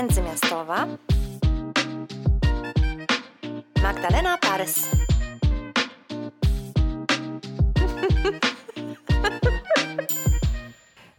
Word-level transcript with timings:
międzymiastowa 0.00 0.86
Magdalena 3.82 4.38
Parys. 4.38 4.88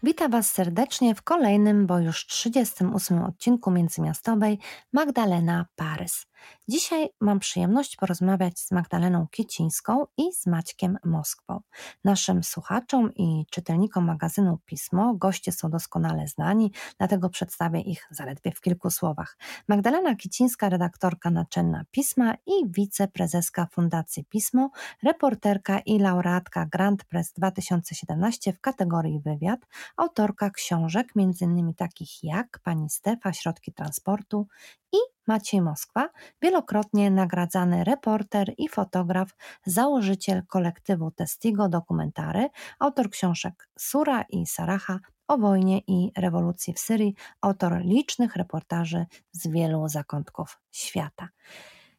Witam 0.03 0.31
Was 0.31 0.52
serdecznie 0.52 1.15
w 1.15 1.21
kolejnym, 1.21 1.88
bo 1.88 1.99
już 1.99 2.27
38 2.27 3.23
odcinku 3.23 3.71
międzymiastowej 3.71 4.59
Magdalena 4.93 5.66
Parys. 5.75 6.25
Dzisiaj 6.67 7.09
mam 7.21 7.39
przyjemność 7.39 7.95
porozmawiać 7.95 8.59
z 8.59 8.71
Magdaleną 8.71 9.27
Kicińską 9.31 10.05
i 10.17 10.33
z 10.33 10.47
Maćkiem 10.47 10.97
Moskwą. 11.05 11.61
Naszym 12.03 12.43
słuchaczom 12.43 13.13
i 13.15 13.45
czytelnikom 13.51 14.05
magazynu 14.05 14.59
Pismo 14.65 15.13
goście 15.15 15.52
są 15.52 15.69
doskonale 15.69 16.27
znani, 16.27 16.71
dlatego 16.97 17.30
przedstawię 17.30 17.81
ich 17.81 18.07
zaledwie 18.11 18.52
w 18.52 18.61
kilku 18.61 18.89
słowach. 18.89 19.38
Magdalena 19.67 20.16
Kicińska, 20.16 20.69
redaktorka 20.69 21.31
naczelna 21.31 21.83
Pisma 21.91 22.35
i 22.45 22.71
wiceprezeska 22.71 23.67
Fundacji 23.71 24.25
Pismo, 24.25 24.69
reporterka 25.03 25.80
i 25.80 25.99
laureatka 25.99 26.66
Grand 26.66 27.05
Press 27.05 27.33
2017 27.33 28.53
w 28.53 28.61
kategorii 28.61 29.19
wywiad, 29.19 29.59
autorka 29.97 30.49
książek 30.49 31.08
m.in. 31.16 31.73
takich 31.73 32.23
jak 32.23 32.59
Pani 32.63 32.89
Stefa, 32.89 33.33
Środki 33.33 33.73
Transportu 33.73 34.47
i 34.94 34.97
Maciej 35.27 35.61
Moskwa, 35.61 36.09
wielokrotnie 36.41 37.11
nagradzany 37.11 37.84
reporter 37.84 38.53
i 38.57 38.70
fotograf, 38.70 39.35
założyciel 39.66 40.45
kolektywu 40.47 41.11
Testigo 41.11 41.70
Dokumentary, 41.70 42.49
autor 42.80 43.09
książek 43.09 43.70
Sura 43.80 44.25
i 44.30 44.45
Saraha 44.45 44.99
o 45.27 45.38
wojnie 45.38 45.80
i 45.88 46.11
rewolucji 46.17 46.73
w 46.73 46.80
Syrii, 46.80 47.16
autor 47.42 47.81
licznych 47.81 48.36
reportaży 48.36 49.05
z 49.31 49.47
wielu 49.47 49.88
zakątków 49.88 50.59
świata. 50.72 51.30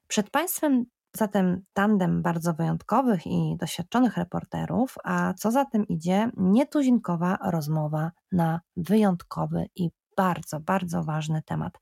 Przed 0.09 0.31
Państwem 0.31 0.85
zatem 1.17 1.65
tandem 1.73 2.23
bardzo 2.23 2.55
wyjątkowych 2.55 3.27
i 3.27 3.57
doświadczonych 3.57 4.17
reporterów, 4.17 4.95
a 5.05 5.35
co 5.35 5.51
za 5.51 5.65
tym 5.65 5.89
idzie, 5.89 6.31
nietuzinkowa 6.37 7.39
rozmowa 7.45 8.13
na 8.33 8.61
wyjątkowy 8.77 9.67
i 9.77 9.91
bardzo, 10.17 10.61
bardzo 10.61 11.05
ważny 11.05 11.43
temat. 11.43 11.79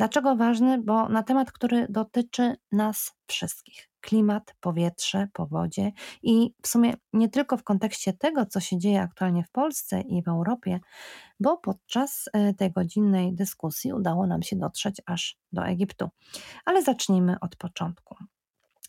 Dlaczego 0.00 0.36
ważny? 0.36 0.82
Bo 0.82 1.08
na 1.08 1.22
temat, 1.22 1.52
który 1.52 1.86
dotyczy 1.88 2.56
nas 2.72 3.12
wszystkich. 3.26 3.90
Klimat, 4.00 4.54
powietrze, 4.60 5.28
powodzie 5.32 5.92
i 6.22 6.54
w 6.62 6.68
sumie 6.68 6.94
nie 7.12 7.28
tylko 7.28 7.56
w 7.56 7.64
kontekście 7.64 8.12
tego, 8.12 8.46
co 8.46 8.60
się 8.60 8.78
dzieje 8.78 9.02
aktualnie 9.02 9.44
w 9.44 9.50
Polsce 9.50 10.00
i 10.00 10.22
w 10.22 10.28
Europie, 10.28 10.80
bo 11.40 11.56
podczas 11.56 12.24
e, 12.32 12.54
tej 12.54 12.72
godzinnej 12.72 13.34
dyskusji 13.34 13.92
udało 13.92 14.26
nam 14.26 14.42
się 14.42 14.56
dotrzeć 14.56 15.02
aż 15.06 15.38
do 15.52 15.66
Egiptu. 15.66 16.08
Ale 16.64 16.82
zacznijmy 16.82 17.36
od 17.40 17.56
początku. 17.56 18.16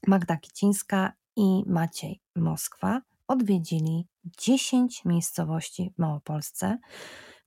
Magda 0.08 0.38
Kicińska 0.38 1.14
i 1.36 1.64
Maciej 1.66 2.22
Moskwa 2.36 3.02
odwiedzili 3.28 4.08
10 4.38 5.06
miejscowości 5.06 5.92
w 5.96 6.00
Małopolsce, 6.00 6.78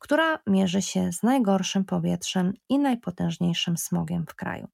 która 0.05 0.39
mierzy 0.47 0.83
się 0.83 1.13
z 1.13 1.23
najgorszym 1.23 1.85
powietrzem 1.85 2.53
i 2.69 2.79
najpotężniejszym 2.79 3.77
smogiem 3.77 4.27
w 4.27 4.35
kraju. 4.35 4.69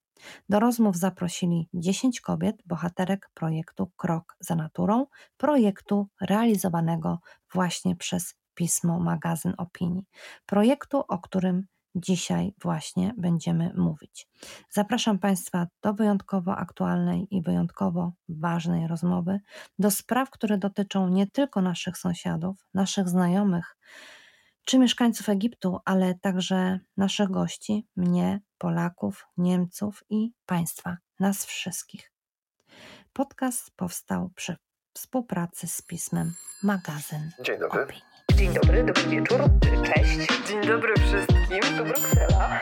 Do 0.49 0.61
rozmów 0.61 0.97
zaprosili 0.97 1.69
10 1.75 2.21
kobiet, 2.21 2.57
bohaterek 2.67 3.31
projektu 3.35 3.91
Krok 3.97 4.37
za 4.41 4.55
naturą, 4.55 5.07
projektu 5.37 6.09
realizowanego 6.21 7.19
właśnie 7.53 7.97
przez 7.97 8.35
pismo 8.55 9.01
Magazyn 9.01 9.55
Opinii, 9.59 10.05
projektu, 10.47 11.03
o 11.09 11.19
którym 11.19 11.67
dzisiaj 11.95 12.55
właśnie 12.63 13.15
będziemy 13.19 13.73
mówić. 13.75 14.29
Zapraszam 14.71 15.19
Państwa 15.19 15.67
do 15.83 15.95
wyjątkowo 15.95 16.57
aktualnej 16.57 17.27
i 17.31 17.43
wyjątkowo 17.43 18.13
ważnej 18.29 18.87
rozmowy, 18.87 19.41
do 19.79 19.91
spraw, 19.91 20.31
które 20.31 20.59
dotyczą 20.59 21.09
nie 21.09 21.27
tylko 21.27 21.61
naszych 21.61 21.99
sąsiadów, 21.99 22.57
naszych 22.75 23.09
znajomych, 23.09 23.77
czy 24.71 24.79
mieszkańców 24.79 25.29
Egiptu, 25.29 25.79
ale 25.85 26.15
także 26.15 26.81
naszych 26.97 27.31
gości, 27.31 27.87
mnie, 27.97 28.41
Polaków, 28.59 29.27
Niemców 29.37 30.05
i 30.11 30.33
państwa, 30.47 30.97
nas 31.21 31.45
wszystkich. 31.45 32.13
Podcast 33.13 33.71
powstał 33.77 34.31
przy 34.37 34.57
współpracy 34.95 35.67
z 35.67 35.83
pismem 35.83 36.33
Magazyn. 36.63 37.31
Dzień 37.43 37.59
dobry. 37.59 37.83
Opinii. 37.83 38.03
Dzień 38.35 38.55
dobry, 38.55 38.85
dobry 38.85 39.07
wieczór, 39.07 39.41
cześć. 39.95 40.19
Dzień 40.49 40.67
dobry 40.67 40.95
wszystkim, 40.97 41.77
To 41.77 41.85
Bruksela. 41.85 42.61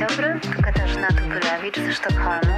Dzień 0.00 0.08
dobry, 0.08 0.40
tu 0.42 0.62
Katarzyna 0.62 1.08
Tupylewicz 1.08 1.76
ze 1.76 1.92
Sztokholmu. 1.92 2.52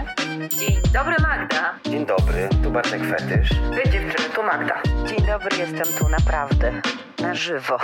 Dzień 0.58 0.76
dobry, 0.92 1.14
Magda. 1.22 1.74
Dzień 1.84 2.06
dobry, 2.06 2.48
tu 2.62 2.70
Bartek 2.70 3.02
Fetysz. 3.04 3.50
Wy 3.54 3.90
dziewczyny, 3.90 4.28
tu 4.34 4.42
Magda. 4.42 4.82
Dzień 5.06 5.26
dobry, 5.26 5.56
jestem 5.58 5.98
tu 5.98 6.08
naprawdę, 6.08 6.72
na 7.22 7.34
żywo. 7.34 7.76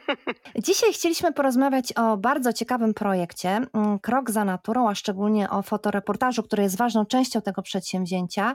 Dzisiaj 0.66 0.92
chcieliśmy 0.92 1.32
porozmawiać 1.32 1.92
o 1.92 2.16
bardzo 2.16 2.52
ciekawym 2.52 2.94
projekcie 2.94 3.48
mm, 3.48 3.98
Krok 3.98 4.30
za 4.30 4.44
naturą, 4.44 4.88
a 4.88 4.94
szczególnie 4.94 5.50
o 5.50 5.62
fotoreportażu, 5.62 6.42
który 6.42 6.62
jest 6.62 6.76
ważną 6.76 7.06
częścią 7.06 7.42
tego 7.42 7.62
przedsięwzięcia 7.62 8.54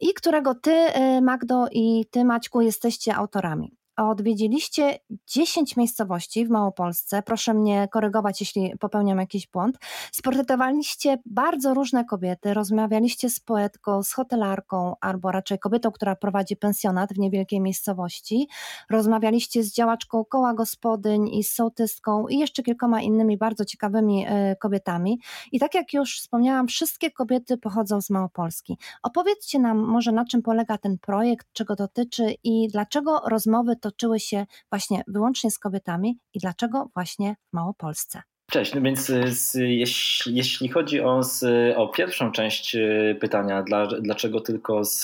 i 0.00 0.14
którego 0.14 0.54
ty, 0.54 0.70
y, 0.70 1.20
Magdo, 1.20 1.66
i 1.72 2.06
ty, 2.10 2.24
Maćku, 2.24 2.60
jesteście 2.60 3.14
autorami 3.14 3.83
odwiedziliście 3.96 4.98
10 5.26 5.76
miejscowości 5.76 6.46
w 6.46 6.50
Małopolsce. 6.50 7.22
Proszę 7.22 7.54
mnie 7.54 7.88
korygować, 7.92 8.40
jeśli 8.40 8.72
popełniam 8.80 9.18
jakiś 9.18 9.46
błąd. 9.46 9.78
Sportretowaliście 10.12 11.18
bardzo 11.26 11.74
różne 11.74 12.04
kobiety, 12.04 12.54
rozmawialiście 12.54 13.30
z 13.30 13.40
poetką, 13.40 14.02
z 14.02 14.12
hotelarką, 14.12 14.94
albo 15.00 15.32
raczej 15.32 15.58
kobietą, 15.58 15.90
która 15.90 16.16
prowadzi 16.16 16.56
pensjonat 16.56 17.12
w 17.12 17.18
niewielkiej 17.18 17.60
miejscowości. 17.60 18.48
Rozmawialiście 18.90 19.62
z 19.62 19.72
działaczką 19.72 20.24
koła 20.24 20.54
gospodyń 20.54 21.28
i 21.28 21.44
z 21.44 21.52
sołtystką 21.52 22.28
i 22.28 22.38
jeszcze 22.38 22.62
kilkoma 22.62 23.00
innymi 23.00 23.38
bardzo 23.38 23.64
ciekawymi 23.64 24.26
y, 24.26 24.56
kobietami. 24.56 25.20
I 25.52 25.60
tak 25.60 25.74
jak 25.74 25.92
już 25.92 26.20
wspomniałam, 26.20 26.66
wszystkie 26.66 27.10
kobiety 27.10 27.58
pochodzą 27.58 28.00
z 28.00 28.10
Małopolski. 28.10 28.78
Opowiedzcie 29.02 29.58
nam 29.58 29.78
może 29.78 30.12
na 30.12 30.24
czym 30.24 30.42
polega 30.42 30.78
ten 30.78 30.98
projekt, 30.98 31.46
czego 31.52 31.76
dotyczy 31.76 32.34
i 32.44 32.68
dlaczego 32.68 33.20
rozmowy 33.28 33.76
toczyły 33.84 34.20
się 34.20 34.46
właśnie 34.70 35.02
wyłącznie 35.06 35.50
z 35.50 35.58
kobietami 35.58 36.18
i 36.34 36.38
dlaczego 36.38 36.90
właśnie 36.94 37.36
w 37.50 37.52
Małopolsce? 37.52 38.22
Cześć, 38.54 38.74
no 38.74 38.80
więc 38.80 39.10
y, 39.10 39.34
z, 39.34 39.54
jeśli, 39.54 40.34
jeśli, 40.34 40.68
chodzi 40.68 41.00
o, 41.00 41.22
z, 41.22 41.44
o, 41.76 41.88
pierwszą 41.88 42.32
część 42.32 42.74
y, 42.74 43.16
pytania, 43.20 43.62
dla, 43.62 43.86
dlaczego 43.86 44.40
tylko 44.40 44.84
z, 44.84 45.02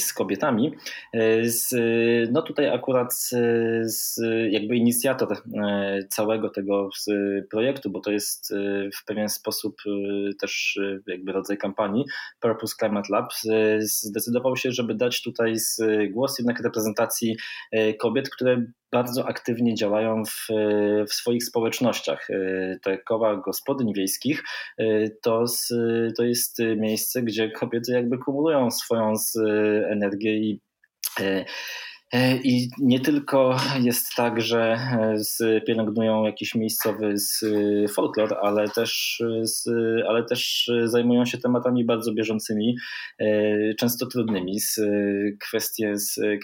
z 0.00 0.12
kobietami, 0.12 0.72
y, 1.14 1.50
z, 1.50 1.74
no 2.32 2.42
tutaj 2.42 2.68
akurat 2.68 3.30
jakby 4.50 4.76
inicjator 4.76 5.42
całego 6.10 6.50
tego 6.50 6.90
projektu, 7.50 7.90
bo 7.90 8.00
to 8.00 8.10
jest 8.10 8.54
w 9.00 9.04
pewien 9.04 9.28
sposób 9.28 9.76
też 10.40 10.78
jakby 11.06 11.32
rodzaj 11.32 11.58
kampanii 11.58 12.04
Purpose 12.40 12.74
Climate 12.78 13.08
Lab, 13.12 13.32
zdecydował 13.80 14.56
się, 14.56 14.72
żeby 14.72 14.94
dać 14.94 15.22
tutaj 15.22 15.54
głos 16.10 16.38
jednak 16.38 16.60
reprezentacji 16.60 17.36
kobiet, 17.98 18.30
które 18.30 18.62
bardzo 18.92 19.28
aktywnie 19.28 19.74
działają 19.74 20.22
w, 20.24 20.46
w 21.08 21.12
swoich 21.12 21.44
społecznościach. 21.44 22.28
Te 22.82 22.98
koła 22.98 23.36
gospodyń 23.36 23.92
wiejskich 23.94 24.42
to, 25.22 25.44
to 26.16 26.24
jest 26.24 26.58
miejsce, 26.76 27.22
gdzie 27.22 27.50
kobiety 27.50 27.92
jakby 27.92 28.18
kumulują 28.18 28.70
swoją 28.70 29.12
energię 29.90 30.36
i 30.36 30.60
I 32.44 32.68
nie 32.78 33.00
tylko 33.00 33.56
jest 33.80 34.06
tak, 34.16 34.40
że 34.40 34.78
e, 35.40 35.60
pielęgnują 35.60 36.24
jakiś 36.24 36.54
miejscowy 36.54 37.14
e, 37.84 37.88
folklor, 37.88 38.36
ale 38.42 38.68
też, 38.68 39.22
ale 40.08 40.24
też 40.24 40.70
zajmują 40.84 41.24
się 41.24 41.38
tematami 41.38 41.84
bardzo 41.84 42.12
bieżącymi, 42.12 42.76
często 43.78 44.06
trudnymi. 44.06 44.58
Kwestie, 45.40 45.94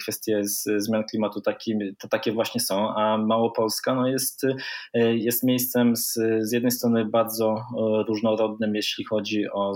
kwestie 0.01 0.41
zmian 0.77 1.03
klimatu 1.03 1.41
taki, 1.41 1.73
to 1.99 2.07
takie 2.07 2.31
właśnie 2.31 2.61
są, 2.61 2.95
a 2.95 3.17
Małopolska 3.17 3.95
no 3.95 4.07
jest, 4.07 4.41
jest 4.93 5.43
miejscem 5.43 5.95
z, 5.95 6.13
z 6.39 6.51
jednej 6.51 6.71
strony 6.71 7.05
bardzo 7.05 7.55
różnorodnym, 8.07 8.75
jeśli 8.75 9.05
chodzi 9.05 9.49
o, 9.51 9.73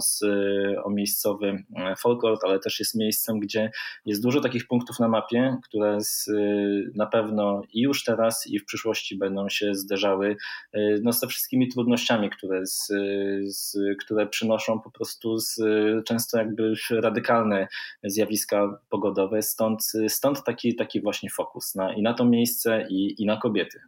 o 0.84 0.90
miejscowy 0.90 1.64
folklor, 2.00 2.38
ale 2.44 2.60
też 2.60 2.80
jest 2.80 2.96
miejscem, 2.96 3.40
gdzie 3.40 3.72
jest 4.06 4.24
dużo 4.24 4.42
takich 4.42 4.68
punktów 4.68 5.00
na 5.00 5.08
mapie, 5.08 5.58
które 5.64 5.79
które 5.80 6.02
z, 6.02 6.28
y, 6.28 6.92
na 6.96 7.06
pewno 7.06 7.62
i 7.74 7.82
już 7.82 8.04
teraz, 8.04 8.48
i 8.48 8.60
w 8.60 8.66
przyszłości 8.66 9.18
będą 9.18 9.50
się 9.50 9.76
zderzały 9.76 10.36
y, 10.76 11.00
no, 11.04 11.12
ze 11.12 11.28
wszystkimi 11.28 11.68
trudnościami, 11.68 12.30
które, 12.30 12.66
z, 12.66 12.88
z, 13.48 13.78
które 14.00 14.28
przynoszą 14.28 14.80
po 14.80 14.92
prostu 14.92 15.38
z, 15.38 15.56
często 16.06 16.38
jakby 16.38 16.74
radykalne 16.92 17.68
zjawiska 18.04 18.80
pogodowe. 18.90 19.42
Stąd, 19.42 19.92
stąd 20.08 20.44
taki, 20.44 20.76
taki 20.76 21.02
właśnie 21.02 21.30
fokus 21.30 21.76
na, 21.76 21.94
i 21.94 22.02
na 22.02 22.14
to 22.14 22.26
miejsce, 22.26 22.88
i, 22.90 23.24
i 23.24 23.26
na 23.26 23.38
kobiety. 23.38 23.80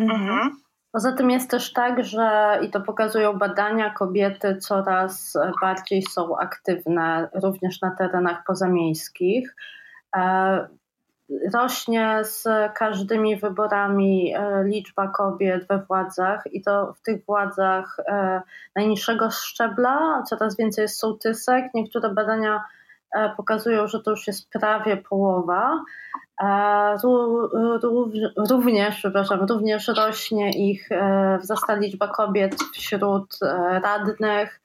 Mhm. 0.00 0.50
Poza 0.92 1.12
tym 1.12 1.30
jest 1.30 1.50
też 1.50 1.72
tak, 1.72 2.04
że 2.04 2.58
i 2.62 2.70
to 2.70 2.80
pokazują 2.80 3.38
badania, 3.38 3.90
kobiety 3.90 4.56
coraz 4.56 5.38
bardziej 5.60 6.02
są 6.02 6.38
aktywne 6.38 7.28
również 7.34 7.80
na 7.80 7.90
terenach 7.90 8.44
pozamiejskich. 8.46 9.54
E, 11.30 11.50
rośnie 11.54 12.20
z 12.22 12.48
każdymi 12.74 13.36
wyborami 13.36 14.34
e, 14.34 14.64
liczba 14.64 15.08
kobiet 15.08 15.66
we 15.68 15.78
władzach 15.78 16.44
i 16.52 16.62
to 16.62 16.92
w 16.92 17.02
tych 17.02 17.24
władzach 17.24 17.96
e, 18.06 18.42
najniższego 18.76 19.30
szczebla 19.30 20.22
coraz 20.28 20.56
więcej 20.56 20.82
jest 20.82 20.98
sołtysek. 20.98 21.64
Niektóre 21.74 22.08
badania 22.08 22.64
pokazują, 23.36 23.86
że 23.86 24.02
to 24.02 24.10
już 24.10 24.26
jest 24.26 24.50
prawie 24.50 24.96
połowa. 24.96 25.84
Również, 28.50 28.96
przepraszam, 28.96 29.40
również 29.48 29.88
rośnie 29.88 30.50
ich 30.50 30.88
wzrasta 31.40 31.74
liczba 31.74 32.08
kobiet 32.08 32.54
wśród 32.72 33.38
radnych, 33.82 34.60
E, 34.60 34.63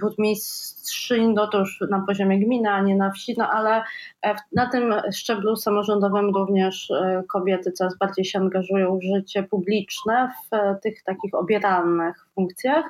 burmistrzyń, 0.00 1.32
no 1.34 1.46
to 1.46 1.58
już 1.58 1.80
na 1.90 2.04
poziomie 2.06 2.38
gminy, 2.38 2.70
a 2.70 2.82
nie 2.82 2.96
na 2.96 3.10
wsi, 3.10 3.34
no 3.38 3.50
ale 3.50 3.82
e, 4.26 4.34
na 4.52 4.70
tym 4.70 4.94
szczeblu 5.12 5.56
samorządowym 5.56 6.34
również 6.34 6.90
e, 6.90 7.22
kobiety 7.28 7.72
coraz 7.72 7.98
bardziej 7.98 8.24
się 8.24 8.38
angażują 8.38 8.98
w 8.98 9.02
życie 9.02 9.42
publiczne 9.42 10.32
w 10.52 10.80
tych 10.82 11.02
takich 11.02 11.34
obieralnych 11.34 12.26
funkcjach, 12.34 12.84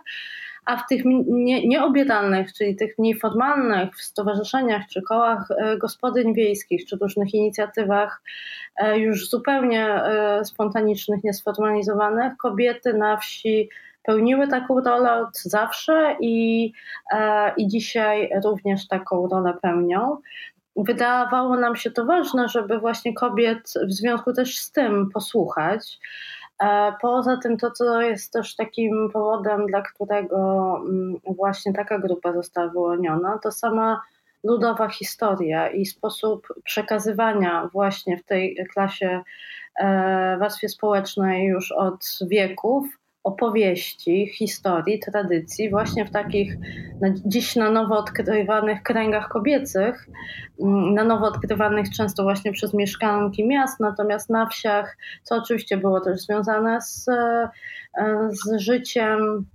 a 0.66 0.76
w 0.76 0.86
tych 0.86 1.02
nie, 1.26 1.68
nieobieralnych, 1.68 2.52
czyli 2.52 2.76
tych 2.76 2.98
mniej 2.98 3.18
formalnych, 3.18 3.96
w 3.96 4.02
stowarzyszeniach 4.02 4.82
czy 4.92 5.02
kołach 5.02 5.48
gospodyń 5.78 6.34
wiejskich, 6.34 6.86
czy 6.86 6.96
różnych 6.96 7.34
inicjatywach 7.34 8.22
już 8.94 9.28
zupełnie 9.28 10.00
spontanicznych, 10.44 11.24
niesformalizowanych, 11.24 12.36
kobiety 12.36 12.94
na 12.94 13.16
wsi 13.16 13.68
pełniły 14.02 14.48
taką 14.48 14.80
rolę 14.80 15.12
od 15.14 15.38
zawsze 15.38 16.16
i, 16.20 16.72
e, 17.12 17.52
i 17.56 17.68
dzisiaj 17.68 18.30
również 18.44 18.88
taką 18.88 19.28
rolę 19.28 19.54
pełnią. 19.62 20.16
Wydawało 20.76 21.56
nam 21.56 21.76
się 21.76 21.90
to 21.90 22.04
ważne, 22.04 22.48
żeby 22.48 22.78
właśnie 22.78 23.14
kobiet 23.14 23.74
w 23.88 23.92
związku 23.92 24.32
też 24.32 24.58
z 24.58 24.72
tym 24.72 25.10
posłuchać. 25.14 25.98
E, 26.62 26.92
poza 27.00 27.36
tym 27.36 27.56
to, 27.56 27.70
co 27.70 28.00
jest 28.00 28.32
też 28.32 28.56
takim 28.56 29.10
powodem, 29.12 29.66
dla 29.66 29.82
którego 29.82 30.76
mm, 30.76 31.16
właśnie 31.36 31.72
taka 31.72 31.98
grupa 31.98 32.32
została 32.32 32.68
wyłoniona, 32.68 33.38
to 33.42 33.52
sama 33.52 34.00
ludowa 34.44 34.88
historia 34.88 35.68
i 35.68 35.86
sposób 35.86 36.48
przekazywania 36.64 37.68
właśnie 37.72 38.18
w 38.18 38.24
tej 38.24 38.66
klasie 38.72 39.22
e, 39.80 40.36
warstwie 40.40 40.68
społecznej 40.68 41.46
już 41.46 41.72
od 41.72 42.06
wieków 42.30 43.01
opowieści, 43.24 44.26
historii, 44.26 44.98
tradycji, 44.98 45.70
właśnie 45.70 46.04
w 46.04 46.10
takich 46.10 46.56
na, 47.00 47.08
dziś 47.24 47.56
na 47.56 47.70
nowo 47.70 47.98
odkrywanych 47.98 48.82
kręgach 48.82 49.28
kobiecych, 49.28 50.08
mm, 50.60 50.94
na 50.94 51.04
nowo 51.04 51.26
odkrywanych 51.26 51.90
często 51.90 52.22
właśnie 52.22 52.52
przez 52.52 52.74
mieszkanki 52.74 53.48
miast, 53.48 53.80
natomiast 53.80 54.30
na 54.30 54.46
wsiach, 54.46 54.96
co 55.22 55.36
oczywiście 55.36 55.76
było 55.76 56.00
też 56.00 56.20
związane 56.20 56.80
z, 56.80 57.08
e, 57.08 57.48
z 58.30 58.60
życiem 58.60 59.46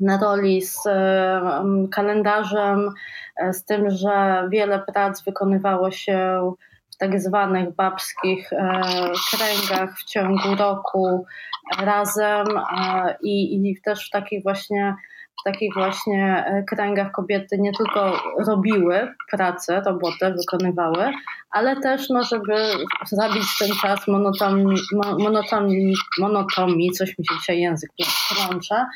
na 0.00 0.18
roli 0.18 0.62
z 0.62 0.86
e, 0.86 1.42
kalendarzem, 1.90 2.90
e, 3.36 3.52
z 3.52 3.64
tym, 3.64 3.90
że 3.90 4.48
wiele 4.50 4.78
prac 4.78 5.24
wykonywało 5.24 5.90
się 5.90 6.52
tak 7.00 7.20
zwanych 7.20 7.74
babskich 7.74 8.52
e, 8.52 8.82
kręgach 9.30 9.98
w 9.98 10.04
ciągu 10.04 10.54
roku 10.58 11.24
razem 11.78 12.46
e, 12.56 13.16
i, 13.22 13.68
i 13.70 13.80
też 13.84 14.08
w 14.08 14.10
takich 14.10 14.42
właśnie 14.42 14.94
w 15.40 15.42
takich 15.44 15.74
właśnie 15.74 16.44
e, 16.46 16.62
kręgach 16.62 17.12
kobiety 17.12 17.58
nie 17.58 17.72
tylko 17.72 18.22
robiły 18.46 19.14
pracę, 19.30 19.82
robotę 19.86 20.34
wykonywały, 20.34 21.12
ale 21.50 21.80
też 21.80 22.08
no, 22.08 22.24
żeby 22.24 22.54
zabić 23.06 23.58
ten 23.58 23.68
czas 23.82 24.08
monotonii, 24.08 24.80
monotonii, 25.18 25.94
monotonii 26.18 26.90
coś 26.90 27.18
mi 27.18 27.26
się 27.26 27.34
dzisiaj 27.38 27.60
język 27.60 27.90
plącze, 28.34 28.86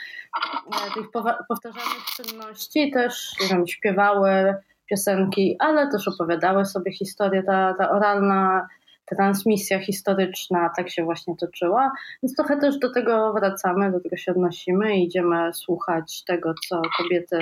tych 0.95 1.11
powtarzanych 1.49 2.05
czynności 2.17 2.91
też 2.91 3.31
wiem, 3.51 3.67
śpiewały, 3.67 4.55
piosenki, 4.91 5.57
ale 5.59 5.91
też 5.91 6.09
opowiadały 6.09 6.65
sobie 6.65 6.93
historię. 6.93 7.43
Ta, 7.43 7.75
ta 7.79 7.91
oralna 7.91 8.69
transmisja 9.07 9.81
historyczna 9.81 10.71
tak 10.77 10.91
się 10.91 11.05
właśnie 11.05 11.37
toczyła, 11.37 11.93
więc 12.23 12.37
trochę 12.37 12.57
też 12.57 12.79
do 12.79 12.93
tego 12.93 13.33
wracamy, 13.33 13.93
do 13.93 14.01
tego 14.01 14.17
się 14.17 14.33
odnosimy 14.33 14.97
i 14.97 15.05
idziemy 15.05 15.55
słuchać 15.55 16.25
tego, 16.25 16.55
co 16.69 16.83
kobiety 16.99 17.39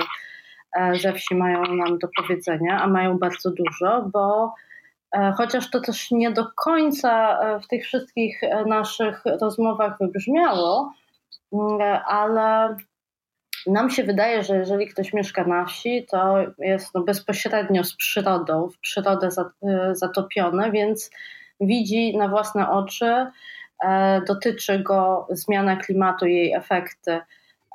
e, 0.77 0.95
ze 0.95 1.13
wsi 1.13 1.35
mają 1.35 1.75
nam 1.75 1.99
do 1.99 2.07
powiedzenia, 2.17 2.81
a 2.81 2.87
mają 2.87 3.17
bardzo 3.17 3.51
dużo, 3.51 4.09
bo 4.13 4.53
e, 5.11 5.33
chociaż 5.37 5.69
to 5.69 5.79
też 5.79 6.11
nie 6.11 6.31
do 6.31 6.45
końca 6.55 7.39
e, 7.39 7.59
w 7.59 7.67
tych 7.67 7.83
wszystkich 7.83 8.41
naszych 8.65 9.21
rozmowach 9.41 9.97
wybrzmiało, 9.99 10.93
mm, 11.53 11.99
ale 12.07 12.75
nam 13.67 13.89
się 13.89 14.03
wydaje, 14.03 14.43
że 14.43 14.55
jeżeli 14.55 14.87
ktoś 14.87 15.13
mieszka 15.13 15.43
na 15.43 15.65
wsi, 15.65 16.05
to 16.11 16.37
jest 16.59 16.93
no 16.95 17.01
bezpośrednio 17.01 17.83
z 17.83 17.95
przyrodą, 17.95 18.69
w 18.69 18.77
przyrodę 18.79 19.27
y, 19.27 19.95
zatopiony, 19.95 20.71
więc 20.71 21.09
widzi 21.61 22.17
na 22.17 22.27
własne 22.27 22.69
oczy, 22.69 23.25
e, 23.83 24.21
dotyczy 24.27 24.79
go 24.79 25.27
zmiana 25.29 25.77
klimatu 25.77 26.25
i 26.25 26.35
jej 26.35 26.53
efekty 26.53 27.19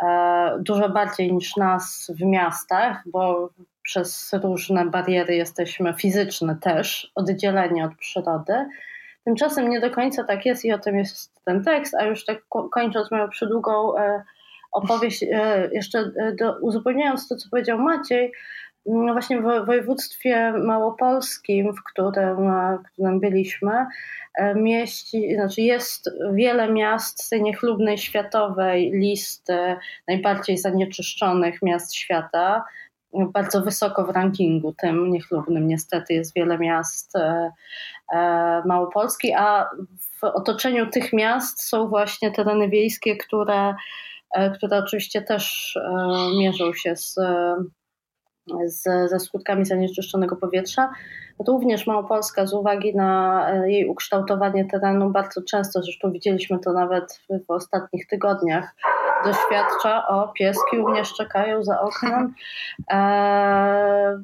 e, 0.02 0.58
dużo 0.60 0.88
bardziej 0.88 1.32
niż 1.32 1.56
nas 1.56 2.10
w 2.18 2.22
miastach, 2.22 3.02
bo 3.06 3.50
przez 3.82 4.32
różne 4.42 4.86
bariery 4.86 5.34
jesteśmy 5.34 5.94
fizyczne 5.94 6.56
też, 6.56 7.12
oddzieleni 7.14 7.82
od 7.82 7.94
przyrody. 7.94 8.66
Tymczasem 9.24 9.68
nie 9.70 9.80
do 9.80 9.90
końca 9.90 10.24
tak 10.24 10.46
jest 10.46 10.64
i 10.64 10.72
o 10.72 10.78
tym 10.78 10.96
jest 10.98 11.32
ten 11.44 11.64
tekst, 11.64 11.94
a 11.94 12.04
już 12.04 12.24
tak 12.24 12.38
kończąc 12.72 13.10
moją 13.10 13.28
przydługą 13.28 13.98
e, 13.98 14.22
opowieść, 14.72 15.22
e, 15.22 15.68
jeszcze 15.72 15.98
e, 15.98 16.32
do, 16.32 16.58
uzupełniając 16.60 17.28
to, 17.28 17.36
co 17.36 17.48
powiedział 17.50 17.78
Maciej, 17.78 18.32
no 18.86 19.12
właśnie 19.12 19.40
w 19.40 19.66
województwie 19.66 20.52
małopolskim, 20.52 21.72
w 21.74 21.82
którym, 21.82 22.50
e, 22.50 22.78
w 22.78 22.92
którym 22.92 23.20
byliśmy, 23.20 23.86
mieści, 24.56 25.34
znaczy 25.34 25.62
jest 25.62 26.10
wiele 26.32 26.72
miast 26.72 27.22
z 27.22 27.28
tej 27.28 27.42
niechlubnej 27.42 27.98
światowej 27.98 28.90
listy 28.94 29.76
najbardziej 30.08 30.58
zanieczyszczonych 30.58 31.62
miast 31.62 31.94
świata. 31.94 32.64
Bardzo 33.12 33.62
wysoko 33.62 34.04
w 34.04 34.10
rankingu 34.10 34.72
tym 34.72 35.10
niechlubnym 35.10 35.66
niestety 35.66 36.14
jest 36.14 36.34
wiele 36.34 36.58
miast 36.58 37.12
Małopolski, 38.64 39.32
a 39.34 39.70
w 40.20 40.24
otoczeniu 40.24 40.86
tych 40.86 41.12
miast 41.12 41.62
są 41.62 41.88
właśnie 41.88 42.30
tereny 42.30 42.68
wiejskie, 42.68 43.16
które 43.16 43.74
które 44.54 44.78
oczywiście 44.78 45.22
też 45.22 45.76
e, 45.76 46.38
mierzą 46.38 46.72
się 46.74 46.96
z, 46.96 47.14
z, 48.66 49.10
ze 49.10 49.20
skutkami 49.20 49.64
zanieczyszczonego 49.64 50.36
powietrza. 50.36 50.90
Również 51.46 51.86
Małopolska 51.86 52.46
z 52.46 52.54
uwagi 52.54 52.96
na 52.96 53.42
e, 53.50 53.70
jej 53.70 53.88
ukształtowanie 53.88 54.64
terenu 54.64 55.10
bardzo 55.10 55.42
często, 55.42 55.82
zresztą 55.82 56.12
widzieliśmy 56.12 56.58
to 56.58 56.72
nawet 56.72 57.20
w, 57.46 57.50
ostatnich 57.50 58.06
tygodniach, 58.06 58.74
doświadcza, 59.24 60.08
o 60.08 60.28
pieski 60.28 60.76
również 60.76 61.14
czekają 61.14 61.64
za 61.64 61.80
oknem, 61.80 62.34
e, 62.90 64.18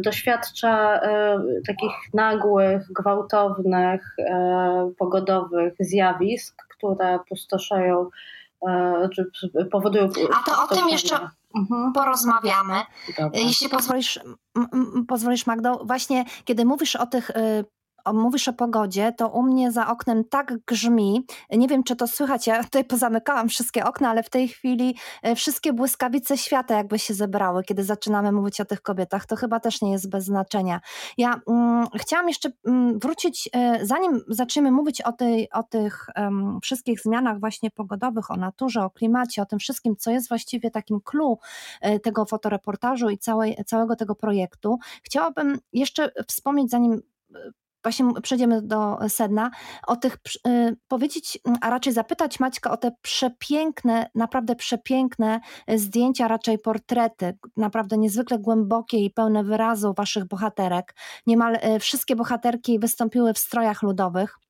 doświadcza 0.00 1.00
e, 1.00 1.38
takich 1.66 1.92
nagłych, 2.14 2.92
gwałtownych, 2.92 4.14
e, 4.18 4.90
pogodowych 4.98 5.74
zjawisk, 5.80 6.66
które 6.68 7.18
pustoszeją 7.28 8.10
E, 8.10 8.37
czy 9.14 9.48
powodują. 9.72 10.08
A 10.32 10.50
to 10.50 10.62
o 10.62 10.66
tym 10.76 10.88
jeszcze 10.88 11.28
mhm. 11.56 11.92
porozmawiamy. 11.92 12.74
Dobra. 13.18 13.40
Jeśli 13.40 13.68
pozwolisz, 13.68 14.20
pozwolisz 15.08 15.46
Magdo, 15.46 15.84
właśnie 15.84 16.24
kiedy 16.44 16.64
mówisz 16.64 16.96
o 16.96 17.06
tych 17.06 17.30
y, 17.30 17.64
mówisz 18.12 18.48
o 18.48 18.52
pogodzie, 18.52 19.12
to 19.12 19.28
u 19.28 19.42
mnie 19.42 19.72
za 19.72 19.88
oknem 19.88 20.24
tak 20.24 20.54
grzmi. 20.66 21.26
Nie 21.50 21.68
wiem, 21.68 21.84
czy 21.84 21.96
to 21.96 22.06
słychać. 22.06 22.46
Ja 22.46 22.64
tutaj 22.64 22.84
pozamykałam 22.84 23.48
wszystkie 23.48 23.84
okna, 23.84 24.10
ale 24.10 24.22
w 24.22 24.30
tej 24.30 24.48
chwili 24.48 24.96
e, 25.22 25.34
wszystkie 25.34 25.72
błyskawice 25.72 26.38
świata 26.38 26.76
jakby 26.76 26.98
się 26.98 27.14
zebrały, 27.14 27.64
kiedy 27.64 27.84
zaczynamy 27.84 28.32
mówić 28.32 28.60
o 28.60 28.64
tych 28.64 28.82
kobietach. 28.82 29.26
To 29.26 29.36
chyba 29.36 29.60
też 29.60 29.82
nie 29.82 29.92
jest 29.92 30.10
bez 30.10 30.24
znaczenia. 30.24 30.80
Ja 31.18 31.40
mm, 31.48 31.86
chciałam 31.96 32.28
jeszcze 32.28 32.50
mm, 32.66 32.98
wrócić, 32.98 33.48
e, 33.52 33.86
zanim 33.86 34.20
zaczniemy 34.28 34.70
mówić 34.70 35.00
o, 35.00 35.12
tej, 35.12 35.50
o 35.50 35.62
tych 35.62 36.06
wszystkich 36.62 37.00
zmianach 37.00 37.40
właśnie 37.40 37.70
pogodowych, 37.70 38.30
o 38.30 38.36
naturze, 38.36 38.84
o 38.84 38.90
klimacie, 38.90 39.42
o 39.42 39.46
tym 39.46 39.58
wszystkim, 39.58 39.96
co 39.96 40.10
jest 40.10 40.28
właściwie 40.28 40.70
takim 40.70 41.00
clue 41.00 41.38
e, 41.80 42.00
tego 42.00 42.24
fotoreportażu 42.24 43.10
i 43.10 43.18
całej, 43.18 43.56
całego 43.66 43.96
tego 43.96 44.14
projektu, 44.14 44.78
chciałabym 45.02 45.58
jeszcze 45.72 46.12
wspomnieć, 46.28 46.70
zanim 46.70 47.02
właśnie 47.82 48.06
przejdziemy 48.22 48.62
do 48.62 48.98
sedna, 49.08 49.50
o 49.86 49.96
tych, 49.96 50.18
y, 50.46 50.76
powiedzieć, 50.88 51.38
a 51.60 51.70
raczej 51.70 51.92
zapytać 51.92 52.40
Maćka 52.40 52.70
o 52.70 52.76
te 52.76 52.90
przepiękne, 53.02 54.10
naprawdę 54.14 54.56
przepiękne 54.56 55.40
zdjęcia, 55.68 56.28
raczej 56.28 56.58
portrety, 56.58 57.38
naprawdę 57.56 57.98
niezwykle 57.98 58.38
głębokie 58.38 58.98
i 58.98 59.10
pełne 59.10 59.44
wyrazu 59.44 59.94
waszych 59.96 60.24
bohaterek. 60.24 60.94
Niemal 61.26 61.54
y, 61.54 61.78
wszystkie 61.78 62.16
bohaterki 62.16 62.78
wystąpiły 62.78 63.34
w 63.34 63.38
strojach 63.38 63.82
ludowych. 63.82 64.47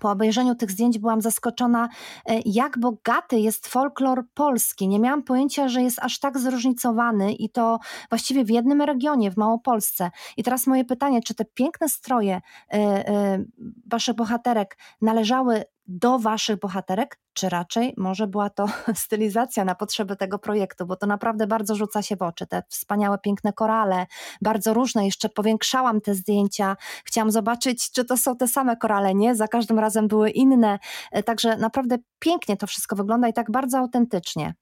Po 0.00 0.10
obejrzeniu 0.10 0.54
tych 0.54 0.70
zdjęć 0.70 0.98
byłam 0.98 1.20
zaskoczona, 1.20 1.88
e, 2.26 2.40
jak 2.44 2.78
bogaty 2.78 3.38
jest 3.38 3.66
folklor 3.66 4.24
polski. 4.34 4.88
Nie 4.88 5.00
miałam 5.00 5.22
pojęcia, 5.22 5.68
że 5.68 5.82
jest 5.82 5.98
aż 6.02 6.18
tak 6.18 6.38
zróżnicowany 6.38 7.32
i 7.32 7.50
to 7.50 7.78
właściwie 8.08 8.44
w 8.44 8.50
jednym 8.50 8.82
regionie, 8.82 9.30
w 9.30 9.36
Małopolsce. 9.36 10.10
I 10.36 10.42
teraz 10.42 10.66
moje 10.66 10.84
pytanie, 10.84 11.20
czy 11.22 11.34
te 11.34 11.44
piękne 11.44 11.88
stroje 11.88 12.40
e, 12.72 12.76
e, 12.76 13.44
waszych 13.86 14.14
bohaterek 14.14 14.78
należały 15.00 15.64
do 15.86 16.18
waszych 16.18 16.58
bohaterek, 16.58 17.20
czy 17.38 17.48
raczej 17.48 17.94
może 17.96 18.26
była 18.26 18.50
to 18.50 18.66
stylizacja 19.04 19.64
na 19.64 19.74
potrzeby 19.74 20.16
tego 20.16 20.38
projektu, 20.38 20.86
bo 20.86 20.96
to 20.96 21.06
naprawdę 21.06 21.46
bardzo 21.46 21.74
rzuca 21.74 22.02
się 22.02 22.16
w 22.16 22.22
oczy. 22.22 22.46
Te 22.46 22.62
wspaniałe, 22.68 23.18
piękne 23.18 23.52
korale, 23.52 24.06
bardzo 24.42 24.74
różne. 24.74 25.04
Jeszcze 25.04 25.28
powiększałam 25.28 26.00
te 26.00 26.14
zdjęcia. 26.14 26.76
Chciałam 27.04 27.30
zobaczyć, 27.30 27.90
czy 27.92 28.04
to 28.04 28.16
są 28.16 28.36
te 28.36 28.48
same 28.48 28.76
korale. 28.76 29.14
Nie, 29.14 29.34
za 29.34 29.48
każdym 29.48 29.78
razem 29.78 30.08
były 30.08 30.30
inne. 30.30 30.78
E, 31.12 31.22
także 31.22 31.56
naprawdę 31.56 31.98
pięknie 32.18 32.56
to 32.56 32.66
wszystko 32.66 32.96
wygląda 32.96 33.28
i 33.28 33.32
tak 33.32 33.50
bardzo 33.50 33.78
autentycznie. 33.78 34.54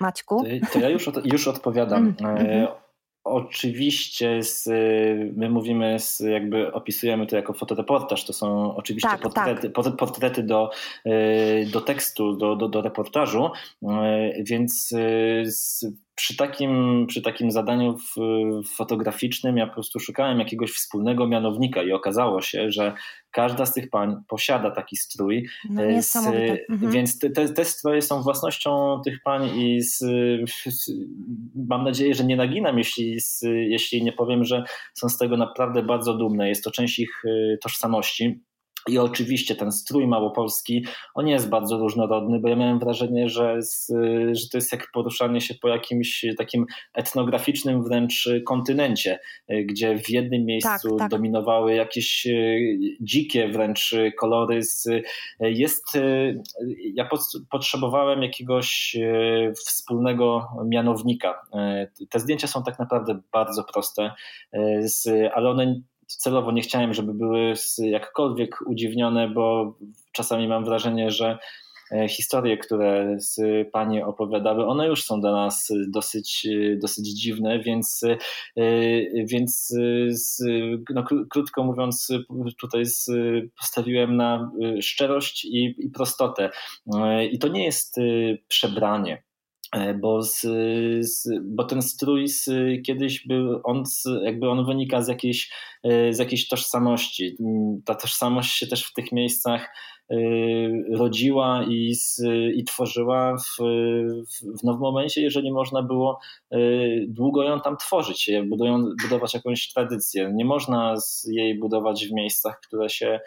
Maćku? 0.00 0.44
To, 0.72 0.78
ja 0.78 0.88
już, 0.88 1.08
od, 1.08 1.26
już 1.26 1.48
odpowiadam. 1.48 2.14
Mm 2.20 2.36
-hmm. 2.36 2.87
Oczywiście 3.28 4.42
z, 4.42 4.68
my 5.36 5.50
mówimy, 5.50 5.98
z, 5.98 6.20
jakby 6.20 6.72
opisujemy 6.72 7.26
to 7.26 7.36
jako 7.36 7.52
fotoreportaż. 7.52 8.24
To 8.24 8.32
są 8.32 8.76
oczywiście 8.76 9.08
tak, 9.08 9.20
portrety, 9.20 9.70
tak. 9.70 9.96
portrety 9.96 10.42
do, 10.42 10.70
do 11.72 11.80
tekstu, 11.80 12.36
do, 12.36 12.56
do, 12.56 12.68
do 12.68 12.82
reportażu, 12.82 13.50
więc 14.44 14.88
z, 15.44 15.84
przy 16.18 16.36
takim, 16.36 17.04
przy 17.08 17.22
takim 17.22 17.50
zadaniu 17.50 17.96
fotograficznym 18.76 19.56
ja 19.56 19.66
po 19.66 19.74
prostu 19.74 20.00
szukałem 20.00 20.38
jakiegoś 20.38 20.70
wspólnego 20.70 21.26
mianownika 21.26 21.82
i 21.82 21.92
okazało 21.92 22.42
się, 22.42 22.70
że 22.70 22.94
każda 23.30 23.66
z 23.66 23.74
tych 23.74 23.90
pań 23.90 24.16
posiada 24.28 24.70
taki 24.70 24.96
strój. 24.96 25.48
No, 25.70 25.82
z, 26.02 26.16
mhm. 26.16 26.92
Więc 26.92 27.18
te, 27.18 27.48
te 27.48 27.64
stroje 27.64 28.02
są 28.02 28.22
własnością 28.22 29.00
tych 29.04 29.22
pań 29.22 29.58
i 29.58 29.82
z, 29.82 30.04
mam 31.54 31.84
nadzieję, 31.84 32.14
że 32.14 32.24
nie 32.24 32.36
naginam, 32.36 32.78
jeśli, 32.78 33.18
jeśli 33.42 34.02
nie 34.02 34.12
powiem, 34.12 34.44
że 34.44 34.64
są 34.94 35.08
z 35.08 35.18
tego 35.18 35.36
naprawdę 35.36 35.82
bardzo 35.82 36.14
dumne. 36.14 36.48
Jest 36.48 36.64
to 36.64 36.70
część 36.70 36.98
ich 36.98 37.24
y, 37.24 37.58
tożsamości. 37.62 38.40
I 38.88 38.98
oczywiście 38.98 39.54
ten 39.54 39.72
strój 39.72 40.06
małopolski, 40.06 40.84
on 41.14 41.28
jest 41.28 41.48
bardzo 41.48 41.78
różnorodny, 41.78 42.40
bo 42.40 42.48
ja 42.48 42.56
miałem 42.56 42.78
wrażenie, 42.78 43.28
że, 43.28 43.62
z, 43.62 43.86
że 44.32 44.48
to 44.52 44.58
jest 44.58 44.72
jak 44.72 44.86
poruszanie 44.92 45.40
się 45.40 45.54
po 45.54 45.68
jakimś 45.68 46.24
takim 46.38 46.66
etnograficznym 46.94 47.82
wręcz 47.82 48.28
kontynencie, 48.46 49.18
gdzie 49.48 49.98
w 49.98 50.10
jednym 50.10 50.44
miejscu 50.44 50.88
tak, 50.90 50.98
tak. 50.98 51.10
dominowały 51.10 51.74
jakieś 51.74 52.26
e, 52.26 52.32
dzikie 53.00 53.48
wręcz 53.48 53.94
kolory. 54.18 54.62
Z, 54.62 54.88
jest, 55.40 55.96
e, 55.96 56.34
ja 56.94 57.08
potrzebowałem 57.50 58.22
jakiegoś 58.22 58.96
e, 58.96 59.52
wspólnego 59.52 60.48
mianownika. 60.66 61.40
Te 62.10 62.20
zdjęcia 62.20 62.46
są 62.46 62.62
tak 62.62 62.78
naprawdę 62.78 63.20
bardzo 63.32 63.64
proste, 63.64 64.12
ale 65.34 65.50
one 65.50 65.80
celowo 66.16 66.52
nie 66.52 66.62
chciałem, 66.62 66.94
żeby 66.94 67.14
były 67.14 67.52
jakkolwiek 67.78 68.56
udziwnione, 68.66 69.28
bo 69.28 69.74
czasami 70.12 70.48
mam 70.48 70.64
wrażenie, 70.64 71.10
że 71.10 71.38
e, 71.92 72.08
historie, 72.08 72.58
które 72.58 73.16
z 73.18 73.40
Panie 73.72 74.06
opowiadały, 74.06 74.66
one 74.66 74.86
już 74.86 75.04
są 75.04 75.20
dla 75.20 75.32
nas 75.32 75.68
dosyć, 75.88 76.46
dosyć 76.82 77.20
dziwne, 77.22 77.58
więc, 77.58 78.04
e, 78.56 78.66
więc 79.24 79.74
no, 80.94 81.04
krótko 81.30 81.64
mówiąc, 81.64 82.08
tutaj 82.60 82.82
postawiłem 83.58 84.16
na 84.16 84.50
szczerość 84.80 85.44
i, 85.44 85.74
i 85.78 85.90
prostotę. 85.90 86.50
E, 86.94 87.26
I 87.26 87.38
to 87.38 87.48
nie 87.48 87.64
jest 87.64 87.96
przebranie. 88.48 89.27
E, 89.72 89.94
bo, 89.94 90.22
z, 90.22 90.40
z, 91.00 91.28
bo 91.44 91.64
ten 91.64 91.82
strój 91.82 92.28
z, 92.28 92.50
kiedyś 92.86 93.26
był, 93.26 93.60
on 93.64 93.82
jakby 94.22 94.50
on 94.50 94.66
wynika 94.66 95.02
z 95.02 95.08
jakiejś, 95.08 95.52
e, 95.84 96.12
z 96.12 96.18
jakiejś 96.18 96.48
tożsamości. 96.48 97.36
Ta 97.84 97.94
tożsamość 97.94 98.58
się 98.58 98.66
też 98.66 98.84
w 98.84 98.92
tych 98.92 99.12
miejscach 99.12 99.68
Y, 100.12 100.96
rodziła 100.96 101.64
i, 101.68 101.92
i 102.54 102.64
tworzyła 102.64 103.36
w, 103.36 103.62
w, 104.60 104.64
nowym 104.64 104.80
momencie, 104.80 105.22
jeżeli 105.22 105.52
można 105.52 105.82
było 105.82 106.20
długo 107.08 107.42
ją 107.42 107.60
tam 107.60 107.76
tworzyć, 107.76 108.30
budują, 108.46 108.84
budować 109.02 109.34
jakąś 109.34 109.72
tradycję. 109.72 110.32
Nie 110.34 110.44
można 110.44 110.94
jej 111.26 111.58
budować 111.58 112.06
w 112.06 112.12
miejscach, 112.12 112.60
które 112.60 112.88
się 112.88 113.20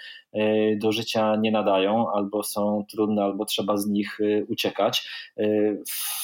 do 0.81 0.91
życia 0.91 1.35
nie 1.35 1.51
nadają, 1.51 2.11
albo 2.11 2.43
są 2.43 2.85
trudne, 2.91 3.23
albo 3.23 3.45
trzeba 3.45 3.77
z 3.77 3.87
nich 3.87 4.17
uciekać. 4.47 5.09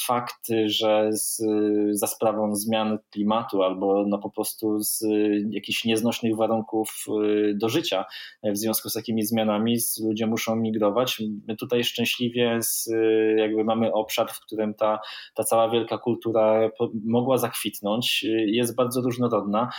Fakt, 0.06 0.48
że 0.66 1.10
z, 1.12 1.44
za 1.92 2.08
sprawą 2.08 2.56
zmian 2.56 3.00
klimatu, 3.12 3.64
albo 3.64 4.06
no 4.08 4.18
po 4.18 4.30
prostu 4.30 4.80
z 4.80 5.04
jakichś 5.50 5.86
nieznośnych 5.86 6.36
warunków 6.36 7.06
do 7.56 7.70
życia, 7.70 8.06
w 8.44 8.58
związku 8.58 8.90
z 8.90 8.94
takimi 8.94 9.24
zmianami 9.24 9.78
ludzie 10.04 10.28
muszą 10.28 10.48
muszą 10.48 10.56
migrować. 10.56 11.22
My 11.48 11.56
tutaj 11.56 11.84
szczęśliwie 11.84 12.58
z, 12.62 12.90
jakby 13.38 13.64
mamy 13.64 13.94
obszar, 13.94 14.30
w 14.32 14.40
którym 14.40 14.74
ta, 14.74 15.00
ta 15.36 15.44
cała 15.44 15.70
wielka 15.70 15.98
kultura 15.98 16.70
mogła 17.06 17.38
zakwitnąć. 17.38 18.26
Jest 18.46 18.76
bardzo 18.76 19.02
różnorodna. 19.02 19.70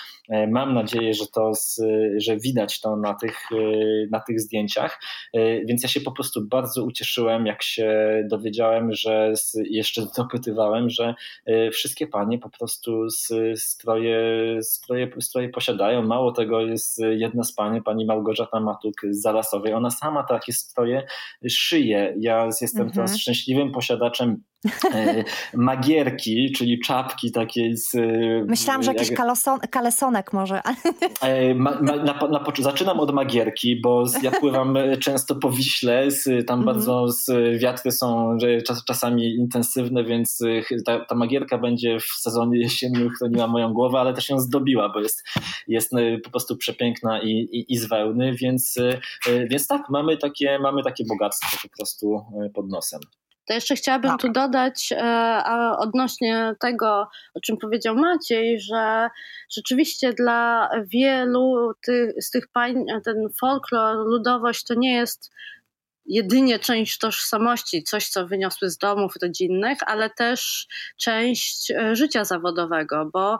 Mam 0.49 0.75
nadzieję, 0.75 1.15
że 1.15 1.27
to, 1.27 1.55
z, 1.55 1.81
że 2.17 2.37
widać 2.37 2.81
to 2.81 2.97
na 2.97 3.15
tych, 3.15 3.49
na 4.11 4.18
tych 4.27 4.41
zdjęciach. 4.41 5.01
Więc 5.65 5.83
ja 5.83 5.89
się 5.89 6.01
po 6.01 6.13
prostu 6.13 6.47
bardzo 6.47 6.85
ucieszyłem, 6.85 7.47
jak 7.47 7.63
się 7.63 7.89
dowiedziałem, 8.31 8.93
że 8.93 9.33
jeszcze 9.71 10.07
dopytywałem, 10.17 10.91
że 10.91 11.15
wszystkie 11.73 12.07
panie 12.07 12.39
po 12.39 12.51
prostu 12.51 13.11
stroje, 13.57 14.21
stroje, 14.63 15.11
stroje 15.21 15.49
posiadają. 15.49 16.03
Mało 16.03 16.33
tego 16.33 16.61
jest 16.61 16.99
jedna 17.11 17.45
z 17.45 17.55
pani, 17.55 17.83
pani 17.83 18.07
Małgorzata 18.07 18.61
Matuk 18.61 18.95
z 19.11 19.23
Zalasowej. 19.23 19.75
Ona 19.75 19.91
sama 19.91 20.23
takie 20.23 20.53
stroje 20.53 21.03
szyję. 21.49 22.15
Ja 22.21 22.45
jestem 22.61 22.87
mhm. 22.87 22.95
teraz 22.95 23.19
szczęśliwym 23.19 23.73
posiadaczem 23.73 24.31
e, 24.31 24.48
magierki, 25.55 26.53
czyli 26.53 26.81
czapki 26.81 27.33
takiej 27.33 27.77
z... 27.77 27.95
E, 27.95 28.45
Myślałam, 28.47 28.83
że 28.83 28.93
jakiś 28.93 29.13
kaleson, 29.13 29.59
kalesonek 29.71 30.33
może. 30.33 30.61
E, 31.21 31.55
ma, 31.55 31.81
ma, 31.81 31.97
na, 31.97 32.15
na, 32.29 32.45
zaczynam 32.59 33.01
od 33.01 33.15
magierki, 33.15 33.81
bo 33.81 34.05
ja 34.23 34.31
pływam 34.31 34.79
często 35.01 35.35
po 35.35 35.51
Wiśle, 35.51 36.11
z, 36.11 36.25
tam 36.25 36.59
mhm. 36.59 36.65
bardzo 36.65 37.09
z, 37.09 37.27
wiatry 37.61 37.93
są 37.93 38.37
czas, 38.67 38.85
czasami 38.85 39.35
intensywne, 39.35 40.05
więc 40.05 40.39
ta, 40.87 41.05
ta, 41.05 41.15
magierka 41.15 41.59
będzie 41.59 42.01
w 42.01 42.05
sezonie 42.05 42.59
jesiennym 42.59 43.11
chroniła 43.11 43.47
moją 43.47 43.73
głowę, 43.73 43.99
ale 43.99 44.15
też 44.15 44.29
ją 44.29 44.41
zdobiła, 44.41 44.89
bo 44.89 45.01
jest, 45.01 45.25
jest 45.69 45.93
po 46.25 46.31
prostu 46.31 46.57
przepiękna 46.57 47.23
i, 47.23 47.31
i, 47.31 47.73
i 47.73 47.77
z 47.77 47.89
wełny, 47.89 48.35
więc, 48.35 48.79
więc 49.51 49.67
tak, 49.67 49.83
mamy 49.91 50.17
takie, 50.17 50.59
mamy 50.59 50.83
takie 50.83 51.05
bogactwo 51.09 51.69
po 51.69 51.77
prostu 51.77 52.25
pod 52.55 52.69
nosem. 52.69 53.01
To 53.49 53.55
jeszcze 53.55 53.77
chciałabym 53.77 54.11
tak. 54.11 54.21
tu 54.21 54.33
dodać 54.33 54.93
e, 54.93 55.43
odnośnie 55.79 56.55
tego, 56.61 57.09
o 57.35 57.41
czym 57.41 57.57
powiedział 57.57 57.97
Maciej, 57.97 58.61
że 58.61 59.09
rzeczywiście 59.51 60.13
dla 60.13 60.71
wielu 60.87 61.73
ty, 61.83 62.15
z 62.21 62.31
tych 62.31 62.49
pań 62.49 62.85
ten 63.05 63.29
folklor, 63.41 63.97
ludowość 63.97 64.65
to 64.65 64.75
nie 64.75 64.95
jest 64.95 65.31
jedynie 66.07 66.59
część 66.59 66.99
tożsamości, 66.99 67.83
coś 67.83 68.09
co 68.09 68.27
wyniosły 68.27 68.71
z 68.71 68.79
domów 68.79 69.13
rodzinnych, 69.23 69.79
ale 69.87 70.11
też 70.11 70.67
część 70.97 71.71
e, 71.71 71.97
życia 71.97 72.25
zawodowego, 72.25 73.11
bo 73.13 73.39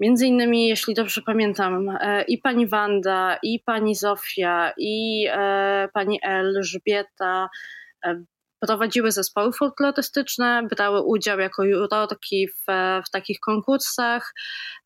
Między 0.00 0.26
innymi, 0.26 0.68
jeśli 0.68 0.94
dobrze 0.94 1.22
pamiętam, 1.22 1.88
e, 1.88 2.22
i 2.22 2.38
pani 2.38 2.66
Wanda, 2.66 3.38
i 3.42 3.60
pani 3.60 3.94
Zofia, 3.94 4.72
i 4.78 5.26
pani 5.92 6.20
Elżbieta 6.22 7.48
prowadziły 8.60 9.12
zespoły 9.12 9.52
folklorystyczne, 9.52 10.62
brały 10.70 11.02
udział 11.02 11.38
jako 11.38 11.64
jurorki 11.64 12.48
w, 12.48 12.64
w 13.06 13.10
takich 13.10 13.40
konkursach. 13.40 14.34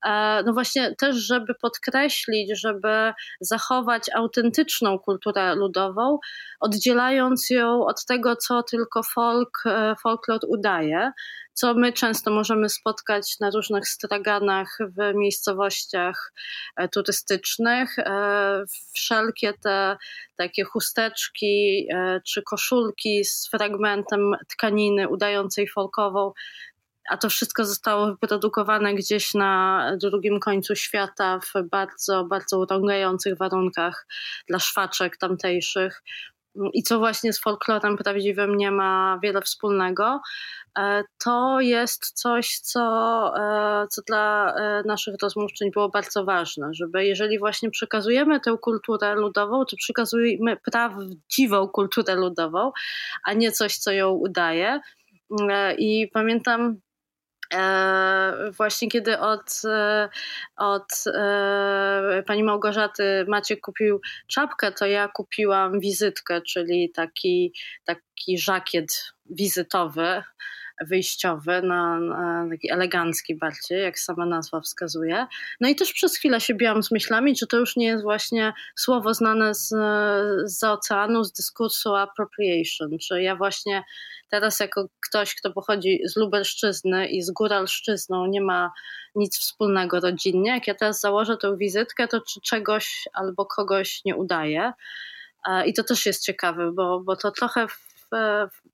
E, 0.07 0.43
no 0.47 0.53
właśnie 0.53 0.95
też, 0.97 1.17
żeby 1.17 1.55
podkreślić, 1.63 2.61
żeby 2.61 3.13
zachować 3.41 4.11
autentyczną 4.15 4.99
kulturę 4.99 5.55
ludową, 5.55 6.19
oddzielając 6.61 7.51
ją 7.51 7.87
od 7.87 8.05
tego, 8.05 8.37
co 8.37 8.63
tylko 8.63 9.03
folk, 9.03 9.63
e, 9.67 9.95
folklor 10.03 10.41
udaje. 10.49 11.13
Co 11.55 11.75
my 11.75 11.93
często 11.93 12.31
możemy 12.31 12.69
spotkać 12.69 13.41
na 13.41 13.51
różnych 13.51 13.89
straganach 13.89 14.79
w 14.81 15.15
miejscowościach 15.15 16.33
e, 16.77 16.89
turystycznych. 16.89 17.99
E, 17.99 18.65
wszelkie 18.95 19.53
te 19.63 19.97
takie 20.37 20.65
chusteczki 20.65 21.89
czy 22.27 22.43
koszulki 22.43 23.25
z 23.25 23.49
fragmentem 23.49 24.33
tkaniny 24.49 25.09
udającej 25.09 25.69
folkową 25.69 26.33
a 27.11 27.17
to 27.17 27.31
wszystko 27.31 27.65
zostało 27.65 28.07
wyprodukowane 28.07 28.95
gdzieś 28.95 29.35
na 29.35 29.91
drugim 30.01 30.41
końcu 30.41 30.77
świata 30.77 31.41
w 31.41 31.69
bardzo, 31.71 32.25
bardzo 32.25 32.59
urągających 32.59 33.39
warunkach 33.39 34.07
dla 34.49 34.59
szwaczek 34.59 35.17
tamtejszych 35.17 36.03
i 36.73 36.83
co 36.83 36.99
właśnie 36.99 37.33
z 37.33 37.41
folklorem 37.41 37.97
prawdziwym 37.97 38.57
nie 38.57 38.71
ma 38.71 39.19
wiele 39.23 39.43
wspólnego, 39.43 40.21
e, 40.79 41.03
to 41.25 41.61
jest 41.61 42.13
coś, 42.21 42.59
co, 42.59 42.81
e, 43.39 43.87
co 43.89 44.03
dla 44.03 44.55
e, 44.55 44.83
naszych 44.87 45.15
rozmówczyń 45.23 45.71
było 45.71 45.89
bardzo 45.89 46.25
ważne, 46.25 46.69
żeby 46.73 47.05
jeżeli 47.05 47.39
właśnie 47.39 47.71
przekazujemy 47.71 48.41
tę 48.41 48.57
kulturę 48.61 49.15
ludową, 49.15 49.65
to 49.65 49.77
przekazujemy 49.77 50.57
prawdziwą 50.73 51.69
kulturę 51.69 52.15
ludową, 52.15 52.73
a 53.25 53.33
nie 53.33 53.53
coś, 53.53 53.77
co 53.77 53.93
ją 53.93 54.11
udaje. 54.11 54.81
I 55.79 56.09
pamiętam 56.13 56.81
właśnie 58.57 58.89
kiedy 58.89 59.19
od, 59.19 59.63
e, 59.65 60.09
od 60.57 61.05
e, 61.15 62.23
pani 62.27 62.45
Małgorzaty 62.45 63.25
Maciek 63.29 63.61
kupił 63.61 64.01
czapkę, 64.27 64.73
to 64.73 64.87
ja 64.87 65.09
kupiłam 65.09 65.81
wizytkę, 65.81 66.41
czyli 66.43 66.91
taki, 66.91 67.53
taki 67.85 68.39
żakiet 68.39 69.13
wizytowy 69.27 70.23
wyjściowy, 70.81 71.63
na, 71.63 72.01
na, 72.01 72.47
taki 72.51 72.71
elegancki 72.73 73.35
bardziej, 73.35 73.83
jak 73.83 73.99
sama 73.99 74.27
nazwa 74.27 74.61
wskazuje. 74.61 75.27
No 75.61 75.69
i 75.69 75.75
też 75.75 75.93
przez 75.93 76.17
chwilę 76.17 76.41
się 76.41 76.55
biłam 76.55 76.83
z 76.83 76.91
myślami, 76.91 77.37
czy 77.37 77.47
to 77.47 77.57
już 77.57 77.77
nie 77.77 77.87
jest 77.87 78.03
właśnie 78.03 78.53
słowo 78.77 79.15
znane 79.15 79.55
z, 79.55 79.69
z 80.45 80.65
oceanu, 80.65 81.25
z 81.25 81.33
dyskursu 81.33 81.95
appropriation, 81.95 82.99
czy 82.99 83.23
ja 83.23 83.37
właśnie 83.37 83.85
teraz 84.31 84.61
jako 84.61 84.89
ktoś, 85.09 85.35
kto 85.35 85.53
pochodzi 85.53 86.01
z 86.05 86.17
Lubelszczyzny 86.17 87.09
i 87.09 87.23
z 87.23 87.31
Góralszczyzną 87.31 88.27
nie 88.27 88.41
ma 88.41 88.73
nic 89.15 89.39
wspólnego 89.39 90.01
rodzinnie, 90.01 90.51
jak 90.51 90.67
ja 90.67 90.75
teraz 90.75 91.01
założę 91.01 91.37
tę 91.37 91.57
wizytkę, 91.57 92.09
to 92.09 92.21
czy 92.21 92.41
czegoś 92.41 93.09
albo 93.13 93.47
kogoś 93.47 94.05
nie 94.05 94.17
udaje. 94.17 94.73
I 95.67 95.75
to 95.75 95.85
też 95.85 96.07
jest 96.07 96.25
ciekawe, 96.25 96.73
bo, 96.73 97.01
bo 97.01 97.17
to 97.17 97.31
trochę 97.31 97.69
w, 97.69 98.09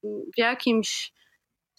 w 0.05 0.39
jakimś 0.39 1.13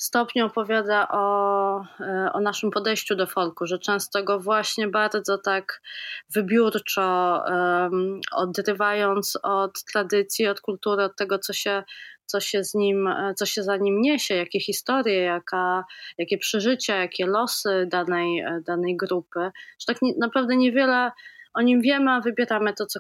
stopniu 0.02 0.46
opowiada 0.46 1.08
o, 1.10 1.86
e, 2.00 2.30
o 2.34 2.40
naszym 2.40 2.72
podejściu 2.72 3.16
do 3.16 3.28
folku, 3.28 3.66
że 3.66 3.80
często 3.80 4.24
go 4.24 4.40
właśnie 4.40 4.88
bardzo 4.88 5.38
tak 5.38 5.82
wybiórczo, 6.30 7.44
um, 7.48 8.22
odrywając 8.32 9.40
od 9.44 9.84
tradycji, 9.84 10.48
od 10.48 10.62
kultury, 10.62 11.04
od 11.04 11.16
tego, 11.16 11.40
co 11.40 11.54
się, 11.54 11.84
co 12.26 12.40
się 12.40 12.64
z 12.64 12.74
nim, 12.74 13.10
co 13.36 13.46
się 13.46 13.64
za 13.64 13.78
nim 13.78 14.02
niesie, 14.02 14.36
jakie 14.36 14.60
historie, 14.60 15.22
jaka, 15.22 15.84
jakie 16.18 16.38
przeżycia, 16.38 16.96
jakie 16.96 17.26
losy 17.26 17.88
danej, 17.92 18.44
danej 18.66 18.98
grupy, 18.98 19.52
że 19.80 19.86
tak 19.88 20.02
nie, 20.02 20.14
naprawdę 20.20 20.56
niewiele 20.56 21.12
o 21.54 21.62
nim 21.62 21.82
wiemy, 21.82 22.12
a 22.12 22.22
wybieramy 22.22 22.74
to, 22.74 22.86
co 22.86 23.00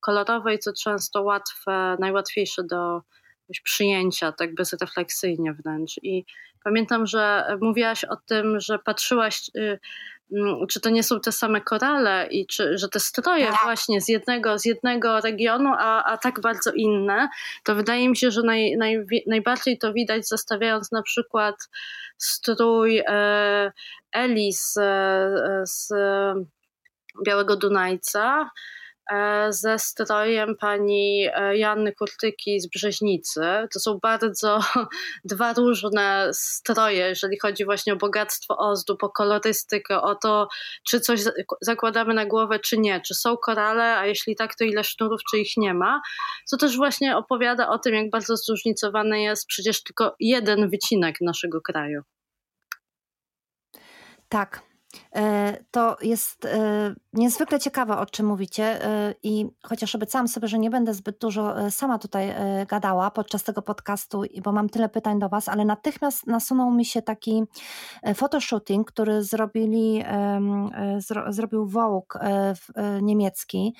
kolorowe 0.00 0.54
i 0.54 0.58
co 0.58 0.72
często 0.72 1.22
łatwe, 1.22 1.96
najłatwiejsze 2.00 2.62
do, 2.64 3.02
przyjęcia, 3.64 4.32
tak 4.32 4.54
bezrefleksyjnie 4.54 5.52
wręcz. 5.52 5.98
I 6.02 6.24
pamiętam, 6.64 7.06
że 7.06 7.46
mówiłaś 7.60 8.04
o 8.04 8.16
tym, 8.16 8.60
że 8.60 8.78
patrzyłaś, 8.78 9.50
y, 9.56 9.78
mm, 10.32 10.66
czy 10.66 10.80
to 10.80 10.90
nie 10.90 11.02
są 11.02 11.20
te 11.20 11.32
same 11.32 11.60
korale 11.60 12.28
i 12.30 12.46
czy, 12.46 12.78
że 12.78 12.88
te 12.88 13.00
stroje 13.00 13.46
tak. 13.46 13.62
właśnie 13.64 14.00
z 14.00 14.08
jednego, 14.08 14.58
z 14.58 14.64
jednego 14.64 15.20
regionu, 15.20 15.72
a, 15.78 16.04
a 16.04 16.18
tak 16.18 16.40
bardzo 16.40 16.72
inne, 16.72 17.28
to 17.64 17.74
wydaje 17.74 18.08
mi 18.08 18.16
się, 18.16 18.30
że 18.30 18.42
naj, 18.42 18.76
naj, 18.76 18.98
najbardziej 19.26 19.78
to 19.78 19.92
widać 19.92 20.28
zestawiając 20.28 20.92
na 20.92 21.02
przykład 21.02 21.54
strój 22.18 23.02
e, 23.08 23.72
Eli 24.12 24.52
z, 24.52 24.76
e, 24.76 25.62
z 25.64 25.92
Białego 27.26 27.56
Dunajca, 27.56 28.50
E, 28.50 28.81
ze 29.50 29.78
strojem 29.78 30.56
pani 30.56 31.28
e, 31.34 31.56
Janny 31.56 31.92
Kurtyki 31.92 32.60
z 32.60 32.66
Brzeźnicy. 32.66 33.40
To 33.72 33.80
są 33.80 33.98
bardzo 34.02 34.60
dwa 35.24 35.52
różne 35.52 36.30
stroje, 36.32 37.08
jeżeli 37.08 37.38
chodzi 37.38 37.64
właśnie 37.64 37.92
o 37.92 37.96
bogactwo 37.96 38.56
ozdób, 38.58 39.04
o 39.04 39.10
kolorystykę, 39.10 40.00
o 40.00 40.14
to, 40.14 40.48
czy 40.88 41.00
coś 41.00 41.20
zakładamy 41.60 42.14
na 42.14 42.26
głowę, 42.26 42.58
czy 42.58 42.78
nie, 42.78 43.00
czy 43.00 43.14
są 43.14 43.36
korale, 43.36 43.96
a 43.96 44.06
jeśli 44.06 44.36
tak, 44.36 44.54
to 44.54 44.64
ile 44.64 44.84
sznurów, 44.84 45.20
czy 45.30 45.38
ich 45.38 45.56
nie 45.56 45.74
ma. 45.74 46.00
Co 46.46 46.56
też 46.56 46.76
właśnie 46.76 47.16
opowiada 47.16 47.68
o 47.68 47.78
tym, 47.78 47.94
jak 47.94 48.10
bardzo 48.10 48.36
zróżnicowany 48.36 49.22
jest 49.22 49.46
przecież 49.46 49.82
tylko 49.82 50.16
jeden 50.20 50.70
wycinek 50.70 51.16
naszego 51.20 51.60
kraju. 51.60 52.02
Tak, 54.28 54.62
E, 54.62 54.71
to 55.70 55.96
jest 56.02 56.44
e, 56.44 56.94
niezwykle 57.12 57.60
ciekawe, 57.60 57.98
o 57.98 58.06
czym 58.06 58.26
mówicie 58.26 58.84
e, 58.84 59.14
i 59.22 59.46
chociaż 59.62 59.94
obiecałam 59.94 60.28
sobie, 60.28 60.48
że 60.48 60.58
nie 60.58 60.70
będę 60.70 60.94
zbyt 60.94 61.18
dużo 61.18 61.70
sama 61.70 61.98
tutaj 61.98 62.34
gadała 62.68 63.10
podczas 63.10 63.42
tego 63.42 63.62
podcastu, 63.62 64.22
bo 64.42 64.52
mam 64.52 64.68
tyle 64.68 64.88
pytań 64.88 65.18
do 65.18 65.28
Was, 65.28 65.48
ale 65.48 65.64
natychmiast 65.64 66.26
nasunął 66.26 66.70
mi 66.70 66.84
się 66.84 67.02
taki 67.02 67.42
photoshooting, 68.14 68.88
który 68.88 69.22
zrobili, 69.22 70.04
zrobił 71.28 71.66
Vogue 71.66 72.18
niemiecki. 73.02 73.74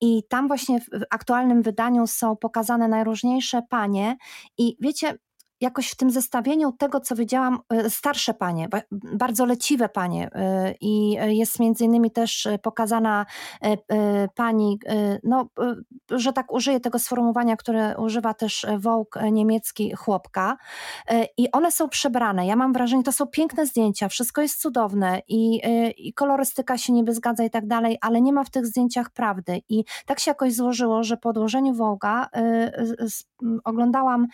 I 0.00 0.22
tam 0.28 0.48
właśnie 0.48 0.80
w 0.80 0.84
aktualnym 1.10 1.62
wydaniu 1.62 2.06
są 2.06 2.36
pokazane 2.36 2.88
najróżniejsze 2.88 3.62
panie. 3.70 4.16
I 4.58 4.76
wiecie, 4.80 5.18
jakoś 5.60 5.90
w 5.90 5.96
tym 5.96 6.10
zestawieniu 6.10 6.72
tego, 6.72 7.00
co 7.00 7.16
widziałam, 7.16 7.58
e, 7.70 7.90
starsze 7.90 8.34
panie, 8.34 8.68
bardzo 8.92 9.46
leciwe 9.46 9.88
panie 9.88 10.30
e, 10.32 10.74
i 10.80 11.10
jest 11.10 11.60
między 11.60 11.84
innymi 11.84 12.10
też 12.10 12.48
pokazana 12.62 13.26
e, 13.60 14.28
pani, 14.28 14.78
no, 15.22 15.48
że 16.10 16.32
tak 16.32 16.52
użyję 16.52 16.80
tego 16.80 16.98
sformułowania, 16.98 17.56
które 17.56 17.96
używa 17.98 18.34
też 18.34 18.66
Vogue 18.78 19.30
niemiecki, 19.32 19.92
chłopka 19.96 20.56
i 21.36 21.50
one 21.52 21.72
są 21.72 21.88
przebrane. 21.88 22.46
Ja 22.46 22.56
mam 22.56 22.72
wrażenie, 22.72 23.02
to 23.02 23.12
są 23.12 23.26
piękne 23.26 23.66
zdjęcia, 23.66 24.08
wszystko 24.08 24.42
jest 24.42 24.60
cudowne 24.60 25.22
i, 25.28 25.60
i 25.96 26.12
kolorystyka 26.12 26.78
się 26.78 26.92
niby 26.92 27.14
zgadza 27.14 27.44
i 27.44 27.50
tak 27.50 27.66
dalej, 27.66 27.98
ale 28.00 28.20
nie 28.20 28.32
ma 28.32 28.44
w 28.44 28.50
tych 28.50 28.66
zdjęciach 28.66 29.10
prawdy 29.10 29.62
i 29.68 29.84
tak 30.06 30.20
się 30.20 30.30
jakoś 30.30 30.54
złożyło, 30.54 31.02
że 31.02 31.16
po 31.16 31.28
odłożeniu 31.28 31.74
Vogue'a 31.74 32.26
oglądałam 33.64 34.26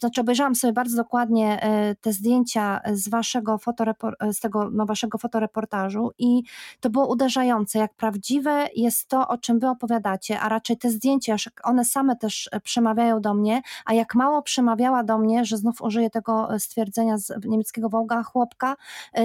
znaczy 0.00 0.20
obejrzałam 0.20 0.54
sobie 0.54 0.72
bardzo 0.72 0.96
dokładnie 0.96 1.62
e, 1.62 1.94
te 1.94 2.12
zdjęcia 2.12 2.80
z 2.92 3.08
waszego 3.08 3.56
fotorepor- 3.56 4.32
z 4.32 4.40
tego 4.40 4.70
no, 4.70 4.86
waszego 4.86 5.18
fotoreportażu 5.18 6.10
i 6.18 6.42
to 6.80 6.90
było 6.90 7.06
uderzające, 7.06 7.78
jak 7.78 7.94
prawdziwe 7.94 8.68
jest 8.76 9.08
to, 9.08 9.28
o 9.28 9.38
czym 9.38 9.58
wy 9.58 9.68
opowiadacie, 9.68 10.40
a 10.40 10.48
raczej 10.48 10.76
te 10.78 10.90
zdjęcia, 10.90 11.36
one 11.62 11.84
same 11.84 12.16
też 12.16 12.48
e, 12.52 12.60
przemawiają 12.60 13.20
do 13.20 13.34
mnie, 13.34 13.62
a 13.84 13.94
jak 13.94 14.14
mało 14.14 14.42
przemawiała 14.42 15.04
do 15.04 15.18
mnie, 15.18 15.44
że 15.44 15.56
znów 15.56 15.82
użyję 15.82 16.10
tego 16.10 16.54
e, 16.54 16.60
stwierdzenia 16.60 17.18
z 17.18 17.32
niemieckiego 17.44 17.88
wołga 17.88 18.22
chłopka, 18.22 18.76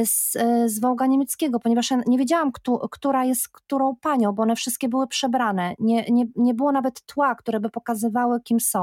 z, 0.06 0.38
z 0.71 0.80
wołga 0.80 1.06
niemieckiego, 1.06 1.60
ponieważ 1.60 1.91
ja 1.91 2.02
nie 2.08 2.17
wiedziałam, 2.17 2.52
która 2.91 3.26
jest 3.26 3.50
którą 3.50 3.95
panią, 3.95 4.32
bo 4.32 4.43
one 4.43 4.56
wszystkie 4.56 4.89
były 4.89 5.08
przebrane. 5.08 5.76
Nie, 5.80 6.06
nie, 6.10 6.26
nie 6.36 6.54
było 6.54 6.71
nawet 6.71 7.02
tła, 7.02 7.36
które 7.36 7.60
by 7.60 7.69
pokazywały, 7.69 8.41
kim 8.41 8.60
są. 8.60 8.74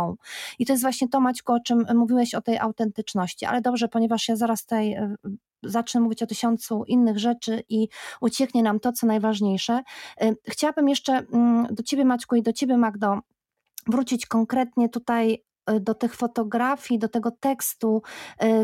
I 0.58 0.66
to 0.66 0.72
jest 0.72 0.82
właśnie 0.82 1.08
to, 1.08 1.20
Maćku, 1.20 1.52
o 1.52 1.60
czym 1.60 1.86
mówiłeś 1.94 2.34
o 2.34 2.42
tej 2.42 2.58
autentyczności, 2.58 3.46
ale 3.46 3.60
dobrze, 3.60 3.88
ponieważ 3.88 4.28
ja 4.28 4.36
zaraz 4.36 4.62
tutaj 4.62 4.92
e, 4.92 5.14
zacznę 5.62 6.00
mówić 6.00 6.22
o 6.22 6.26
tysiącu 6.26 6.84
innych 6.84 7.18
rzeczy 7.18 7.62
i 7.68 7.88
ucieknie 8.20 8.62
nam 8.62 8.80
to, 8.80 8.92
co 8.92 9.06
najważniejsze. 9.06 9.82
E, 10.20 10.34
chciałabym 10.48 10.88
jeszcze 10.88 11.12
mm, 11.12 11.66
do 11.70 11.82
Ciebie, 11.82 12.04
Maćku, 12.04 12.36
i 12.36 12.42
do 12.42 12.52
Ciebie, 12.52 12.76
Magdo, 12.76 13.18
wrócić 13.86 14.26
konkretnie 14.26 14.88
tutaj 14.88 15.44
do 15.80 15.94
tych 15.94 16.14
fotografii, 16.14 16.98
do 16.98 17.08
tego 17.08 17.30
tekstu, 17.30 18.02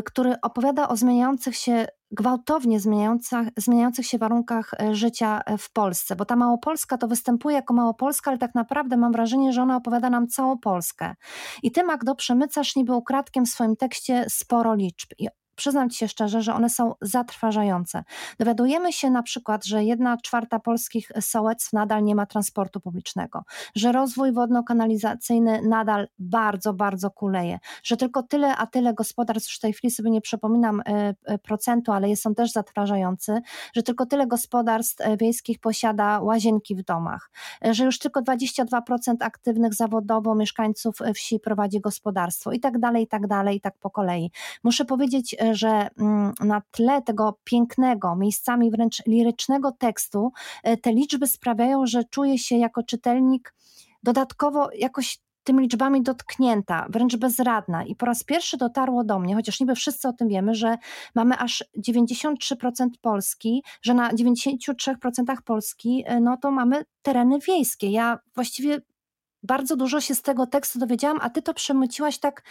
który 0.05 0.35
opowiada 0.41 0.87
o 0.87 0.95
zmieniających 0.95 1.55
się 1.55 1.87
gwałtownie 2.11 2.79
zmieniających, 2.79 3.39
zmieniających 3.57 4.05
się 4.05 4.17
warunkach 4.17 4.71
e, 4.73 4.95
życia 4.95 5.41
w 5.57 5.73
Polsce, 5.73 6.15
bo 6.15 6.25
ta 6.25 6.35
Małopolska 6.35 6.97
to 6.97 7.07
występuje 7.07 7.55
jako 7.55 7.73
Małopolska, 7.73 8.31
ale 8.31 8.37
tak 8.37 8.55
naprawdę 8.55 8.97
mam 8.97 9.11
wrażenie, 9.11 9.53
że 9.53 9.61
ona 9.61 9.75
opowiada 9.77 10.09
nam 10.09 10.27
całą 10.27 10.57
Polskę. 10.57 11.15
I 11.63 11.71
ty, 11.71 11.83
Magdo, 11.83 12.15
przemycasz 12.15 12.75
niby 12.75 12.93
ukradkiem 12.93 13.45
w 13.45 13.49
swoim 13.49 13.75
tekście 13.75 14.25
sporo 14.29 14.75
liczb. 14.75 15.09
I 15.17 15.27
przyznam 15.59 15.89
Ci 15.89 15.97
się 15.97 16.07
szczerze, 16.07 16.41
że 16.41 16.53
one 16.53 16.69
są 16.69 16.93
zatrważające. 17.01 18.03
Dowiadujemy 18.39 18.93
się 18.93 19.09
na 19.09 19.23
przykład, 19.23 19.65
że 19.65 19.83
jedna 19.83 20.17
czwarta 20.17 20.59
polskich 20.59 21.11
sołectw 21.21 21.73
nadal 21.73 22.03
nie 22.03 22.15
ma 22.15 22.25
transportu 22.25 22.79
publicznego, 22.79 23.43
że 23.75 23.91
rozwój 23.91 24.31
wodno-kanalizacyjny 24.31 25.61
nadal 25.61 26.07
bardzo, 26.19 26.73
bardzo 26.73 27.11
kuleje, 27.11 27.59
że 27.83 27.97
tylko 27.97 28.23
tyle, 28.23 28.55
a 28.55 28.67
tyle 28.67 28.93
gospodarstw, 28.93 29.49
już 29.49 29.57
w 29.57 29.59
tej 29.59 29.73
chwili 29.73 29.91
sobie 29.91 30.11
nie 30.11 30.21
przypominam 30.21 30.81
procentu, 31.43 31.91
ale 31.91 32.09
jest 32.09 32.27
on 32.27 32.35
też 32.35 32.51
zatrważający, 32.51 33.41
że 33.75 33.83
tylko 33.83 34.05
tyle 34.05 34.27
gospodarstw 34.27 35.03
wiejskich 35.19 35.59
posiada 35.59 36.19
łazienki 36.21 36.75
w 36.75 36.83
domach, 36.83 37.31
że 37.71 37.85
już 37.85 37.99
tylko 37.99 38.21
22% 38.21 39.15
aktywnych 39.19 39.73
zawodowo 39.73 40.35
mieszkańców 40.35 40.99
wsi 41.15 41.39
prowadzi 41.39 41.79
gospodarstwo 41.81 42.51
i 42.51 42.59
tak 42.59 42.79
dalej, 42.79 43.03
i 43.03 43.07
tak 43.07 43.27
dalej, 43.27 43.57
i 43.57 43.61
tak 43.61 43.77
po 43.77 43.89
kolei. 43.89 44.31
Muszę 44.63 44.85
powiedzieć, 44.85 45.35
że 45.55 45.87
mm, 45.99 46.33
na 46.39 46.61
tle 46.71 47.01
tego 47.01 47.39
pięknego, 47.43 48.15
miejscami 48.15 48.71
wręcz 48.71 49.05
lirycznego 49.05 49.71
tekstu, 49.71 50.31
e, 50.63 50.77
te 50.77 50.93
liczby 50.93 51.27
sprawiają, 51.27 51.85
że 51.85 52.03
czuję 52.03 52.37
się 52.37 52.57
jako 52.57 52.83
czytelnik 52.83 53.53
dodatkowo 54.03 54.69
jakoś 54.75 55.19
tymi 55.43 55.61
liczbami 55.61 56.01
dotknięta, 56.01 56.87
wręcz 56.89 57.15
bezradna. 57.15 57.83
I 57.83 57.95
po 57.95 58.05
raz 58.05 58.23
pierwszy 58.23 58.57
dotarło 58.57 59.03
do 59.03 59.19
mnie, 59.19 59.35
chociaż 59.35 59.59
niby 59.59 59.75
wszyscy 59.75 60.07
o 60.07 60.13
tym 60.13 60.27
wiemy, 60.27 60.55
że 60.55 60.77
mamy 61.15 61.37
aż 61.37 61.63
93% 61.87 62.87
Polski, 63.01 63.63
że 63.81 63.93
na 63.93 64.11
93% 64.11 65.35
Polski 65.45 66.03
e, 66.05 66.19
no 66.19 66.37
to 66.37 66.51
mamy 66.51 66.85
tereny 67.01 67.39
wiejskie. 67.39 67.91
Ja 67.91 68.19
właściwie 68.35 68.81
bardzo 69.43 69.75
dużo 69.75 70.01
się 70.01 70.15
z 70.15 70.21
tego 70.21 70.47
tekstu 70.47 70.79
dowiedziałam, 70.79 71.19
a 71.21 71.29
ty 71.29 71.41
to 71.41 71.53
przemyciłaś 71.53 72.19
tak, 72.19 72.43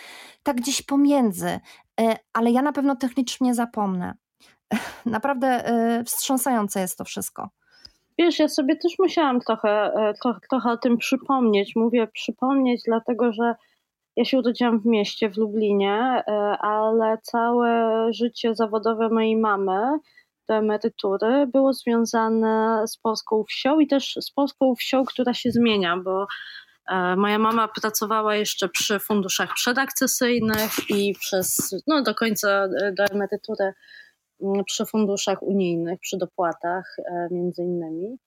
tak 0.42 0.57
gdzieś 0.57 0.83
pomiędzy, 0.83 1.61
e, 2.01 2.16
ale 2.33 2.51
ja 2.51 2.62
na 2.62 2.72
pewno 2.72 2.96
technicznie 2.96 3.55
zapomnę. 3.55 4.14
Naprawdę 5.07 5.46
e, 5.46 6.05
wstrząsające 6.05 6.81
jest 6.81 6.98
to 6.98 7.05
wszystko. 7.05 7.48
Wiesz, 8.18 8.38
ja 8.38 8.48
sobie 8.48 8.77
też 8.77 8.92
musiałam 8.98 9.40
trochę, 9.40 9.92
e, 9.94 10.14
trochę, 10.22 10.40
trochę 10.51 10.70
o 10.70 10.77
tym 10.77 10.96
przypomnieć. 10.98 11.77
Mówię 11.77 12.07
przypomnieć, 12.07 12.83
dlatego 12.87 13.33
że 13.33 13.55
ja 14.16 14.24
się 14.24 14.38
urodziłam 14.38 14.81
w 14.81 14.87
mieście, 14.87 15.31
w 15.31 15.37
Lublinie, 15.37 16.22
ale 16.61 17.18
całe 17.22 17.92
życie 18.12 18.55
zawodowe 18.55 19.09
mojej 19.09 19.37
mamy 19.37 19.98
do 20.48 20.55
emerytury 20.55 21.46
było 21.46 21.72
związane 21.72 22.83
z 22.87 22.96
polską 22.96 23.44
wsią 23.44 23.81
i 23.81 23.87
też 23.87 24.18
z 24.20 24.31
polską 24.31 24.74
wsią, 24.74 25.05
która 25.05 25.35
się 25.35 25.51
zmienia, 25.51 25.96
bo 25.96 26.27
moja 27.16 27.38
mama 27.38 27.68
pracowała 27.68 28.37
jeszcze 28.37 28.68
przy 28.68 28.98
funduszach 28.98 29.55
przedakcesyjnych 29.55 30.90
i 30.90 31.14
przez, 31.20 31.74
no 31.87 32.03
do 32.03 32.14
końca, 32.14 32.48
e, 32.64 32.92
do 32.92 33.05
emerytury 33.05 33.72
mm, 34.42 34.64
przy 34.64 34.87
funduszach 34.87 35.42
unijnych, 35.42 36.01
przy 36.01 36.16
dopłatach 36.16 36.96
e, 36.98 37.29
między 37.31 37.62
innymi. 37.62 38.18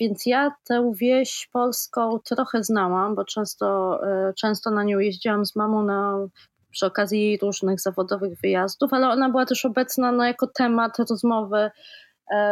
Więc 0.00 0.26
ja 0.26 0.50
tę 0.64 0.92
wieś 0.94 1.48
polską 1.52 2.18
trochę 2.18 2.62
znałam, 2.62 3.14
bo 3.14 3.24
często, 3.24 4.00
często 4.36 4.70
na 4.70 4.84
nią 4.84 4.98
jeździłam 4.98 5.46
z 5.46 5.56
mamą 5.56 5.82
na, 5.82 6.26
przy 6.70 6.86
okazji 6.86 7.20
jej 7.20 7.38
różnych 7.38 7.80
zawodowych 7.80 8.40
wyjazdów, 8.42 8.92
ale 8.92 9.08
ona 9.08 9.28
była 9.28 9.46
też 9.46 9.64
obecna 9.64 10.12
no, 10.12 10.24
jako 10.24 10.46
temat 10.46 10.98
rozmowy 11.10 11.70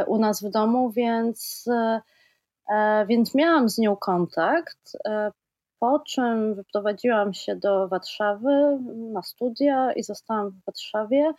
u 0.07 0.19
nas 0.19 0.43
w 0.43 0.51
domu, 0.51 0.91
więc 0.91 1.65
E, 1.69 2.01
więc 3.07 3.35
miałam 3.35 3.69
z 3.69 3.79
nią 3.79 3.97
kontakt, 3.97 4.97
e, 5.05 5.31
po 5.79 5.99
czym 5.99 6.55
wyprowadziłam 6.55 7.35
się 7.35 7.57
do 7.57 7.89
Warszawy 7.89 8.79
na 9.13 9.23
studia 9.23 9.93
i 9.93 10.03
zostałam 10.03 10.51
w 10.51 10.65
Warszawie. 10.65 11.33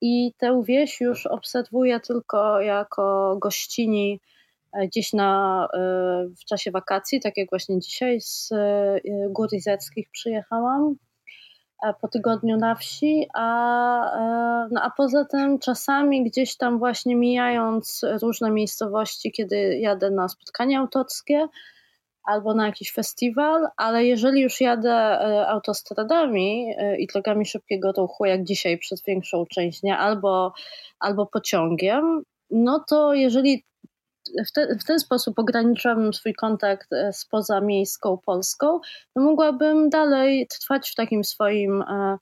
I 0.00 0.34
tę 0.38 0.62
wieś 0.64 1.00
już 1.00 1.26
obserwuję 1.26 2.00
tylko 2.00 2.60
jako 2.60 3.36
gościni 3.40 4.20
e, 4.72 4.86
gdzieś 4.86 5.12
na, 5.12 5.68
w 6.40 6.44
czasie 6.44 6.70
wakacji, 6.70 7.20
tak 7.20 7.36
jak 7.36 7.50
właśnie 7.50 7.80
dzisiaj 7.80 8.20
z 8.20 8.50
Gór 9.30 9.48
Izeckich 9.52 10.10
przyjechałam 10.10 10.96
po 12.00 12.08
tygodniu 12.08 12.56
na 12.56 12.74
wsi, 12.74 13.26
a, 13.34 13.46
no 14.70 14.82
a 14.82 14.90
poza 14.96 15.24
tym 15.24 15.58
czasami 15.58 16.24
gdzieś 16.24 16.56
tam 16.56 16.78
właśnie 16.78 17.16
mijając 17.16 18.00
różne 18.22 18.50
miejscowości, 18.50 19.32
kiedy 19.32 19.78
jadę 19.78 20.10
na 20.10 20.28
spotkania 20.28 20.80
autorskie 20.80 21.48
albo 22.24 22.54
na 22.54 22.66
jakiś 22.66 22.92
festiwal, 22.92 23.66
ale 23.76 24.04
jeżeli 24.04 24.40
już 24.40 24.60
jadę 24.60 24.90
e, 24.90 25.48
autostradami 25.48 26.74
e, 26.78 26.98
i 26.98 27.06
drogami 27.06 27.46
szybkiego 27.46 27.92
ruchu, 27.92 28.24
jak 28.24 28.44
dzisiaj 28.44 28.78
przez 28.78 29.04
większą 29.04 29.46
część 29.46 29.80
dnia, 29.80 29.98
albo, 29.98 30.52
albo 30.98 31.26
pociągiem, 31.26 32.22
no 32.50 32.84
to 32.88 33.14
jeżeli 33.14 33.64
w, 34.46 34.52
te, 34.52 34.76
w 34.76 34.84
ten 34.84 34.98
sposób 34.98 35.38
ograniczyłabym 35.38 36.14
swój 36.14 36.34
kontakt 36.34 36.92
e, 36.92 37.12
z 37.12 37.24
pozamiejską 37.24 38.18
Polską, 38.18 38.80
to 39.14 39.20
mogłabym 39.20 39.90
dalej 39.90 40.46
trwać 40.46 40.90
w 40.90 40.94
takim 40.94 41.24
swoim 41.24 41.82
e, 41.82 42.18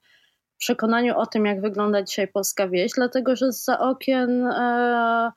przekonaniu 0.57 1.17
o 1.17 1.25
tym, 1.25 1.45
jak 1.45 1.61
wygląda 1.61 2.03
dzisiaj 2.03 2.27
polska 2.27 2.67
wieś, 2.67 2.91
dlatego 2.95 3.35
że 3.35 3.51
za 3.51 3.79
okien 3.79 4.47
e, 4.47 5.31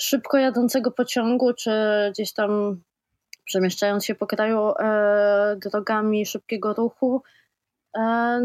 szybko 0.00 0.38
jadącego 0.38 0.90
pociągu, 0.90 1.52
czy 1.52 1.70
gdzieś 2.10 2.32
tam 2.32 2.80
przemieszczając 3.44 4.04
się 4.04 4.14
po 4.14 4.26
kraju 4.26 4.72
drogami 5.56 6.26
szybkiego 6.26 6.74
ruchu, 6.74 7.22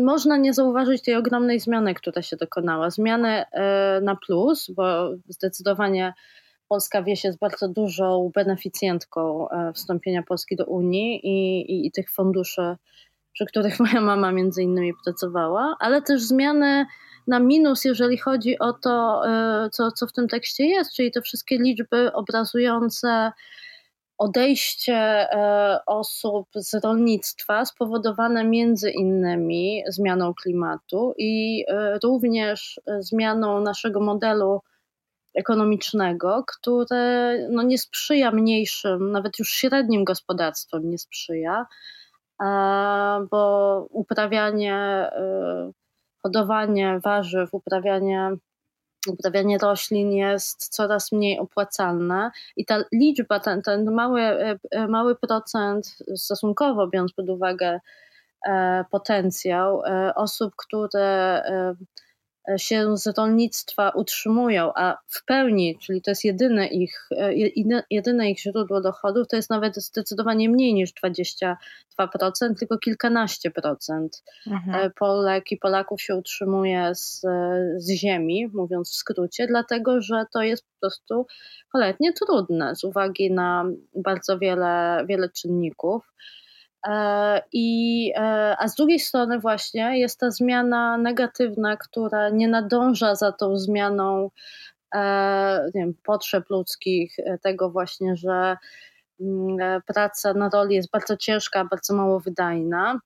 można 0.03 0.38
nie 0.38 0.53
zauważyć 0.53 1.01
tej 1.01 1.15
ogromnej 1.15 1.60
zmiany, 1.60 1.93
która 1.93 2.21
się 2.21 2.38
dokonała. 2.38 2.89
Zmiany 2.89 3.43
na 4.01 4.15
plus, 4.15 4.71
bo 4.71 5.10
zdecydowanie 5.27 6.13
Polska 6.67 7.04
wieś 7.04 7.23
jest 7.23 7.39
bardzo 7.39 7.67
dużą 7.67 8.32
beneficjentką 8.36 9.49
e, 9.49 9.73
wstąpienia 9.73 10.23
Polski 10.23 10.56
do 10.56 10.65
Unii 10.65 11.19
i, 11.23 11.62
i, 11.71 11.88
i 11.88 11.91
tych 11.91 12.12
funduszy, 12.12 12.76
przy 13.34 13.45
których 13.45 13.80
moja 13.86 14.02
mama 14.02 14.32
między 14.32 14.63
innymi 14.63 14.93
pracowała, 15.04 15.76
ale 15.80 16.02
też 16.02 16.21
zmiany 16.21 16.86
na 17.28 17.39
minus, 17.39 17.86
jeżeli 17.86 18.17
chodzi 18.17 18.60
o 18.60 18.73
to, 18.73 19.21
e, 19.28 19.69
co, 19.69 19.91
co 19.91 20.08
w 20.08 20.13
tym 20.13 20.28
tekście 20.28 20.65
jest, 20.65 20.95
czyli 20.95 21.12
te 21.12 21.21
wszystkie 21.21 21.58
liczby 21.58 22.13
obrazujące 22.13 23.32
odejście 24.17 24.95
e, 24.95 25.80
osób 25.86 26.47
z 26.56 26.84
rolnictwa 26.84 27.65
spowodowane 27.65 28.43
między 28.43 28.91
innymi 28.91 29.84
zmianą 29.88 30.34
klimatu 30.34 31.13
i 31.17 31.65
również 32.04 32.82
zmianą 32.99 33.62
naszego 33.62 33.99
modelu 33.99 34.62
ekonomicznego, 35.36 36.43
które 36.48 37.36
no, 37.50 37.63
nie 37.63 37.78
sprzyja 37.78 38.32
mniejszym, 38.32 39.12
nawet 39.12 39.39
już 39.39 39.50
średnim 39.50 40.04
gospodarstwom 40.04 40.89
nie 40.89 40.98
sprzyja, 40.98 41.65
bo 43.32 43.86
uprawianie, 43.89 44.76
e, 44.76 45.72
hodowanie 46.24 47.00
warzyw, 47.04 47.54
uprawianie 47.54 48.32
uprawianie 49.08 49.58
roślin 49.58 50.12
jest 50.12 50.67
coraz 50.67 51.12
mniej 51.12 51.39
opłacalne 51.39 52.32
i 52.56 52.65
ta 52.65 52.84
liczba, 52.91 53.39
ten, 53.39 53.62
ten 53.62 53.91
mały, 53.91 54.22
e, 54.22 54.88
mały 54.88 55.15
procent 55.15 55.98
stosunkowo, 56.15 56.88
biorąc 56.88 57.13
pod 57.13 57.30
uwagę 57.30 57.80
potencjał 58.91 59.82
osób, 60.15 60.54
które 60.58 61.43
się 62.58 62.97
z 62.97 63.17
rolnictwa 63.17 63.89
utrzymują, 63.89 64.71
a 64.75 64.97
w 65.08 65.25
pełni, 65.25 65.77
czyli 65.77 66.01
to 66.01 66.12
jest 66.12 66.23
jedyne 66.23 66.67
ich, 66.67 67.10
e, 67.17 67.34
jedyne 67.89 68.32
ich 68.32 68.39
źródło 68.39 68.82
dochodów, 68.82 69.27
to 69.27 69.36
jest 69.36 69.49
nawet 69.49 69.75
zdecydowanie 69.75 70.49
mniej 70.49 70.73
niż 70.73 70.93
22%, 70.93 71.56
tylko 72.60 72.77
kilkanaście 72.77 73.51
procent. 73.51 74.23
Mhm. 74.47 74.86
E, 74.86 74.89
Polek 74.89 75.51
i 75.51 75.58
Polaków 75.58 76.01
się 76.01 76.15
utrzymuje 76.15 76.95
z, 76.95 77.21
z 77.77 77.89
ziemi, 77.91 78.47
mówiąc 78.53 78.91
w 78.91 78.95
skrócie, 78.95 79.47
dlatego 79.47 80.01
że 80.01 80.25
to 80.34 80.41
jest 80.41 80.63
po 80.63 80.79
prostu 80.79 81.27
cholernie 81.69 82.13
trudne 82.13 82.75
z 82.75 82.84
uwagi 82.84 83.32
na 83.32 83.65
bardzo 83.95 84.39
wiele, 84.39 85.06
wiele 85.08 85.29
czynników. 85.29 86.13
E, 86.88 87.41
I, 87.52 88.12
e, 88.15 88.56
a 88.60 88.67
z 88.67 88.76
drugiej 88.76 89.00
strony 89.00 89.39
właśnie 89.39 90.00
jest 90.00 90.19
ta 90.19 90.32
zmiana 90.32 90.98
negatywna, 90.98 91.78
która 91.78 92.30
nie 92.30 92.48
nadąża 92.48 93.15
za 93.15 93.32
tą 93.32 93.58
zmianą 93.58 94.30
e, 94.96 95.65
nie 95.76 95.82
wiem, 95.82 95.93
potrzeb 96.04 96.50
ludzkich, 96.50 97.15
tego 97.41 97.69
właśnie, 97.69 98.15
że 98.15 98.58
mm, 99.19 99.82
praca 99.86 100.34
na 100.34 100.50
roli 100.50 100.76
jest 100.76 100.91
bardzo 100.91 101.17
ciężka, 101.17 101.65
bardzo 101.65 101.93
mało 101.96 102.19
wydajna. 102.19 103.00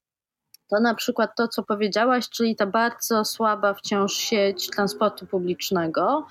To 0.70 0.80
na 0.80 0.96
przykład 0.96 1.32
to, 1.38 1.48
co 1.48 1.64
powiedziałaś, 1.64 2.30
czyli 2.30 2.56
ta 2.56 2.66
bardzo 2.66 3.26
słaba 3.26 3.74
wciąż 3.74 4.14
sieć 4.14 4.70
transportu 4.70 5.26
publicznego, 5.26 6.28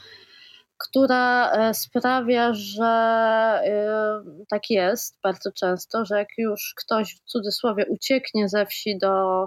która 0.79 1.51
e, 1.51 1.75
sprawia, 1.75 2.55
że 2.55 2.85
e, 2.85 4.23
tak 4.49 4.71
jest 4.71 5.19
bardzo 5.23 5.53
często, 5.53 6.05
że 6.05 6.19
jak 6.19 6.29
już 6.39 6.75
ktoś 6.77 7.15
w 7.15 7.21
cudzysłowie 7.21 7.87
ucieknie 7.87 8.49
ze 8.49 8.67
wsi 8.67 8.99
do 8.99 9.47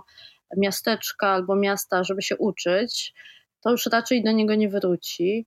miasteczka 0.57 1.27
albo 1.27 1.55
miasta, 1.55 2.03
żeby 2.03 2.21
się 2.21 2.37
uczyć, 2.37 3.13
to 3.61 3.71
już 3.71 3.85
raczej 3.85 4.23
do 4.23 4.31
niego 4.31 4.55
nie 4.55 4.69
wróci, 4.69 5.45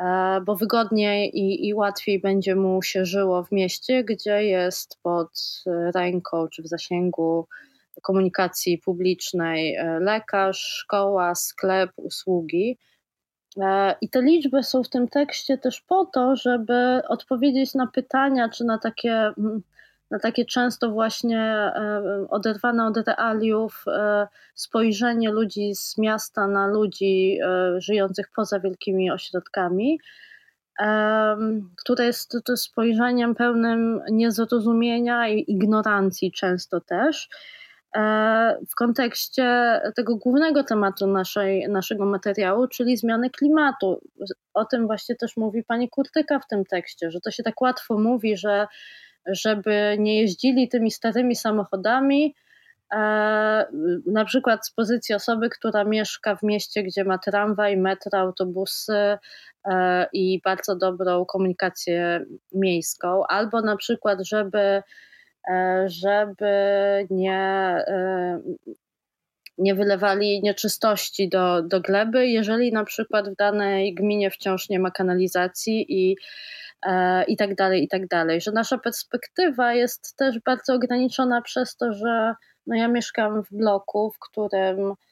e, 0.00 0.40
bo 0.46 0.56
wygodniej 0.56 1.38
i, 1.38 1.68
i 1.68 1.74
łatwiej 1.74 2.20
będzie 2.20 2.56
mu 2.56 2.82
się 2.82 3.04
żyło 3.04 3.44
w 3.44 3.52
mieście, 3.52 4.04
gdzie 4.04 4.44
jest 4.44 4.98
pod 5.02 5.62
ręką 5.94 6.48
czy 6.48 6.62
w 6.62 6.66
zasięgu 6.66 7.48
komunikacji 8.02 8.78
publicznej 8.78 9.76
lekarz, 10.00 10.58
szkoła, 10.58 11.34
sklep, 11.34 11.90
usługi. 11.96 12.78
E, 13.56 13.94
I 14.00 14.08
te 14.08 14.22
liczby 14.22 14.62
są 14.62 14.82
w 14.82 14.88
tym 14.88 15.08
tekście 15.08 15.58
też 15.58 15.80
po 15.80 16.04
to, 16.04 16.36
żeby 16.36 17.02
odpowiedzieć 17.08 17.74
na 17.74 17.86
pytania, 17.86 18.48
czy 18.48 18.64
na 18.64 18.78
takie, 18.78 19.12
mm, 19.12 19.62
na 20.10 20.18
takie 20.18 20.44
często 20.44 20.90
właśnie 20.90 21.40
e, 21.40 22.02
oderwane 22.30 22.86
od 22.86 22.96
realiów 22.96 23.84
spojrzenie 24.54 25.30
ludzi 25.30 25.74
z 25.74 25.98
miasta 25.98 26.46
na 26.46 26.66
ludzi 26.66 27.38
żyjących 27.78 28.26
poza 28.36 28.60
wielkimi 28.60 29.10
ośrodkami, 29.10 29.98
które 31.76 32.04
jest 32.04 32.36
spojrzeniem 32.56 33.34
pełnym 33.34 34.00
niezrozumienia 34.10 35.28
i 35.28 35.44
ignorancji 35.48 36.32
często 36.32 36.80
też. 36.80 37.28
E, 37.96 38.58
w 38.70 38.74
kontekście 38.74 39.80
tego 39.96 40.16
głównego 40.16 40.64
tematu 40.64 41.06
naszej, 41.06 41.68
naszego 41.68 42.06
materiału, 42.06 42.68
czyli 42.68 42.96
zmiany 42.96 43.30
klimatu. 43.30 44.00
O 44.54 44.64
tym 44.64 44.86
właśnie 44.86 45.16
też 45.16 45.36
mówi 45.36 45.64
pani 45.64 45.88
Kurtyka 45.88 46.38
w 46.38 46.46
tym 46.46 46.64
tekście, 46.64 47.10
że 47.10 47.20
to 47.20 47.30
się 47.30 47.42
tak 47.42 47.60
łatwo 47.60 47.98
mówi, 47.98 48.36
że 48.36 48.66
żeby 49.26 49.96
nie 49.98 50.20
jeździli 50.20 50.68
tymi 50.68 50.90
starymi 50.90 51.36
samochodami, 51.36 52.34
e, 52.92 52.96
na 54.06 54.24
przykład 54.24 54.66
z 54.66 54.70
pozycji 54.70 55.14
osoby, 55.14 55.50
która 55.50 55.84
mieszka 55.84 56.36
w 56.36 56.42
mieście, 56.42 56.82
gdzie 56.82 57.04
ma 57.04 57.18
tramwaj, 57.18 57.76
metro, 57.76 58.18
autobusy 58.18 59.18
e, 59.64 60.06
i 60.12 60.40
bardzo 60.44 60.76
dobrą 60.76 61.24
komunikację 61.24 62.24
miejską, 62.52 63.26
albo 63.26 63.60
na 63.60 63.76
przykład, 63.76 64.18
żeby 64.26 64.82
żeby 65.86 66.46
nie, 67.10 67.40
e, 67.86 68.40
nie 69.58 69.74
wylewali 69.74 70.42
nieczystości 70.42 71.28
do, 71.28 71.62
do 71.62 71.80
gleby, 71.80 72.26
jeżeli 72.26 72.72
na 72.72 72.84
przykład 72.84 73.28
w 73.28 73.36
danej 73.36 73.94
gminie 73.94 74.30
wciąż 74.30 74.68
nie 74.68 74.78
ma 74.78 74.90
kanalizacji 74.90 75.86
i, 75.88 76.16
e, 76.86 77.24
i 77.24 77.36
tak 77.36 77.54
dalej, 77.54 77.84
i 77.84 77.88
tak 77.88 78.06
dalej. 78.06 78.40
Że 78.40 78.52
nasza 78.52 78.78
perspektywa 78.78 79.74
jest 79.74 80.16
też 80.16 80.38
bardzo 80.44 80.74
ograniczona 80.74 81.42
przez 81.42 81.76
to, 81.76 81.92
że 81.92 82.34
no 82.66 82.76
ja 82.76 82.88
mieszkam 82.88 83.42
w 83.42 83.48
bloku, 83.50 84.10
w 84.10 84.18
którym 84.18 84.94
E, 84.94 85.09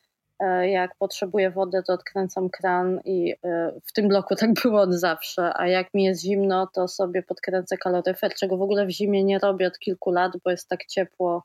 jak 0.62 0.96
potrzebuję 0.98 1.51
wody, 1.51 1.83
to 1.87 1.92
odkręcam 1.92 2.51
kran 2.51 3.01
i 3.05 3.35
e, 3.44 3.72
w 3.85 3.92
tym 3.92 4.09
bloku 4.09 4.35
tak 4.37 4.53
było 4.62 4.81
od 4.81 4.94
zawsze, 4.94 5.53
a 5.57 5.68
jak 5.68 5.94
mi 5.94 6.05
jest 6.05 6.22
zimno, 6.22 6.66
to 6.74 6.88
sobie 6.88 7.22
podkręcę 7.22 7.77
kaloryfer, 7.77 8.35
czego 8.35 8.57
w 8.57 8.62
ogóle 8.62 8.87
w 8.87 8.90
zimie 8.90 9.24
nie 9.24 9.38
robię 9.38 9.66
od 9.66 9.79
kilku 9.79 10.11
lat, 10.11 10.33
bo 10.44 10.51
jest 10.51 10.68
tak 10.68 10.87
ciepło, 10.87 11.44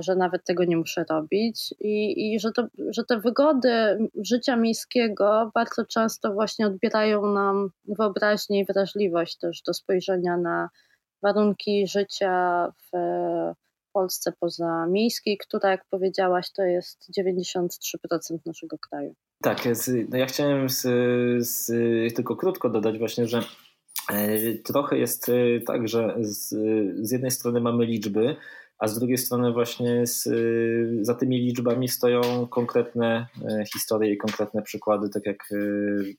że 0.00 0.16
nawet 0.16 0.44
tego 0.44 0.64
nie 0.64 0.76
muszę 0.76 1.04
robić. 1.10 1.74
I, 1.80 2.34
i 2.34 2.40
że, 2.40 2.52
to, 2.52 2.66
że 2.90 3.04
te 3.04 3.20
wygody 3.20 3.98
życia 4.24 4.56
miejskiego 4.56 5.50
bardzo 5.54 5.86
często 5.86 6.32
właśnie 6.32 6.66
odbierają 6.66 7.26
nam 7.26 7.70
wyobraźnię 7.84 8.60
i 8.60 8.64
wrażliwość 8.64 9.36
też 9.36 9.62
do 9.62 9.74
spojrzenia 9.74 10.36
na 10.36 10.68
warunki 11.22 11.86
życia 11.86 12.66
w 12.92 12.96
Polsce 13.92 14.32
pozamiejskiej, 14.40 15.38
która, 15.38 15.70
jak 15.70 15.84
powiedziałaś, 15.90 16.52
to 16.52 16.62
jest 16.62 17.10
93% 17.18 18.38
naszego 18.46 18.78
kraju. 18.78 19.14
Tak, 19.42 19.58
no 20.08 20.18
ja 20.18 20.26
chciałem 20.26 20.68
z, 20.68 20.82
z, 21.46 21.66
tylko 22.14 22.36
krótko 22.36 22.70
dodać 22.70 22.98
właśnie, 22.98 23.26
że 23.26 23.42
e, 24.12 24.54
trochę 24.54 24.98
jest 24.98 25.28
e, 25.28 25.60
tak, 25.66 25.88
że 25.88 26.16
z, 26.20 26.48
z 27.06 27.10
jednej 27.12 27.30
strony 27.30 27.60
mamy 27.60 27.86
liczby, 27.86 28.36
a 28.78 28.88
z 28.88 28.98
drugiej 28.98 29.18
strony 29.18 29.52
właśnie 29.52 30.06
z, 30.06 30.28
za 31.06 31.14
tymi 31.14 31.38
liczbami 31.38 31.88
stoją 31.88 32.46
konkretne 32.46 33.26
e, 33.44 33.64
historie 33.72 34.12
i 34.12 34.16
konkretne 34.16 34.62
przykłady, 34.62 35.08
tak 35.08 35.26
jak 35.26 35.36
e, 35.52 35.56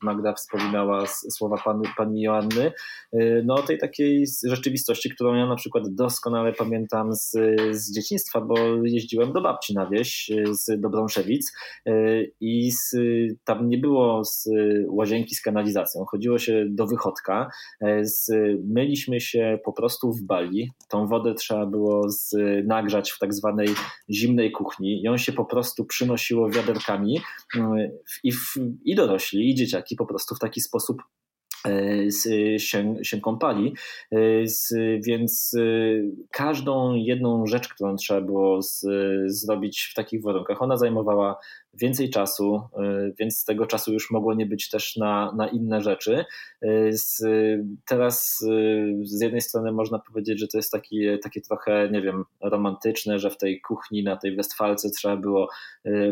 Magda 0.02 0.34
wspominała 0.34 1.08
słowa 1.08 1.58
pani, 1.66 1.88
pani 1.98 2.22
Joanny, 2.22 2.72
e, 3.14 3.42
no 3.44 3.58
tej 3.58 3.78
takiej 3.78 4.26
rzeczywistości, 4.44 5.10
którą 5.10 5.36
ja 5.36 5.46
na 5.46 5.56
przykład 5.56 5.84
doskonale 5.90 6.54
pamiętam 6.54 7.14
z, 7.14 7.32
z 7.72 7.94
dzieciństwa, 7.94 8.42
bo 8.42 8.56
jeździłem 8.84 9.34
do 9.34 9.42
babci 9.42 9.74
na 9.74 9.90
wieś 9.90 10.32
z 10.52 10.82
Dobrąszewic 10.82 11.54
i 12.42 12.72
z, 12.72 12.96
tam 13.44 13.70
nie 13.70 13.78
było 13.78 14.26
z 14.26 14.50
łazienki 14.88 15.36
z 15.36 15.42
kanalizacją, 15.42 16.06
chodziło 16.06 16.40
się 16.40 16.66
do 16.70 16.88
wychodka, 16.88 17.50
z, 18.02 18.32
myliśmy 18.64 19.22
się 19.22 19.60
po 19.66 19.74
prostu 19.74 20.14
w 20.14 20.22
bali, 20.22 20.72
tą 20.90 21.08
wodę 21.08 21.34
trzeba 21.34 21.66
było 21.66 22.10
z 22.10 22.36
nagrzać 22.66 23.12
w 23.12 23.20
tak 23.20 23.34
zwanej 23.34 23.68
zimnej 24.10 24.52
kuchni 24.52 25.02
i 25.04 25.08
on 25.08 25.18
się 25.18 25.32
po 25.32 25.46
prostu 25.46 25.86
przynosiło 25.86 26.50
wiaderkami 26.50 27.22
mm, 27.56 27.90
i, 28.24 28.32
w, 28.32 28.54
i 28.86 28.96
dorośli, 28.96 29.50
i 29.50 29.56
dzieciaki 29.56 29.96
po 29.96 30.06
prostu 30.06 30.36
w 30.36 30.40
taki 30.40 30.62
sposób 30.62 31.02
e, 31.68 32.12
się, 32.60 32.96
się 33.04 33.22
kąpali, 33.22 33.74
e, 34.12 34.18
więc 35.06 35.54
e, 35.54 35.62
każdą 36.32 36.96
jedną 36.96 37.46
rzecz, 37.46 37.68
którą 37.68 37.96
trzeba 37.96 38.22
było 38.22 38.62
z, 38.62 38.86
zrobić 39.26 39.90
w 39.92 39.94
takich 39.94 40.24
warunkach, 40.24 40.62
ona 40.62 40.78
zajmowała 40.78 41.38
więcej 41.74 42.10
czasu, 42.10 42.56
y, 42.56 43.14
więc 43.20 43.46
tego 43.46 43.66
czasu 43.66 43.94
już 43.94 44.12
mogło 44.12 44.34
nie 44.34 44.46
być 44.46 44.70
też 44.70 44.96
na, 44.98 45.34
na 45.38 45.48
inne 45.48 45.82
rzeczy. 45.82 46.26
Y, 46.64 46.92
teraz 47.88 48.42
y, 48.42 48.94
z 49.04 49.22
jednej 49.22 49.42
strony 49.42 49.72
można 49.72 50.00
powiedzieć, 50.00 50.40
że 50.40 50.48
to 50.48 50.58
jest 50.58 50.72
taki, 50.72 51.06
takie 51.24 51.42
trochę, 51.42 51.90
nie 51.92 52.02
wiem, 52.02 52.24
romantyczne, 52.42 53.20
że 53.20 53.30
w 53.30 53.38
tej 53.38 53.62
kuchni 53.62 54.04
na 54.04 54.18
tej 54.18 54.36
Westfalce 54.36 54.90
trzeba 54.90 55.18
było 55.18 55.48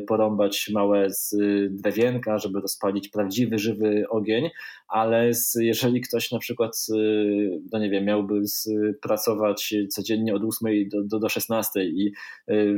porąbać 0.08 0.70
małe 0.74 1.08
drewienka, 1.70 2.38
żeby 2.38 2.62
rozpalić 2.62 3.10
prawdziwy, 3.10 3.58
żywy 3.58 4.06
ogień, 4.10 4.50
ale 4.88 5.32
jeżeli 5.60 6.02
ktoś 6.02 6.32
na 6.32 6.39
przykład, 6.39 6.88
no 7.72 7.80
nie 7.80 7.89
wiem, 7.89 8.06
miałby 8.06 8.41
pracować 9.02 9.76
codziennie 9.89 10.36
od 10.36 10.41
8 10.43 10.89
do, 10.89 11.04
do, 11.04 11.20
do 11.20 11.30
16 11.30 11.86
i 11.86 12.13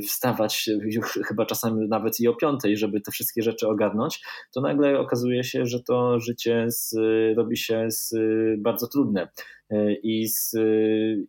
wstawać 0.07 0.69
już 0.81 1.19
chyba 1.27 1.45
czasami 1.45 1.87
nawet 1.87 2.19
i 2.19 2.27
o 2.27 2.35
5, 2.35 2.61
żeby 2.77 3.01
te 3.01 3.11
wszystkie 3.11 3.41
rzeczy 3.43 3.67
ogarnąć, 3.67 4.21
to 4.53 4.61
nagle 4.61 4.99
okazuje 4.99 5.43
się, 5.43 5.65
że 5.65 5.83
to 5.83 6.19
życie 6.19 6.65
z, 6.67 6.95
robi 7.37 7.57
się 7.57 7.85
z, 7.87 8.15
bardzo 8.57 8.87
trudne. 8.87 9.27
I, 10.03 10.27
z, 10.27 10.55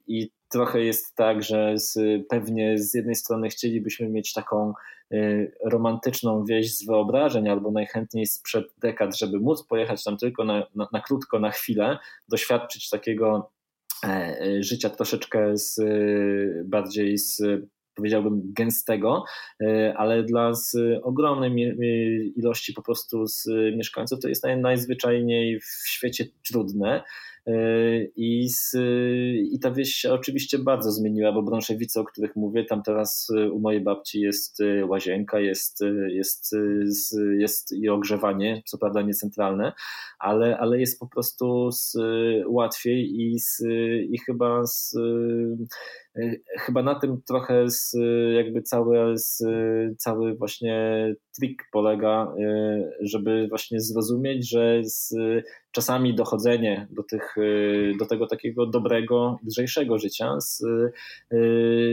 I 0.07 0.31
trochę 0.51 0.81
jest 0.81 1.15
tak, 1.15 1.43
że 1.43 1.79
z, 1.79 1.99
pewnie 2.29 2.79
z 2.79 2.95
jednej 2.95 3.15
strony 3.15 3.49
chcielibyśmy 3.49 4.09
mieć 4.09 4.33
taką 4.33 4.73
y, 5.13 5.53
romantyczną 5.65 6.45
wieś 6.45 6.77
z 6.77 6.87
wyobrażeń, 6.87 7.49
albo 7.49 7.71
najchętniej 7.71 8.27
sprzed 8.27 8.65
dekad, 8.79 9.19
żeby 9.19 9.41
móc 9.41 9.67
pojechać 9.67 10.05
tam 10.05 10.17
tylko 10.17 10.45
na, 10.45 10.67
na, 10.75 10.89
na 10.93 11.01
krótko, 11.01 11.41
na 11.41 11.51
chwilę, 11.51 11.99
doświadczyć 12.29 12.89
takiego 12.91 13.51
e, 14.05 14.37
życia 14.61 14.91
troszeczkę 14.91 15.57
z, 15.57 15.81
bardziej 16.65 17.19
z 17.19 17.43
powiedziałbym 18.01 18.53
gęstego, 18.53 19.25
e, 19.61 19.95
ale 19.97 20.23
dla 20.23 20.55
z 20.55 20.77
ogromnej 21.03 21.53
ilości 22.37 22.73
po 22.73 22.83
prostu 22.83 23.27
z 23.27 23.47
mieszkańców 23.77 24.21
to 24.21 24.29
jest 24.29 24.45
najzwyczajniej 24.57 25.61
w 25.61 25.89
świecie 25.89 26.27
trudne. 26.49 27.03
E, 27.47 27.53
I, 28.17 28.49
z, 28.49 28.77
I 29.53 29.59
ta 29.61 29.71
wieś 29.71 29.95
się 29.95 30.13
oczywiście 30.13 30.59
bardzo 30.59 30.93
zmieniła, 30.93 31.33
bo 31.33 31.43
Brąszewice, 31.43 32.01
o 32.01 32.05
których 32.05 32.37
mówię, 32.37 32.65
tam 32.65 32.83
teraz 32.83 33.29
u 33.53 33.61
mojej 33.61 33.81
babci 33.81 34.21
jest 34.21 34.61
e, 34.61 34.87
łazienka, 34.87 35.41
jest, 35.41 35.81
jest, 36.09 36.57
jest, 36.85 37.17
jest 37.39 37.73
i 37.73 37.89
ogrzewanie, 37.89 38.63
co 38.67 38.79
prawda 38.79 39.03
nie 39.03 39.15
centralne, 39.15 39.73
ale, 40.19 40.59
ale 40.59 40.81
jest 40.81 41.01
po 41.01 41.07
prostu 41.07 41.71
z, 41.73 41.97
łatwiej 42.47 43.21
i, 43.21 43.39
z, 43.39 43.63
i 44.11 44.19
chyba 44.27 44.67
z, 44.67 44.97
chyba 46.59 46.83
na 46.83 46.95
tym 46.95 47.23
trochę 47.29 47.71
z, 47.71 47.97
jakby 48.37 48.63
cały, 48.63 49.19
z, 49.19 49.43
cały 49.99 50.35
właśnie 50.35 51.07
trik 51.39 51.63
polega, 51.73 52.35
żeby 53.01 53.47
właśnie 53.49 53.81
zrozumieć, 53.81 54.51
że 54.51 54.81
z, 54.85 55.15
czasami 55.71 56.15
dochodzenie 56.15 56.89
do, 56.91 57.03
tych, 57.03 57.37
y, 57.39 57.93
do 57.99 58.07
tego 58.07 58.27
takiego 58.27 58.67
dobrego, 58.67 59.39
lżejszego 59.47 59.99
życia 59.99 60.41
z, 60.41 60.63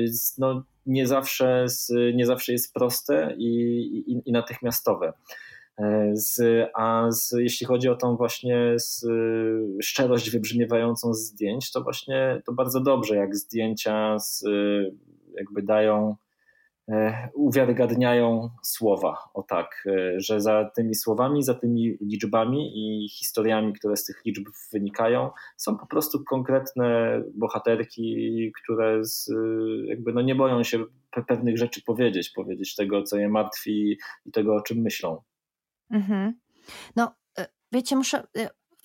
z, 0.07 0.37
no, 0.37 0.63
nie, 0.85 1.07
zawsze, 1.07 1.65
nie 2.13 2.25
zawsze 2.25 2.51
jest 2.51 2.73
proste 2.73 3.35
i, 3.37 3.47
i, 4.07 4.29
i 4.29 4.31
natychmiastowe. 4.31 5.13
E, 5.79 6.11
z, 6.13 6.41
a 6.73 7.11
z, 7.11 7.31
jeśli 7.39 7.67
chodzi 7.67 7.89
o 7.89 7.95
tą 7.95 8.15
właśnie 8.15 8.73
z, 8.75 9.05
szczerość 9.83 10.29
wybrzmiewającą 10.29 11.13
z 11.13 11.19
zdjęć, 11.19 11.71
to 11.71 11.81
właśnie 11.81 12.41
to 12.45 12.53
bardzo 12.53 12.79
dobrze, 12.79 13.15
jak 13.15 13.35
zdjęcia 13.35 14.19
z, 14.19 14.43
jakby 15.37 15.63
dają 15.63 16.15
uwiarygadniają 17.33 18.49
słowa, 18.63 19.29
o 19.33 19.43
tak, 19.43 19.83
e, 19.85 20.19
że 20.19 20.41
za 20.41 20.71
tymi 20.75 20.95
słowami, 20.95 21.43
za 21.43 21.53
tymi 21.53 21.97
liczbami 22.01 22.71
i 22.75 23.09
historiami, 23.09 23.73
które 23.73 23.97
z 23.97 24.05
tych 24.05 24.21
liczb 24.25 24.47
wynikają, 24.73 25.29
są 25.57 25.77
po 25.77 25.87
prostu 25.87 26.23
konkretne 26.23 27.21
bohaterki, 27.35 28.51
które 28.63 29.05
z, 29.05 29.31
jakby 29.85 30.13
no 30.13 30.21
nie 30.21 30.35
boją 30.35 30.63
się 30.63 30.85
pewnych 31.27 31.57
rzeczy 31.57 31.81
powiedzieć, 31.85 32.29
powiedzieć 32.29 32.75
tego, 32.75 33.03
co 33.03 33.17
je 33.17 33.29
martwi 33.29 33.97
i 34.25 34.31
tego, 34.31 34.55
o 34.55 34.61
czym 34.61 34.77
myślą. 34.77 35.21
Mhm. 35.91 36.39
No, 36.95 37.15
e, 37.39 37.47
wiecie, 37.71 37.95
muszę, 37.95 38.27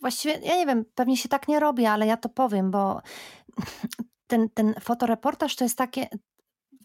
właściwie, 0.00 0.34
ja 0.34 0.56
nie 0.56 0.66
wiem, 0.66 0.84
pewnie 0.94 1.16
się 1.16 1.28
tak 1.28 1.48
nie 1.48 1.60
robi, 1.60 1.86
ale 1.86 2.06
ja 2.06 2.16
to 2.16 2.28
powiem, 2.28 2.70
bo 2.70 3.00
ten, 4.26 4.48
ten 4.54 4.74
fotoreportaż 4.80 5.56
to 5.56 5.64
jest 5.64 5.78
takie, 5.78 6.06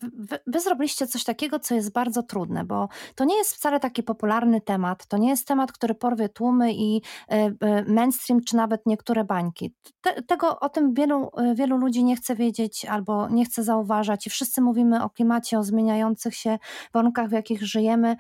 wy, 0.02 0.40
wy, 0.48 0.60
zrobiliście 0.60 1.08
coś 1.08 1.24
takiego, 1.24 1.60
co 1.60 1.76
jest 1.76 1.92
bardzo 1.92 2.24
trudne, 2.24 2.66
bo 2.66 2.90
to 3.16 3.26
nie 3.26 3.38
jest 3.38 3.56
wcale 3.56 3.80
taki 3.80 4.04
popularny 4.04 4.62
temat, 4.62 5.08
to 5.08 5.18
nie 5.18 5.30
jest 5.30 5.48
temat, 5.48 5.72
który 5.72 5.96
porwie 5.96 6.30
tłumy 6.30 6.74
i 6.74 6.98
y, 6.98 7.36
y, 7.36 7.86
mainstream, 7.88 8.44
czy 8.44 8.56
nawet 8.56 8.86
niektóre 8.86 9.24
bańki. 9.24 9.76
Te, 10.02 10.22
tego 10.22 10.60
o 10.60 10.70
tym 10.70 10.94
wielu, 10.94 11.32
y, 11.52 11.56
wielu 11.56 11.78
ludzi 11.78 12.04
nie 12.04 12.16
chce 12.16 12.36
wiedzieć 12.36 12.86
albo 12.86 13.30
nie 13.30 13.46
chce 13.46 13.64
zauważać 13.64 14.28
i 14.28 14.30
wszyscy 14.30 14.62
mówimy 14.62 15.04
o 15.04 15.10
klimacie, 15.10 15.60
o 15.60 15.64
zmieniających 15.64 16.36
się 16.36 16.58
warunkach, 16.94 17.30
w 17.30 17.32
jakich 17.32 17.64
żyjemy, 17.64 18.16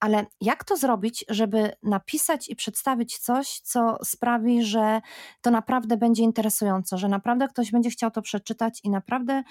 ale 0.00 0.26
jak 0.40 0.64
to 0.64 0.76
zrobić, 0.76 1.24
żeby 1.28 1.72
napisać 1.82 2.48
i 2.48 2.56
przedstawić 2.56 3.18
coś, 3.18 3.60
co 3.60 3.98
sprawi, 4.04 4.62
że 4.62 5.00
to 5.40 5.50
naprawdę 5.50 5.96
będzie 5.96 6.22
interesujące, 6.22 6.98
że 6.98 7.08
naprawdę 7.08 7.48
ktoś 7.48 7.70
będzie 7.70 7.90
chciał 7.90 8.10
to 8.10 8.22
przeczytać 8.22 8.80
i 8.84 8.90
naprawdę 8.90 9.42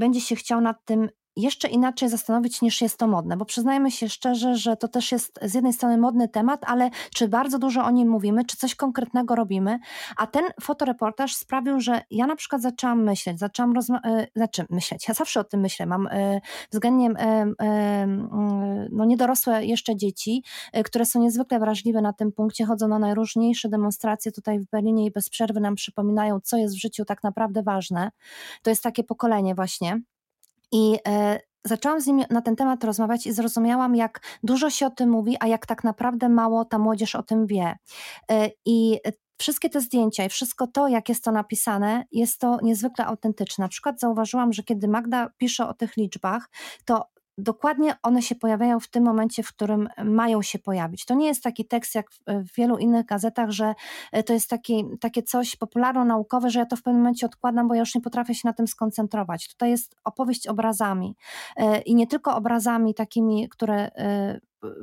będzie 0.00 0.20
się 0.20 0.36
chciał 0.36 0.60
nad 0.60 0.84
tym 0.84 1.08
jeszcze 1.40 1.68
inaczej 1.68 2.08
zastanowić 2.08 2.62
niż 2.62 2.80
jest 2.80 2.98
to 2.98 3.06
modne, 3.06 3.36
bo 3.36 3.44
przyznajmy 3.44 3.90
się 3.90 4.08
szczerze, 4.08 4.56
że 4.56 4.76
to 4.76 4.88
też 4.88 5.12
jest 5.12 5.38
z 5.42 5.54
jednej 5.54 5.72
strony 5.72 5.98
modny 5.98 6.28
temat, 6.28 6.60
ale 6.66 6.90
czy 7.14 7.28
bardzo 7.28 7.58
dużo 7.58 7.84
o 7.84 7.90
nim 7.90 8.08
mówimy, 8.08 8.44
czy 8.44 8.56
coś 8.56 8.74
konkretnego 8.74 9.34
robimy, 9.34 9.78
a 10.16 10.26
ten 10.26 10.44
fotoreportaż 10.60 11.34
sprawił, 11.34 11.80
że 11.80 12.02
ja 12.10 12.26
na 12.26 12.36
przykład 12.36 12.62
zaczęłam 12.62 13.04
myśleć, 13.04 13.38
zaczęłam 13.38 13.72
rozmawiać, 13.72 14.30
znaczy 14.36 14.64
myśleć, 14.70 15.08
ja 15.08 15.14
zawsze 15.14 15.40
o 15.40 15.44
tym 15.44 15.60
myślę, 15.60 15.86
mam 15.86 16.06
y, 16.06 16.40
względnie 16.72 17.10
y, 17.10 17.14
no, 18.90 19.04
niedorosłe 19.04 19.64
jeszcze 19.64 19.96
dzieci, 19.96 20.44
y, 20.76 20.82
które 20.82 21.04
są 21.04 21.20
niezwykle 21.20 21.58
wrażliwe 21.58 22.00
na 22.00 22.12
tym 22.12 22.32
punkcie, 22.32 22.64
chodzą 22.66 22.88
na 22.88 22.98
najróżniejsze 22.98 23.68
demonstracje 23.68 24.32
tutaj 24.32 24.58
w 24.58 24.66
Berlinie 24.70 25.06
i 25.06 25.10
bez 25.10 25.30
przerwy 25.30 25.60
nam 25.60 25.74
przypominają, 25.74 26.40
co 26.40 26.56
jest 26.56 26.74
w 26.74 26.80
życiu 26.80 27.04
tak 27.04 27.22
naprawdę 27.22 27.62
ważne. 27.62 28.10
To 28.62 28.70
jest 28.70 28.82
takie 28.82 29.04
pokolenie 29.04 29.54
właśnie, 29.54 30.00
i 30.72 30.98
e, 31.08 31.40
zaczęłam 31.64 32.00
z 32.00 32.06
nim 32.06 32.24
na 32.30 32.42
ten 32.42 32.56
temat 32.56 32.84
rozmawiać 32.84 33.26
i 33.26 33.32
zrozumiałam, 33.32 33.96
jak 33.96 34.20
dużo 34.42 34.70
się 34.70 34.86
o 34.86 34.90
tym 34.90 35.10
mówi, 35.10 35.36
a 35.40 35.46
jak 35.46 35.66
tak 35.66 35.84
naprawdę 35.84 36.28
mało 36.28 36.64
ta 36.64 36.78
młodzież 36.78 37.14
o 37.14 37.22
tym 37.22 37.46
wie. 37.46 37.76
E, 38.30 38.50
I 38.64 38.98
wszystkie 39.40 39.70
te 39.70 39.80
zdjęcia 39.80 40.24
i 40.24 40.28
wszystko 40.28 40.66
to, 40.66 40.88
jak 40.88 41.08
jest 41.08 41.24
to 41.24 41.32
napisane, 41.32 42.04
jest 42.12 42.40
to 42.40 42.58
niezwykle 42.62 43.06
autentyczne. 43.06 43.64
Na 43.64 43.68
przykład 43.68 44.00
zauważyłam, 44.00 44.52
że 44.52 44.62
kiedy 44.62 44.88
Magda 44.88 45.30
pisze 45.38 45.68
o 45.68 45.74
tych 45.74 45.96
liczbach, 45.96 46.50
to 46.84 47.06
dokładnie 47.38 47.94
one 48.02 48.22
się 48.22 48.34
pojawiają 48.34 48.80
w 48.80 48.88
tym 48.88 49.04
momencie, 49.04 49.42
w 49.42 49.48
którym 49.48 49.88
mają 50.04 50.42
się 50.42 50.58
pojawić. 50.58 51.04
To 51.04 51.14
nie 51.14 51.26
jest 51.26 51.42
taki 51.42 51.64
tekst 51.66 51.94
jak 51.94 52.10
w 52.26 52.56
wielu 52.56 52.78
innych 52.78 53.06
gazetach, 53.06 53.50
że 53.50 53.74
e, 54.12 54.22
to 54.22 54.32
jest 54.32 54.50
taki, 54.50 54.84
takie 55.00 55.22
coś 55.22 55.56
popularno-naukowe, 55.56 56.50
że 56.50 56.58
ja 56.58 56.66
to 56.66 56.76
w 56.76 56.82
pewnym 56.82 57.02
momencie 57.02 57.26
odkładam, 57.26 57.68
bo 57.68 57.74
ja 57.74 57.80
już 57.80 57.94
nie 57.94 58.00
potrafię 58.00 58.34
się 58.34 58.48
na 58.48 58.52
tym 58.52 58.68
skoncentrować. 58.68 59.48
Tutaj 59.48 59.70
jest 59.70 59.96
opowieść 60.04 60.46
obrazami 60.46 61.16
e, 61.56 61.80
i 61.80 61.94
nie 61.94 62.06
tylko 62.06 62.36
obrazami 62.36 62.94
takimi, 62.94 63.48
które 63.48 63.76
e, 63.76 64.40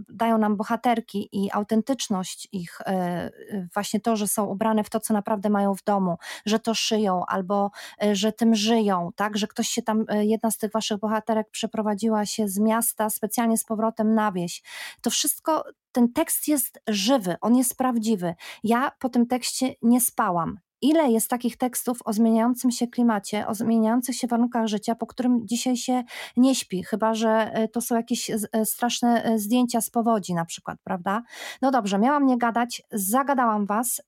dają 0.09 0.37
nam 0.37 0.57
bohaterki 0.57 1.29
i 1.31 1.51
autentyczność 1.51 2.47
ich, 2.51 2.81
e, 2.81 2.85
e, 2.85 3.31
właśnie 3.73 3.99
to, 3.99 4.15
że 4.15 4.27
są 4.27 4.45
ubrane 4.45 4.83
w 4.83 4.89
to, 4.89 4.99
co 4.99 5.13
naprawdę 5.13 5.49
mają 5.49 5.75
w 5.75 5.83
domu, 5.83 6.17
że 6.45 6.59
to 6.59 6.73
szyją 6.73 7.25
albo 7.25 7.71
e, 8.03 8.15
że 8.15 8.33
tym 8.33 8.55
żyją, 8.55 9.09
tak, 9.15 9.37
że 9.37 9.47
ktoś 9.47 9.67
się 9.67 9.81
tam, 9.81 10.05
jedna 10.21 10.51
z 10.51 10.57
tych 10.57 10.71
waszych 10.71 10.99
bohaterek 10.99 11.49
przeprowadziła 11.49 12.25
się 12.25 12.47
z 12.47 12.59
miasta 12.59 13.09
specjalnie 13.09 13.57
z 13.57 13.63
powrotem 13.63 14.15
na 14.15 14.31
wieś. 14.31 14.63
To 15.01 15.09
wszystko 15.09 15.63
ten 15.91 16.13
tekst 16.13 16.47
jest 16.47 16.79
żywy, 16.87 17.35
on 17.41 17.55
jest 17.55 17.77
prawdziwy. 17.77 18.35
Ja 18.63 18.91
po 18.99 19.09
tym 19.09 19.27
tekście 19.27 19.75
nie 19.81 20.01
spałam 20.01 20.59
ile 20.87 21.11
jest 21.11 21.29
takich 21.29 21.57
tekstów 21.57 21.99
o 22.05 22.13
zmieniającym 22.13 22.71
się 22.71 22.87
klimacie, 22.87 23.47
o 23.47 23.53
zmieniających 23.53 24.15
się 24.15 24.27
warunkach 24.27 24.67
życia, 24.67 24.95
po 24.95 25.07
którym 25.07 25.47
dzisiaj 25.47 25.77
się 25.77 26.03
nie 26.37 26.55
śpi, 26.55 26.83
chyba 26.83 27.13
że 27.13 27.51
e, 27.53 27.67
to 27.67 27.81
są 27.81 27.95
jakieś 27.95 28.29
e, 28.29 28.65
straszne 28.65 29.23
e, 29.23 29.39
zdjęcia 29.39 29.81
z 29.81 29.89
powodzi 29.89 30.33
na 30.33 30.45
przykład, 30.45 30.79
prawda? 30.83 31.23
No 31.61 31.71
dobrze, 31.71 31.99
miałam 31.99 32.25
nie 32.25 32.37
gadać, 32.37 32.81
zagadałam 32.91 33.65
was 33.65 34.01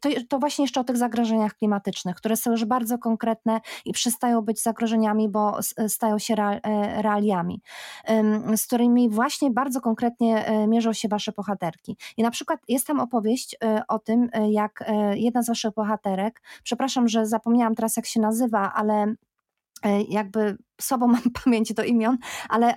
to, 0.00 0.08
to, 0.28 0.38
właśnie 0.38 0.64
jeszcze 0.64 0.80
o 0.80 0.84
tych 0.84 0.96
zagrożeniach 0.96 1.54
klimatycznych, 1.54 2.16
które 2.16 2.36
są 2.36 2.50
już 2.50 2.64
bardzo 2.64 2.98
konkretne 2.98 3.60
i 3.84 3.92
przestają 3.92 4.42
być 4.42 4.62
zagrożeniami, 4.62 5.28
bo 5.28 5.58
stają 5.88 6.18
się 6.18 6.34
e, 6.34 7.02
realiami, 7.02 7.62
z 8.56 8.66
którymi 8.66 9.10
właśnie 9.10 9.50
bardzo 9.50 9.80
konkretnie 9.80 10.46
e, 10.46 10.66
mierzą 10.66 10.92
się 10.92 11.08
wasze 11.08 11.32
bohaterki. 11.32 11.96
I 12.16 12.22
na 12.22 12.30
przykład 12.30 12.60
jest 12.68 12.86
tam 12.86 13.00
opowieść 13.00 13.56
e, 13.64 13.82
o 13.88 13.98
tym, 13.98 14.28
jak 14.50 14.84
jedna 15.14 15.42
z 15.42 15.48
waszych 15.48 15.74
bohaterek, 15.74 16.42
przepraszam, 16.62 17.08
że 17.08 17.26
zapomniałam 17.26 17.74
teraz 17.74 17.96
jak 17.96 18.06
się 18.06 18.20
nazywa, 18.20 18.72
ale 18.74 19.14
jakby 20.08 20.56
słabo 20.80 21.06
mam 21.06 21.22
pamięć 21.44 21.74
do 21.74 21.84
imion, 21.84 22.18
ale 22.48 22.74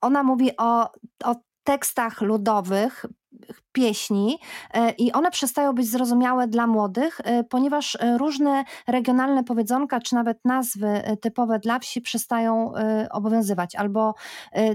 ona 0.00 0.22
mówi 0.22 0.56
o, 0.56 0.92
o 1.24 1.34
tekstach 1.64 2.20
ludowych, 2.20 3.06
pieśni 3.72 4.38
e, 4.74 4.90
i 4.90 5.12
one 5.12 5.30
przestają 5.30 5.72
być 5.72 5.90
zrozumiałe 5.90 6.48
dla 6.48 6.66
młodych, 6.66 7.20
e, 7.24 7.44
ponieważ 7.44 7.96
e, 8.00 8.18
różne 8.18 8.64
regionalne 8.86 9.44
powiedzonka, 9.44 10.00
czy 10.00 10.14
nawet 10.14 10.44
nazwy 10.44 11.02
typowe 11.20 11.58
dla 11.58 11.78
wsi 11.78 12.00
przestają 12.00 12.72
obowiązywać, 13.10 13.74
albo 13.74 14.14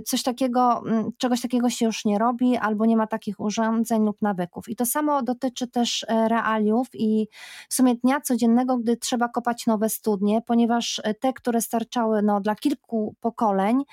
coś 0.05 0.23
takiego, 0.23 0.84
czegoś 1.17 1.41
takiego 1.41 1.69
się 1.69 1.86
już 1.86 2.05
nie 2.05 2.19
robi, 2.19 2.58
albo 2.58 2.86
nie 2.86 2.97
ma 2.97 3.08
takich 3.08 3.39
urządzeń 3.39 4.05
lub 4.05 4.21
nawyków. 4.21 4.69
I 4.69 4.75
to 4.75 4.86
samo 4.86 5.23
dotyczy 5.23 5.67
też 5.67 6.05
realiów 6.10 6.88
i 6.93 7.27
w 7.69 7.73
sumie 7.73 7.95
dnia 7.95 8.21
codziennego, 8.21 8.77
gdy 8.77 8.97
trzeba 8.97 9.29
kopać 9.29 9.67
nowe 9.67 9.89
studnie, 9.89 10.41
ponieważ 10.41 11.01
te, 11.19 11.34
które 11.34 11.62
starczały 11.62 12.21
no, 12.21 12.41
dla 12.41 12.55
kilku 12.55 13.15
pokoleń, 13.21 13.84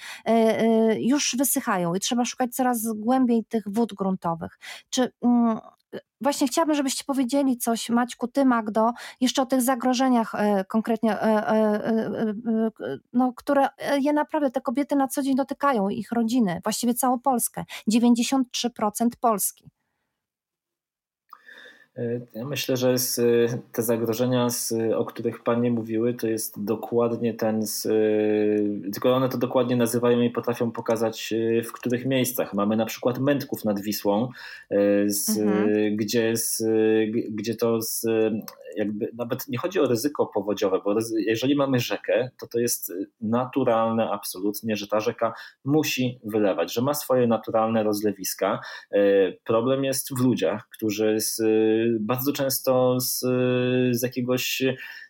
już 0.99 1.35
wysychają 1.39 1.95
i 1.95 2.01
trzeba 2.01 2.25
szukać 2.25 2.55
coraz 2.55 2.93
głębiej 2.95 3.45
tych 3.45 3.65
wód 3.67 3.95
gruntowych. 3.95 4.59
Czy 4.93 5.13
mm, 5.23 5.59
właśnie 6.21 6.47
chciałabym, 6.47 6.75
żebyście 6.75 7.05
powiedzieli 7.05 7.59
coś, 7.59 7.91
Maćku, 7.91 8.29
ty 8.29 8.45
Magdo, 8.45 8.93
jeszcze 9.21 9.43
o 9.43 9.47
tych 9.47 9.63
zagrożeniach 9.63 10.35
e, 10.35 10.65
konkretnie, 10.65 11.21
e, 11.21 11.49
e, 11.49 12.35
no, 13.13 13.33
które 13.37 13.69
je 14.01 14.13
naprawdę 14.13 14.51
te 14.51 14.61
kobiety 14.61 14.97
na 14.97 15.09
co 15.09 15.23
dzień 15.23 15.37
dotykają, 15.37 15.89
ich 15.89 16.13
rodziny, 16.13 16.61
właściwie 16.65 16.95
całą 16.95 17.21
Polskę, 17.21 17.65
93% 17.93 19.09
Polski. 19.21 19.71
E, 21.97 22.21
ja 22.35 22.45
myślę, 22.45 22.77
że 22.77 22.99
z, 22.99 23.19
e, 23.19 23.59
te 23.73 23.83
zagrożenia, 23.83 24.51
z, 24.51 24.75
o 24.95 25.05
których 25.05 25.43
Panie 25.43 25.71
mówiły, 25.71 26.15
to 26.15 26.27
jest 26.27 26.65
dokładnie 26.65 27.35
ten, 27.35 27.67
z, 27.67 27.87
e, 27.87 28.91
tylko 28.91 29.15
one 29.15 29.29
to 29.29 29.39
dokładnie 29.39 29.77
nazywają 29.77 30.21
i 30.21 30.31
potrafią 30.31 30.71
pokazać 30.71 31.35
w 31.65 31.73
których 31.73 32.07
miejscach. 32.07 32.55
Mamy 32.55 32.77
na 32.77 32.87
przykład 32.87 33.19
mętków 33.19 33.65
nad 33.65 33.81
Wisłą, 33.81 34.29
mhm. 34.71 35.97
gdzie, 35.97 36.35
gdzie 37.31 37.55
to 37.55 37.79
jakby 38.77 39.11
nawet 39.15 39.49
nie 39.49 39.59
chodzi 39.59 39.81
o 39.81 39.87
ryzyko 39.87 40.27
powodziowe, 40.27 40.81
bo 40.85 40.95
jeżeli 41.17 41.57
mamy 41.57 41.81
rzekę, 41.81 42.31
to 42.41 42.47
to 42.47 42.59
jest 42.59 42.93
naturalne 43.21 44.11
absolutnie, 44.11 44.77
że 44.77 44.87
ta 44.87 45.01
rzeka 45.01 45.33
musi 45.65 46.21
wylewać, 46.25 46.73
że 46.73 46.83
ma 46.83 46.95
swoje 46.95 47.27
naturalne 47.27 47.83
rozlewiska. 47.83 48.61
Problem 49.45 49.85
jest 49.85 50.15
w 50.15 50.21
ludziach, 50.21 50.69
którzy 50.69 51.21
z, 51.21 51.43
bardzo 52.01 52.33
często 52.33 53.01
z, 53.01 53.21
z 53.91 54.03
jakiegoś 54.03 54.63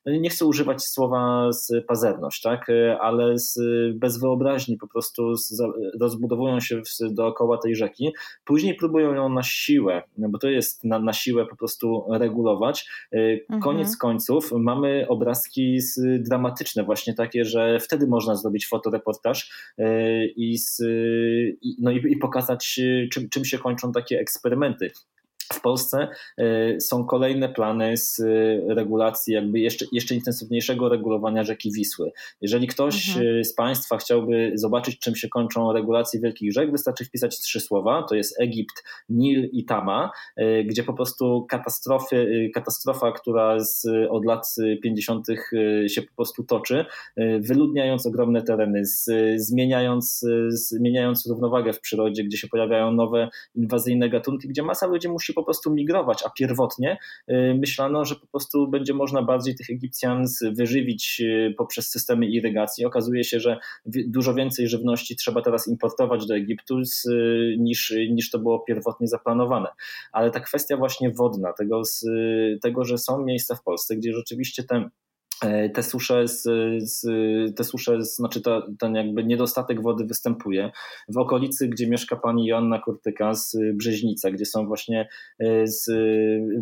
no 0.07 0.13
nie 0.13 0.31
chcę 0.31 0.47
używać 0.47 0.85
słowa 0.85 1.53
z 1.53 1.87
pazerność, 1.87 2.43
tak? 2.43 2.67
ale 3.01 3.39
z, 3.39 3.59
bez 3.95 4.19
wyobraźni 4.19 4.77
po 4.77 4.89
prostu 4.89 5.37
z, 5.37 5.63
rozbudowują 6.01 6.61
się 6.61 6.83
w, 6.83 7.15
dookoła 7.15 7.59
tej 7.59 7.77
rzeki, 7.77 8.13
później 8.45 8.75
próbują 8.75 9.15
ją 9.15 9.29
na 9.29 9.43
siłę, 9.43 10.03
no 10.19 10.29
bo 10.29 10.39
to 10.39 10.49
jest 10.49 10.85
na, 10.85 10.99
na 10.99 11.13
siłę 11.13 11.47
po 11.47 11.57
prostu 11.57 12.05
regulować. 12.11 12.89
Mhm. 13.13 13.61
Koniec 13.61 13.97
końców 13.97 14.53
mamy 14.53 15.07
obrazki 15.09 15.79
dramatyczne, 16.19 16.85
właśnie 16.85 17.15
takie, 17.15 17.45
że 17.45 17.79
wtedy 17.81 18.07
można 18.07 18.35
zrobić 18.35 18.69
fotoreportaż 18.69 19.51
e, 19.79 20.27
i, 20.27 20.59
z, 20.59 20.83
no 21.79 21.91
i, 21.91 22.13
i 22.13 22.17
pokazać, 22.17 22.81
czym, 23.13 23.29
czym 23.29 23.45
się 23.45 23.59
kończą 23.59 23.93
takie 23.93 24.21
eksperymenty. 24.21 24.91
W 25.53 25.61
Polsce 25.61 26.09
są 26.81 27.05
kolejne 27.05 27.49
plany 27.49 27.97
z 27.97 28.23
regulacji, 28.69 29.35
jakby 29.35 29.61
jeszcze, 29.61 29.85
jeszcze 29.93 30.15
intensywniejszego 30.15 30.89
regulowania 30.89 31.45
rzeki 31.45 31.73
Wisły. 31.73 32.13
Jeżeli 32.41 32.67
ktoś 32.67 33.09
mhm. 33.09 33.45
z 33.45 33.55
Państwa 33.55 33.97
chciałby 33.97 34.53
zobaczyć, 34.55 34.99
czym 34.99 35.17
się 35.17 35.29
kończą 35.29 35.73
regulacje 35.73 36.21
wielkich 36.21 36.53
rzek, 36.53 36.71
wystarczy 36.71 37.05
wpisać 37.05 37.39
trzy 37.39 37.61
słowa. 37.61 38.03
To 38.09 38.15
jest 38.15 38.41
Egipt, 38.41 38.85
Nil 39.09 39.49
i 39.53 39.65
Tama, 39.65 40.11
gdzie 40.65 40.83
po 40.83 40.93
prostu 40.93 41.47
katastrofy, 41.49 42.51
katastrofa, 42.55 43.13
która 43.13 43.61
z, 43.61 43.87
od 44.11 44.25
lat 44.25 44.55
50. 44.83 45.27
się 45.89 46.03
po 46.03 46.15
prostu 46.17 46.45
toczy, 46.45 46.85
wyludniając 47.41 48.07
ogromne 48.07 48.43
tereny, 48.43 48.87
z, 48.87 49.11
zmieniając, 49.37 50.25
zmieniając 50.49 51.27
równowagę 51.27 51.73
w 51.73 51.81
przyrodzie, 51.81 52.25
gdzie 52.25 52.39
się 52.39 52.49
pojawiają 52.49 52.93
nowe 52.93 53.29
inwazyjne 53.55 54.09
gatunki, 54.09 54.49
gdzie 54.49 54.63
masa 54.63 54.87
ludzi 54.87 55.09
musi 55.09 55.33
po 55.33 55.42
prostu 55.43 55.75
migrować, 55.75 56.23
a 56.27 56.31
pierwotnie 56.31 56.99
y, 57.31 57.55
myślano, 57.61 58.05
że 58.05 58.15
po 58.15 58.27
prostu 58.27 58.69
będzie 58.69 58.95
można 58.95 59.23
bardziej 59.23 59.55
tych 59.55 59.71
Egipcjan 59.71 60.25
wyżywić 60.53 61.21
y, 61.21 61.55
poprzez 61.59 61.91
systemy 61.91 62.27
irygacji. 62.27 62.85
Okazuje 62.85 63.25
się, 63.25 63.41
że 63.41 63.59
dużo 63.87 64.35
więcej 64.35 64.69
żywności 64.69 65.17
trzeba 65.17 65.43
teraz 65.43 65.69
importować 65.69 66.27
do 66.27 66.37
Egiptu 66.37 66.79
y, 66.79 67.57
niż, 67.59 67.95
niż 68.11 68.31
to 68.31 68.39
było 68.39 68.61
pierwotnie 68.61 69.09
zaplanowane. 69.09 69.69
Ale 70.13 70.31
ta 70.31 70.41
kwestia 70.41 70.77
właśnie 70.77 71.11
wodna, 71.11 71.53
tego, 71.53 71.83
tego 72.63 72.85
że 72.85 72.99
są 72.99 73.25
miejsca 73.25 73.55
w 73.55 73.63
Polsce, 73.63 73.97
gdzie 73.97 74.13
rzeczywiście 74.13 74.63
ten 74.65 74.91
te 75.75 75.83
susze, 75.83 76.29
z, 76.29 76.43
z, 76.83 77.07
te 77.57 77.65
susze 77.65 78.03
znaczy 78.03 78.43
ta, 78.43 78.63
ten 78.79 78.95
jakby 78.95 79.25
niedostatek 79.25 79.83
wody 79.83 80.05
występuje. 80.05 80.71
W 81.09 81.19
okolicy, 81.19 81.69
gdzie 81.69 81.87
mieszka 81.87 82.17
pani 82.17 82.47
Joanna 82.47 82.79
Kurtyka 82.79 83.35
z 83.35 83.57
Brzeźnica, 83.75 84.31
gdzie 84.31 84.47
są 84.47 84.67
właśnie 84.67 85.09
e, 85.39 85.67
z 85.67 85.91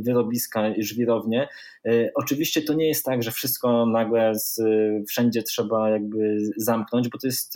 wyrobiska 0.05 0.69
i 0.69 0.83
żwirownie. 0.83 1.49
E, 1.87 2.11
oczywiście 2.15 2.63
to 2.63 2.75
nie 2.75 2.89
jest 2.89 3.05
tak, 3.05 3.23
że 3.23 3.31
wszystko 3.31 3.87
nagle 3.87 4.35
z, 4.35 4.61
wszędzie 5.09 5.43
trzeba 5.43 5.91
jakby 5.91 6.39
zamknąć, 6.57 7.09
bo 7.09 7.19
to 7.19 7.27
jest 7.27 7.55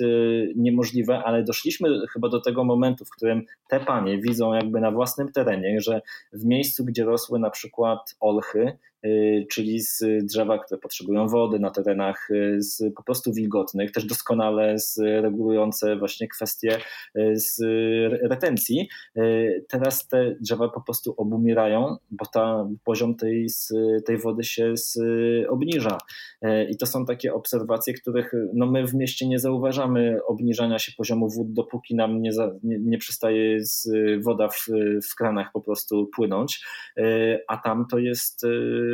niemożliwe, 0.56 1.22
ale 1.24 1.42
doszliśmy 1.42 1.88
chyba 2.12 2.28
do 2.28 2.40
tego 2.40 2.64
momentu, 2.64 3.04
w 3.04 3.10
którym 3.10 3.42
te 3.68 3.80
panie 3.80 4.18
widzą 4.18 4.54
jakby 4.54 4.80
na 4.80 4.90
własnym 4.90 5.32
terenie, 5.32 5.80
że 5.80 6.00
w 6.32 6.44
miejscu, 6.44 6.84
gdzie 6.84 7.04
rosły 7.04 7.38
na 7.38 7.50
przykład 7.50 8.16
olchy, 8.20 8.78
czyli 9.50 9.80
z 9.80 10.04
drzewa, 10.24 10.58
które 10.58 10.80
potrzebują 10.80 11.28
wody 11.28 11.58
na 11.58 11.70
terenach 11.70 12.30
y, 12.30 12.56
z 12.62 12.94
po 12.96 13.02
prostu 13.02 13.32
wilgotnych, 13.32 13.92
też 13.92 14.04
doskonale 14.04 14.76
regulujące 14.98 15.96
właśnie 15.96 16.28
kwestie 16.28 16.78
y, 17.18 17.32
z 17.36 17.60
retencji. 18.22 18.88
Teraz 19.68 20.08
te 20.08 20.34
drzewa 20.40 20.68
po 20.68 20.80
prostu 20.80 21.14
obumierają, 21.16 21.96
bo 22.10 22.26
ta, 22.26 22.68
poziom 22.84 23.16
tej, 23.16 23.46
tej 24.06 24.18
wody 24.18 24.44
się 24.44 24.74
obniża. 25.48 25.98
I 26.70 26.76
to 26.76 26.86
są 26.86 27.06
takie 27.06 27.34
obserwacje, 27.34 27.94
których 27.94 28.32
no 28.54 28.66
my 28.66 28.86
w 28.86 28.94
mieście 28.94 29.28
nie 29.28 29.38
zauważamy 29.38 30.18
obniżania 30.26 30.78
się 30.78 30.92
poziomu 30.96 31.30
wód, 31.30 31.52
dopóki 31.52 31.94
nam 31.94 32.22
nie, 32.22 32.32
za, 32.32 32.52
nie, 32.62 32.78
nie 32.78 32.98
przestaje 32.98 33.58
woda 34.20 34.48
w, 34.48 34.66
w 35.10 35.14
kranach 35.14 35.52
po 35.52 35.60
prostu 35.60 36.06
płynąć, 36.16 36.64
a 37.48 37.56
tam 37.56 37.86
to 37.90 37.98
jest 37.98 38.46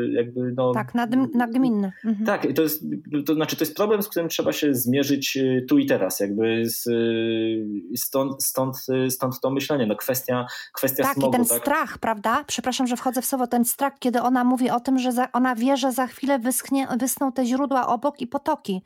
jakby 0.09 0.53
no... 0.57 0.73
Tak, 0.73 0.95
nagminne. 1.35 1.93
Mhm. 2.05 2.27
Tak, 2.27 2.47
to 2.55 2.63
jest, 2.63 2.85
to 3.27 3.35
znaczy 3.35 3.57
to 3.57 3.65
jest 3.65 3.77
problem, 3.77 4.03
z 4.03 4.09
którym 4.09 4.29
trzeba 4.29 4.53
się 4.53 4.75
zmierzyć 4.75 5.37
y, 5.37 5.67
tu 5.69 5.79
i 5.79 5.87
teraz, 5.87 6.21
jakby 6.21 6.71
z, 6.71 6.87
y, 6.87 7.97
stąd, 7.97 8.45
stąd, 8.45 8.77
y, 9.07 9.11
stąd 9.11 9.41
to 9.41 9.51
myślenie, 9.51 9.87
no 9.87 9.97
kwestia, 9.97 10.47
kwestia 10.73 11.03
tak, 11.03 11.15
smogu. 11.15 11.29
i 11.29 11.33
ten 11.33 11.45
tak? 11.45 11.61
strach, 11.61 11.99
prawda? 11.99 12.45
Przepraszam, 12.47 12.87
że 12.87 12.97
wchodzę 12.97 13.23
w 13.23 13.27
słowo, 13.27 13.47
ten 13.47 13.65
strach, 13.65 13.93
kiedy 13.99 14.23
ona 14.23 14.45
mówi 14.45 14.71
o 14.71 14.81
tym, 14.81 14.99
że 14.99 15.13
za, 15.13 15.33
ona 15.33 15.55
wie, 15.55 15.77
że 15.77 15.93
za 15.93 16.07
chwilę 16.07 16.39
wyschnie, 16.39 16.89
wysną 16.99 17.33
te 17.33 17.47
źródła 17.47 17.87
obok 17.87 18.21
i 18.21 18.27
potoki, 18.27 18.83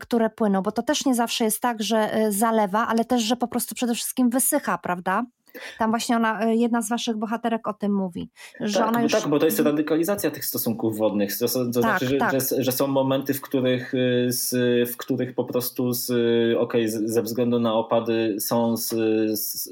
które 0.00 0.30
płyną, 0.30 0.62
bo 0.62 0.72
to 0.72 0.82
też 0.82 1.06
nie 1.06 1.14
zawsze 1.14 1.44
jest 1.44 1.60
tak, 1.60 1.82
że 1.82 2.10
zalewa, 2.30 2.86
ale 2.86 3.04
też, 3.04 3.22
że 3.22 3.36
po 3.36 3.48
prostu 3.48 3.74
przede 3.74 3.94
wszystkim 3.94 4.30
wysycha, 4.30 4.78
prawda? 4.78 5.24
Tam 5.78 5.90
właśnie 5.90 6.16
ona, 6.16 6.40
e, 6.40 6.56
jedna 6.56 6.82
z 6.82 6.88
waszych 6.88 7.16
bohaterek 7.16 7.68
o 7.68 7.72
tym 7.72 7.94
mówi. 7.94 8.30
Że 8.60 8.78
tak, 8.78 8.88
ona 8.88 9.02
już... 9.02 9.12
tak, 9.12 9.28
bo 9.28 9.38
to 9.38 9.44
jest 9.44 9.60
radykalizacja 9.60 10.30
tych 10.30 10.44
stosunków 10.44 10.98
wodnych. 10.98 11.38
To, 11.38 11.48
to 11.48 11.64
tak, 11.64 11.72
znaczy, 11.72 12.06
że, 12.06 12.16
tak. 12.16 12.32
że, 12.32 12.62
że, 12.62 12.72
są 12.72 12.86
momenty, 12.86 13.34
w 13.34 13.40
których, 13.40 13.94
y, 13.94 14.26
z, 14.28 14.54
w 14.90 14.96
których 14.96 15.34
po 15.34 15.44
prostu 15.44 15.92
z, 15.92 16.10
okay, 16.58 16.88
ze 16.88 17.22
względu 17.22 17.60
na 17.60 17.74
opady 17.74 18.36
są, 18.40 18.76
z, 18.76 18.94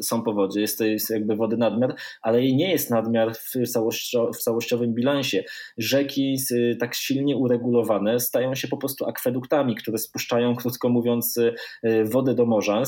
są 0.07 0.22
powodzie, 0.22 0.61
jest, 0.61 0.80
jest 0.80 1.11
jakby 1.11 1.37
wody 1.37 1.57
nadmiar, 1.57 1.95
ale 2.22 2.43
jej 2.43 2.57
nie 2.57 2.70
jest 2.70 2.91
nadmiar 2.91 3.35
w, 3.35 3.68
całościo, 3.72 4.30
w 4.32 4.39
całościowym 4.39 4.95
bilansie. 4.95 5.45
Rzeki 5.78 6.37
tak 6.80 6.95
silnie 6.95 7.37
uregulowane 7.37 8.20
stają 8.20 8.55
się 8.55 8.68
po 8.68 8.76
prostu 8.76 9.07
akweduktami, 9.07 9.74
które 9.76 9.99
spuszczają, 9.99 10.57
krótko 10.57 10.89
mówiąc, 10.89 11.37
y, 11.37 12.05
wodę 12.05 12.35
do 12.35 12.47
morza. 12.47 12.82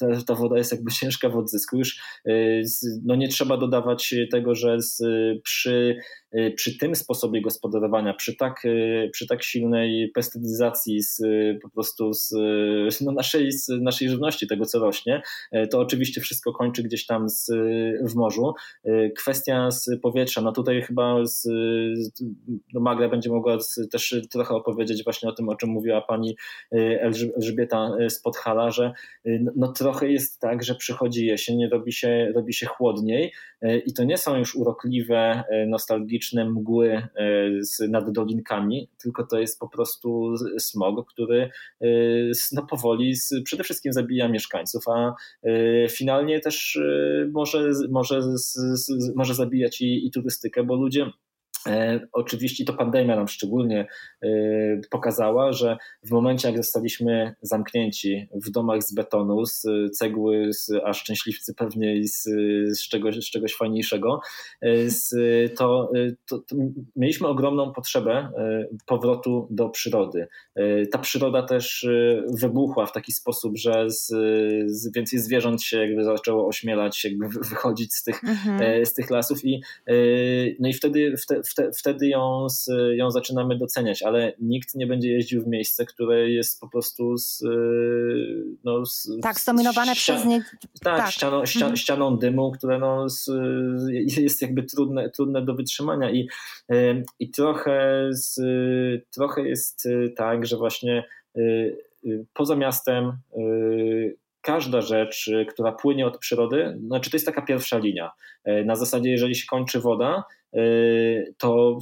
Ta, 0.00 0.06
ta 0.26 0.34
woda 0.34 0.58
jest 0.58 0.72
jakby 0.72 0.92
ciężka 0.92 1.28
w 1.28 1.36
odzysku. 1.36 1.76
Już 1.76 2.00
Y, 2.23 2.23
no 3.04 3.14
nie 3.14 3.28
trzeba 3.28 3.56
dodawać 3.56 4.14
tego, 4.30 4.54
że 4.54 4.80
z, 4.80 5.02
przy 5.42 5.96
Y, 6.38 6.50
przy 6.50 6.78
tym 6.78 6.94
sposobie 6.94 7.42
gospodarowania, 7.42 8.14
przy 8.14 8.36
tak, 8.36 8.64
y, 8.64 9.10
przy 9.12 9.26
tak 9.26 9.42
silnej 9.42 10.10
pestydyzacji 10.14 11.02
z, 11.02 11.22
po 11.62 11.70
prostu 11.70 12.12
z, 12.12 12.30
no 13.00 13.12
naszej, 13.12 13.52
z 13.52 13.68
naszej 13.68 14.08
żywności, 14.08 14.46
tego 14.46 14.66
co 14.66 14.78
rośnie, 14.78 15.22
y, 15.56 15.68
to 15.68 15.78
oczywiście 15.78 16.20
wszystko 16.20 16.52
kończy 16.52 16.82
gdzieś 16.82 17.06
tam 17.06 17.28
z, 17.28 17.50
w 18.10 18.14
morzu. 18.14 18.52
Kwestia 19.18 19.70
z 19.70 19.90
powietrza, 20.02 20.40
no 20.40 20.52
tutaj 20.52 20.82
chyba 20.82 21.26
z, 21.26 21.48
no 22.74 22.80
Magda 22.80 23.08
będzie 23.08 23.30
mogła 23.30 23.58
też 23.92 24.16
trochę 24.30 24.54
opowiedzieć 24.54 25.04
właśnie 25.04 25.28
o 25.28 25.32
tym, 25.32 25.48
o 25.48 25.56
czym 25.56 25.70
mówiła 25.70 26.00
pani 26.00 26.36
Elżbieta 27.36 27.96
z 28.08 28.20
Podhala, 28.20 28.70
że 28.70 28.92
no, 29.24 29.52
no 29.56 29.72
trochę 29.72 30.08
jest 30.08 30.40
tak, 30.40 30.64
że 30.64 30.74
przychodzi 30.74 31.26
jesień, 31.26 31.68
robi 31.68 31.92
się, 31.92 32.08
robi 32.34 32.54
się 32.54 32.66
chłodniej 32.66 33.32
i 33.86 33.92
to 33.92 34.04
nie 34.04 34.18
są 34.18 34.36
już 34.36 34.54
urokliwe, 34.54 35.44
nostalgiczne 35.66 36.24
magiczne 36.24 36.44
mgły 36.44 36.90
e, 36.90 37.88
nad 37.88 38.12
dolinkami, 38.12 38.88
tylko 39.02 39.26
to 39.26 39.38
jest 39.38 39.60
po 39.60 39.68
prostu 39.68 40.34
smog, 40.58 41.12
który 41.12 41.50
e, 41.80 41.86
no, 42.52 42.66
powoli 42.66 43.14
przede 43.44 43.64
wszystkim 43.64 43.92
zabija 43.92 44.28
mieszkańców, 44.28 44.88
a 44.88 45.14
e, 45.42 45.88
finalnie 45.88 46.40
też 46.40 46.78
może, 47.32 47.70
może, 47.90 48.20
może 49.14 49.34
zabijać 49.34 49.80
i, 49.80 50.06
i 50.06 50.10
turystykę, 50.10 50.64
bo 50.64 50.74
ludzie 50.74 51.06
E, 51.06 51.33
oczywiście 52.12 52.64
to 52.64 52.72
pandemia 52.72 53.16
nam 53.16 53.28
szczególnie 53.28 53.86
e, 54.22 54.28
pokazała, 54.90 55.52
że 55.52 55.76
w 56.02 56.10
momencie, 56.10 56.48
jak 56.48 56.56
zostaliśmy 56.56 57.34
zamknięci 57.42 58.28
w 58.34 58.50
domach 58.50 58.82
z 58.82 58.94
betonu, 58.94 59.46
z 59.46 59.66
cegły, 59.98 60.52
z, 60.52 60.70
a 60.84 60.92
szczęśliwcy 60.92 61.54
pewnie 61.54 62.08
z, 62.08 62.22
z, 62.78 62.88
czegoś, 62.88 63.16
z 63.16 63.30
czegoś 63.30 63.54
fajniejszego, 63.54 64.20
e, 64.60 64.90
z, 64.90 65.14
to, 65.56 65.90
to, 66.26 66.38
to, 66.38 66.56
mieliśmy 66.96 67.28
ogromną 67.28 67.72
potrzebę 67.72 68.28
powrotu 68.86 69.48
do 69.50 69.68
przyrody. 69.68 70.26
Ta 70.92 70.98
przyroda 70.98 71.42
też 71.42 71.86
wybuchła 72.40 72.86
w 72.86 72.92
taki 72.92 73.12
sposób, 73.12 73.56
że 73.56 73.90
z, 73.90 74.06
z 74.66 74.92
więcej 74.92 75.18
zwierząt 75.18 75.62
się 75.62 75.78
jakby 75.78 76.04
zaczęło 76.04 76.46
ośmielać, 76.46 77.04
jakby 77.04 77.28
wychodzić 77.28 77.94
z 77.94 78.02
tych, 78.02 78.24
mhm. 78.24 78.86
z 78.86 78.94
tych 78.94 79.10
lasów 79.10 79.44
i 79.44 79.62
no 80.60 80.68
i 80.68 80.72
wtedy, 80.72 81.14
wtedy 81.18 81.53
wtedy 81.78 82.08
ją, 82.08 82.46
ją 82.94 83.10
zaczynamy 83.10 83.58
doceniać, 83.58 84.02
ale 84.02 84.32
nikt 84.40 84.74
nie 84.74 84.86
będzie 84.86 85.12
jeździł 85.12 85.42
w 85.42 85.46
miejsce, 85.46 85.86
które 85.86 86.30
jest 86.30 86.60
po 86.60 86.68
prostu 86.68 87.16
z, 87.16 87.42
no, 88.64 88.86
z, 88.86 89.08
tak, 89.22 89.40
zdominowane 89.40 89.94
przez 89.94 90.24
nie. 90.24 90.44
Tak, 90.82 90.98
tak. 90.98 91.10
Ścianą, 91.10 91.46
ścian, 91.46 91.62
mhm. 91.62 91.76
ścianą 91.76 92.16
dymu, 92.16 92.52
które 92.52 92.78
no, 92.78 93.08
z, 93.08 93.30
jest 94.16 94.42
jakby 94.42 94.62
trudne, 94.62 95.10
trudne 95.10 95.44
do 95.44 95.54
wytrzymania 95.54 96.10
i, 96.10 96.28
i 97.18 97.30
trochę, 97.30 98.08
z, 98.10 98.40
trochę 99.10 99.42
jest 99.42 99.88
tak, 100.16 100.46
że 100.46 100.56
właśnie 100.56 101.04
y, 101.36 101.40
y, 102.06 102.26
poza 102.34 102.56
miastem 102.56 103.12
y, 103.38 104.16
każda 104.40 104.80
rzecz, 104.80 105.30
która 105.48 105.72
płynie 105.72 106.06
od 106.06 106.18
przyrody, 106.18 106.78
znaczy 106.86 107.10
to 107.10 107.16
jest 107.16 107.26
taka 107.26 107.42
pierwsza 107.42 107.78
linia. 107.78 108.10
Na 108.64 108.76
zasadzie, 108.76 109.10
jeżeli 109.10 109.34
się 109.34 109.46
kończy 109.46 109.80
woda, 109.80 110.24
Y, 110.56 111.34
to, 111.38 111.78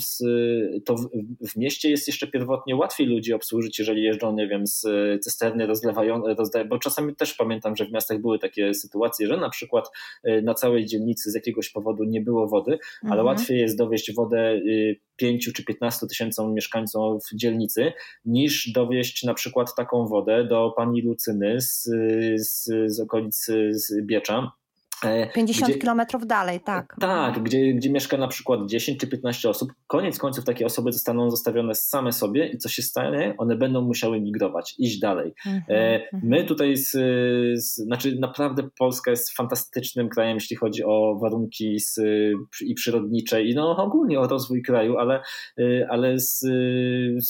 to 0.84 0.96
w 1.40 1.56
mieście 1.56 1.90
jest 1.90 2.06
jeszcze 2.06 2.26
pierwotnie 2.26 2.76
łatwiej 2.76 3.06
ludzi 3.06 3.32
obsłużyć, 3.32 3.78
jeżeli 3.78 4.02
jeżdżą, 4.02 4.34
nie 4.34 4.48
wiem, 4.48 4.66
z 4.66 4.84
cysterny 5.24 5.66
rozlewają, 5.66 6.34
rozdają, 6.34 6.68
bo 6.68 6.78
czasami 6.78 7.16
też 7.16 7.34
pamiętam, 7.34 7.76
że 7.76 7.84
w 7.84 7.92
miastach 7.92 8.20
były 8.20 8.38
takie 8.38 8.74
sytuacje, 8.74 9.26
że 9.26 9.36
na 9.36 9.50
przykład 9.50 9.90
y, 10.28 10.42
na 10.42 10.54
całej 10.54 10.86
dzielnicy 10.86 11.30
z 11.30 11.34
jakiegoś 11.34 11.70
powodu 11.70 12.04
nie 12.04 12.20
było 12.20 12.48
wody, 12.48 12.78
ale 13.02 13.20
mhm. 13.20 13.26
łatwiej 13.26 13.58
jest 13.58 13.78
dowieść 13.78 14.14
wodę 14.14 14.60
5 15.16 15.48
y, 15.48 15.52
czy 15.52 15.64
15 15.64 16.06
tysiącom 16.06 16.54
mieszkańców 16.54 17.24
dzielnicy, 17.34 17.92
niż 18.24 18.72
dowieść 18.72 19.22
na 19.24 19.34
przykład 19.34 19.74
taką 19.74 20.06
wodę 20.06 20.44
do 20.44 20.72
pani 20.76 21.02
Lucyny 21.02 21.60
z, 21.60 21.82
z, 22.36 22.68
z 22.86 23.00
okolicy 23.00 23.70
z 23.74 24.06
Biecza 24.06 24.52
50 25.34 25.70
gdzie, 25.70 25.80
kilometrów 25.80 26.26
dalej, 26.26 26.60
tak. 26.60 26.96
Tak, 27.00 27.42
gdzie, 27.42 27.74
gdzie 27.74 27.90
mieszka 27.90 28.16
na 28.16 28.28
przykład 28.28 28.60
10 28.66 29.00
czy 29.00 29.06
15 29.06 29.48
osób. 29.50 29.72
Koniec 29.86 30.18
końców 30.18 30.44
takie 30.44 30.66
osoby 30.66 30.92
zostaną 30.92 31.30
zostawione 31.30 31.74
same 31.74 32.12
sobie 32.12 32.46
i 32.46 32.58
co 32.58 32.68
się 32.68 32.82
stanie? 32.82 33.34
One 33.38 33.56
będą 33.56 33.82
musiały 33.82 34.20
migrować, 34.20 34.74
iść 34.78 34.98
dalej. 34.98 35.34
Mhm, 35.46 35.62
E, 35.68 35.94
mhm. 35.94 36.22
My 36.24 36.44
tutaj, 36.44 36.76
z, 36.76 36.90
z, 37.62 37.74
znaczy 37.76 38.16
naprawdę 38.20 38.68
Polska 38.78 39.10
jest 39.10 39.30
fantastycznym 39.30 40.08
krajem, 40.08 40.34
jeśli 40.34 40.56
chodzi 40.56 40.84
o 40.84 41.18
warunki 41.22 41.80
z, 41.80 42.00
i 42.60 42.74
przyrodnicze 42.74 43.44
i 43.44 43.54
no 43.54 43.76
ogólnie 43.76 44.20
o 44.20 44.26
rozwój 44.26 44.62
kraju, 44.62 44.98
ale, 44.98 45.22
e, 45.58 45.86
ale 45.90 46.18
z, 46.18 46.44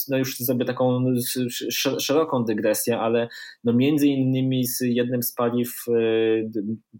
no 0.09 0.19
już 0.19 0.39
zrobię 0.39 0.65
taką 0.65 1.05
sz- 1.09 2.03
szeroką 2.03 2.45
dygresję, 2.45 2.99
ale 2.99 3.29
no 3.65 3.73
między 3.73 4.07
innymi 4.07 4.65
z 4.67 4.81
jednym 4.81 5.23
z 5.23 5.33
paliw 5.33 5.85
e, 5.89 5.93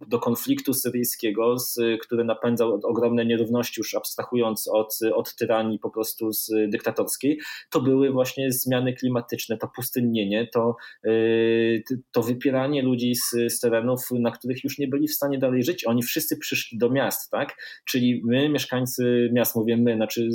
do 0.09 0.19
konfliktu 0.19 0.62
syryjskiego, 0.75 1.59
z, 1.59 1.79
który 2.03 2.25
napędzał 2.25 2.81
ogromne 2.83 3.27
nierówności, 3.27 3.81
już 3.81 3.95
abstrahując 3.95 4.69
od, 4.69 4.99
od 5.15 5.37
tyranii 5.37 5.79
po 5.79 5.91
prostu 5.91 6.33
z 6.33 6.51
dyktatorskiej, 6.69 7.41
to 7.71 7.81
były 7.81 8.11
właśnie 8.11 8.53
zmiany 8.53 8.93
klimatyczne, 8.93 9.57
to 9.59 9.69
pustynnienie, 9.69 10.49
to, 10.55 10.77
yy, 11.05 11.83
to 12.13 12.23
wypieranie 12.23 12.83
ludzi 12.83 13.15
z, 13.15 13.53
z 13.53 13.61
terenów, 13.61 14.01
na 14.11 14.31
których 14.31 14.65
już 14.65 14.79
nie 14.79 14.89
byli 14.89 15.09
w 15.09 15.15
stanie 15.15 15.39
dalej 15.39 15.63
żyć. 15.63 15.87
Oni 15.87 16.03
wszyscy 16.03 16.37
przyszli 16.37 16.79
do 16.79 16.91
miast, 16.91 17.31
tak? 17.31 17.57
Czyli 17.85 18.23
my, 18.25 18.49
mieszkańcy 18.49 19.31
miast, 19.33 19.57
mówię 19.57 19.77
my, 19.77 19.97
znaczy 19.97 20.29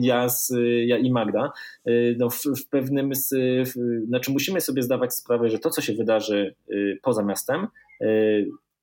ja, 0.00 0.26
ja 0.86 0.98
i 0.98 1.10
Magda, 1.10 1.52
yy, 1.84 2.16
no 2.18 2.30
w, 2.30 2.42
w 2.42 2.68
pewnym, 2.68 3.14
z, 3.14 3.28
w, 3.68 4.06
znaczy 4.06 4.30
musimy 4.30 4.60
sobie 4.60 4.82
zdawać 4.82 5.14
sprawę, 5.14 5.48
że 5.48 5.58
to, 5.58 5.70
co 5.70 5.82
się 5.82 5.92
wydarzy 5.92 6.54
yy, 6.68 6.98
poza 7.02 7.22
miastem, 7.22 7.66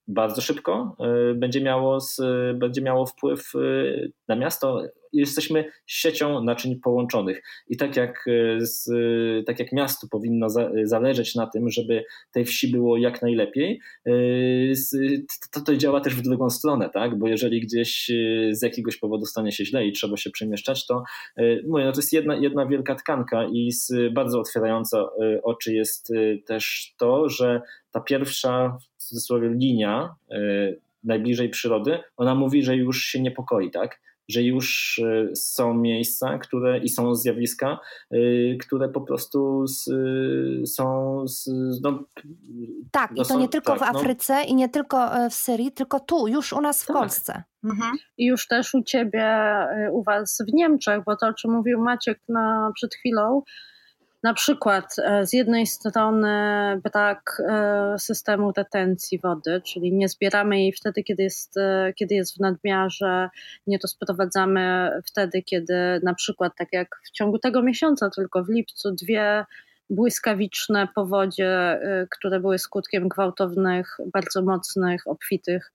bardzo 0.08 0.40
szybko 0.40 0.96
y, 1.30 1.34
będzie 1.34 1.60
miało, 1.60 2.00
z, 2.00 2.20
będzie 2.58 2.82
miało 2.82 3.06
wpływ 3.06 3.54
y, 3.54 4.12
na 4.28 4.36
miasto. 4.36 4.82
Jesteśmy 5.14 5.64
siecią 5.86 6.44
naczyń 6.44 6.80
połączonych 6.80 7.42
i 7.68 7.76
tak 7.76 7.96
jak, 7.96 8.26
y, 8.28 8.58
z, 8.60 8.90
tak 9.46 9.58
jak 9.58 9.72
miastu 9.72 10.08
powinno 10.08 10.50
za, 10.50 10.70
zależeć 10.84 11.34
na 11.34 11.46
tym, 11.46 11.70
żeby 11.70 12.04
tej 12.32 12.44
wsi 12.44 12.68
było 12.68 12.96
jak 12.96 13.22
najlepiej, 13.22 13.80
to, 15.52 15.60
to 15.60 15.76
działa 15.76 16.00
też 16.00 16.14
w 16.14 16.22
drugą 16.22 16.50
stronę, 16.50 16.90
tak? 16.90 17.18
bo 17.18 17.28
jeżeli 17.28 17.60
gdzieś 17.60 18.10
z 18.50 18.62
jakiegoś 18.62 18.96
powodu 18.96 19.26
stanie 19.26 19.52
się 19.52 19.64
źle 19.64 19.86
i 19.86 19.92
trzeba 19.92 20.16
się 20.16 20.30
przemieszczać, 20.30 20.86
to 20.86 21.02
mówię, 21.66 21.84
no 21.84 21.92
to 21.92 21.98
jest 21.98 22.12
jedna, 22.12 22.36
jedna 22.36 22.66
wielka 22.66 22.94
tkanka 22.94 23.44
i 23.44 23.70
bardzo 24.12 24.40
otwierająca 24.40 25.04
oczy 25.42 25.74
jest 25.74 26.12
też 26.46 26.94
to, 26.98 27.28
że 27.28 27.62
ta 27.90 28.00
pierwsza 28.00 28.78
w 28.98 29.02
cudzysłowie 29.02 29.48
linia 29.48 30.14
najbliżej 31.04 31.48
przyrody, 31.48 31.98
ona 32.16 32.34
mówi, 32.34 32.62
że 32.62 32.76
już 32.76 33.04
się 33.04 33.20
niepokoi, 33.20 33.70
tak? 33.70 34.00
Że 34.28 34.42
już 34.42 34.98
y, 34.98 35.30
są 35.36 35.74
miejsca, 35.74 36.38
które 36.38 36.78
i 36.78 36.88
są 36.88 37.14
zjawiska, 37.14 37.78
y, 38.14 38.56
które 38.60 38.88
po 38.88 39.00
prostu 39.00 39.66
z, 39.66 39.84
są. 40.74 41.18
Z, 41.28 41.50
no, 41.82 42.04
tak, 42.90 43.10
no 43.10 43.14
i 43.14 43.18
to 43.18 43.24
są, 43.24 43.38
nie 43.38 43.48
tylko 43.48 43.76
tak, 43.76 43.80
w 43.80 43.96
Afryce 43.96 44.34
no. 44.34 44.42
i 44.42 44.54
nie 44.54 44.68
tylko 44.68 45.16
e, 45.16 45.30
w 45.30 45.34
Syrii, 45.34 45.72
tylko 45.72 46.00
tu, 46.00 46.28
już 46.28 46.52
u 46.52 46.60
nas 46.60 46.84
w 46.84 46.86
tak. 46.86 46.96
Polsce. 46.96 47.42
Mhm. 47.64 47.92
I 48.18 48.26
już 48.26 48.46
też 48.46 48.74
u 48.74 48.82
ciebie, 48.82 49.38
u 49.92 50.02
was 50.02 50.38
w 50.48 50.52
Niemczech, 50.52 51.04
bo 51.06 51.16
to, 51.16 51.26
o 51.26 51.34
czym 51.34 51.52
mówił 51.52 51.80
Maciek 51.80 52.20
na, 52.28 52.70
przed 52.74 52.94
chwilą, 52.94 53.42
na 54.24 54.34
przykład 54.34 54.96
z 55.22 55.32
jednej 55.32 55.66
strony 55.66 56.36
brak 56.82 57.42
systemu 57.98 58.52
retencji 58.56 59.18
wody, 59.18 59.62
czyli 59.64 59.92
nie 59.92 60.08
zbieramy 60.08 60.60
jej 60.60 60.72
wtedy, 60.72 61.02
kiedy 61.02 61.22
jest, 61.22 61.54
kiedy 61.96 62.14
jest 62.14 62.36
w 62.36 62.40
nadmiarze, 62.40 63.28
nie 63.66 63.78
to 63.78 63.88
sprowadzamy 63.88 64.90
wtedy, 65.06 65.42
kiedy 65.42 66.00
na 66.02 66.14
przykład 66.14 66.52
tak 66.58 66.68
jak 66.72 67.00
w 67.04 67.10
ciągu 67.10 67.38
tego 67.38 67.62
miesiąca, 67.62 68.10
tylko 68.10 68.44
w 68.44 68.48
lipcu 68.48 68.92
dwie 68.92 69.44
błyskawiczne 69.90 70.88
powodzie, 70.94 71.80
które 72.10 72.40
były 72.40 72.58
skutkiem 72.58 73.08
gwałtownych, 73.08 73.96
bardzo 74.12 74.42
mocnych, 74.42 75.02
obfitych 75.06 75.72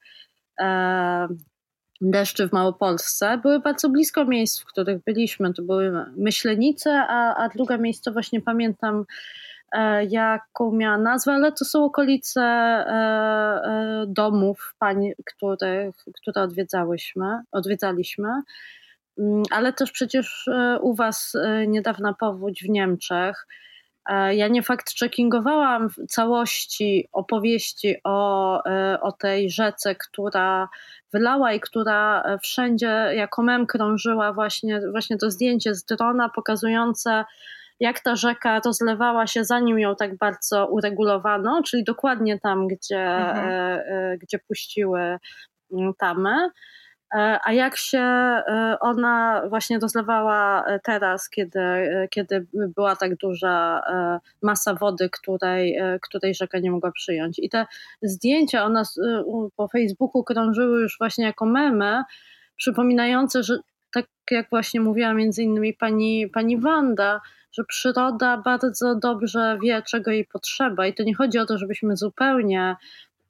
deszczy 2.01 2.47
w 2.47 2.53
Małopolsce 2.53 3.37
były 3.37 3.59
bardzo 3.59 3.89
blisko 3.89 4.25
miejsc, 4.25 4.61
w 4.61 4.65
których 4.65 5.03
byliśmy. 5.03 5.53
To 5.53 5.61
były 5.61 6.05
Myślenice, 6.17 7.05
a, 7.07 7.35
a 7.35 7.49
druga 7.49 7.77
miejscowość, 7.77 8.31
nie 8.31 8.41
pamiętam 8.41 9.05
e, 9.71 10.05
jaką 10.05 10.71
miała 10.71 10.97
nazwę, 10.97 11.31
ale 11.31 11.51
to 11.51 11.65
są 11.65 11.85
okolice 11.85 12.41
e, 12.41 12.91
e, 13.63 14.05
domów 14.07 14.75
pań, 14.79 15.11
które, 15.25 15.91
które 16.21 16.41
odwiedzałyśmy, 16.41 17.41
odwiedzaliśmy. 17.51 18.29
Mm, 19.19 19.43
ale 19.51 19.73
też 19.73 19.91
przecież 19.91 20.47
e, 20.47 20.79
u 20.81 20.95
Was 20.95 21.35
e, 21.35 21.67
niedawna 21.67 22.13
powódź 22.13 22.63
w 22.63 22.69
Niemczech. 22.69 23.47
E, 24.05 24.35
Ja 24.35 24.47
nie 24.47 24.63
fakt 24.63 24.99
checkingowałam 24.99 25.89
w 25.89 25.95
całości 26.07 27.09
opowieści 27.11 27.95
o, 28.03 28.63
o 29.01 29.11
tej 29.11 29.49
rzece, 29.49 29.95
która 29.95 30.69
wylała 31.13 31.53
i 31.53 31.59
która 31.59 32.23
wszędzie 32.41 33.11
jako 33.13 33.43
mem 33.43 33.65
krążyła 33.65 34.33
właśnie, 34.33 34.81
właśnie 34.91 35.17
to 35.17 35.31
zdjęcie 35.31 35.75
z 35.75 35.85
drona 35.85 36.29
pokazujące 36.29 37.25
jak 37.79 37.99
ta 37.99 38.15
rzeka 38.15 38.61
rozlewała 38.65 39.27
się 39.27 39.45
zanim 39.45 39.79
ją 39.79 39.95
tak 39.95 40.17
bardzo 40.17 40.67
uregulowano, 40.67 41.61
czyli 41.63 41.83
dokładnie 41.83 42.39
tam, 42.39 42.67
gdzie, 42.67 43.05
mhm. 43.05 43.81
gdzie 44.21 44.39
puściły 44.39 45.17
tamę. 45.97 46.49
A 47.45 47.53
jak 47.53 47.77
się 47.77 48.03
ona 48.79 49.41
właśnie 49.49 49.79
rozlewała 49.79 50.65
teraz, 50.83 51.29
kiedy, 51.29 51.59
kiedy 52.09 52.47
była 52.53 52.95
tak 52.95 53.15
duża 53.15 53.81
masa 54.41 54.73
wody, 54.73 55.09
której, 55.09 55.79
której 56.01 56.35
rzeka 56.35 56.59
nie 56.59 56.71
mogła 56.71 56.91
przyjąć. 56.91 57.39
I 57.39 57.49
te 57.49 57.65
zdjęcia 58.01 58.65
ona 58.65 58.83
po 59.55 59.67
Facebooku 59.67 60.23
krążyły 60.23 60.81
już 60.81 60.97
właśnie 60.99 61.25
jako 61.25 61.45
memy, 61.45 62.03
przypominające, 62.55 63.43
że 63.43 63.57
tak 63.93 64.05
jak 64.31 64.49
właśnie 64.49 64.81
mówiła 64.81 65.13
między 65.13 65.43
innymi 65.43 65.73
pani, 65.73 66.29
pani 66.33 66.57
Wanda, 66.57 67.21
że 67.51 67.63
przyroda 67.63 68.37
bardzo 68.37 68.95
dobrze 68.95 69.57
wie, 69.63 69.81
czego 69.81 70.11
jej 70.11 70.25
potrzeba. 70.25 70.87
I 70.87 70.93
to 70.93 71.03
nie 71.03 71.15
chodzi 71.15 71.39
o 71.39 71.45
to, 71.45 71.57
żebyśmy 71.57 71.97
zupełnie 71.97 72.75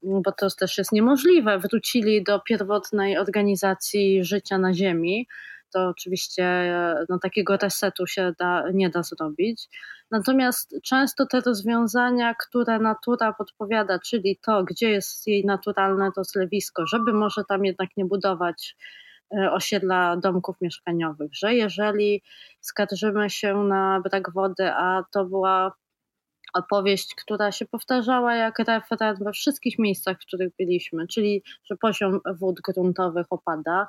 bo 0.03 0.31
to 0.31 0.47
też 0.59 0.77
jest 0.77 0.91
niemożliwe, 0.91 1.59
wrócili 1.59 2.23
do 2.23 2.39
pierwotnej 2.39 3.17
organizacji 3.17 4.23
życia 4.23 4.57
na 4.57 4.73
Ziemi. 4.73 5.27
To 5.73 5.87
oczywiście 5.87 6.73
no, 7.09 7.19
takiego 7.19 7.57
resetu 7.57 8.07
się 8.07 8.33
da, 8.39 8.63
nie 8.73 8.89
da 8.89 9.03
zrobić. 9.03 9.67
Natomiast 10.11 10.75
często 10.83 11.25
te 11.25 11.41
rozwiązania, 11.41 12.35
które 12.35 12.79
natura 12.79 13.33
podpowiada, 13.33 13.99
czyli 13.99 14.39
to, 14.41 14.63
gdzie 14.63 14.89
jest 14.89 15.27
jej 15.27 15.45
naturalne 15.45 16.11
to 16.15 16.23
zlewisko, 16.23 16.87
żeby 16.87 17.13
może 17.13 17.43
tam 17.49 17.65
jednak 17.65 17.89
nie 17.97 18.05
budować 18.05 18.75
osiedla 19.51 20.17
domków 20.17 20.55
mieszkaniowych, 20.61 21.35
że 21.35 21.55
jeżeli 21.55 22.23
skarżymy 22.61 23.29
się 23.29 23.63
na 23.63 24.01
brak 24.01 24.33
wody, 24.33 24.71
a 24.71 25.03
to 25.11 25.25
była 25.25 25.73
opowieść, 26.53 27.15
która 27.15 27.51
się 27.51 27.65
powtarzała 27.65 28.35
jak 28.35 28.59
referat 28.59 29.23
we 29.23 29.31
wszystkich 29.31 29.79
miejscach, 29.79 30.17
w 30.17 30.25
których 30.25 30.55
byliśmy, 30.59 31.07
czyli 31.07 31.43
że 31.63 31.75
poziom 31.77 32.19
wód 32.39 32.59
gruntowych 32.61 33.25
opada, 33.29 33.87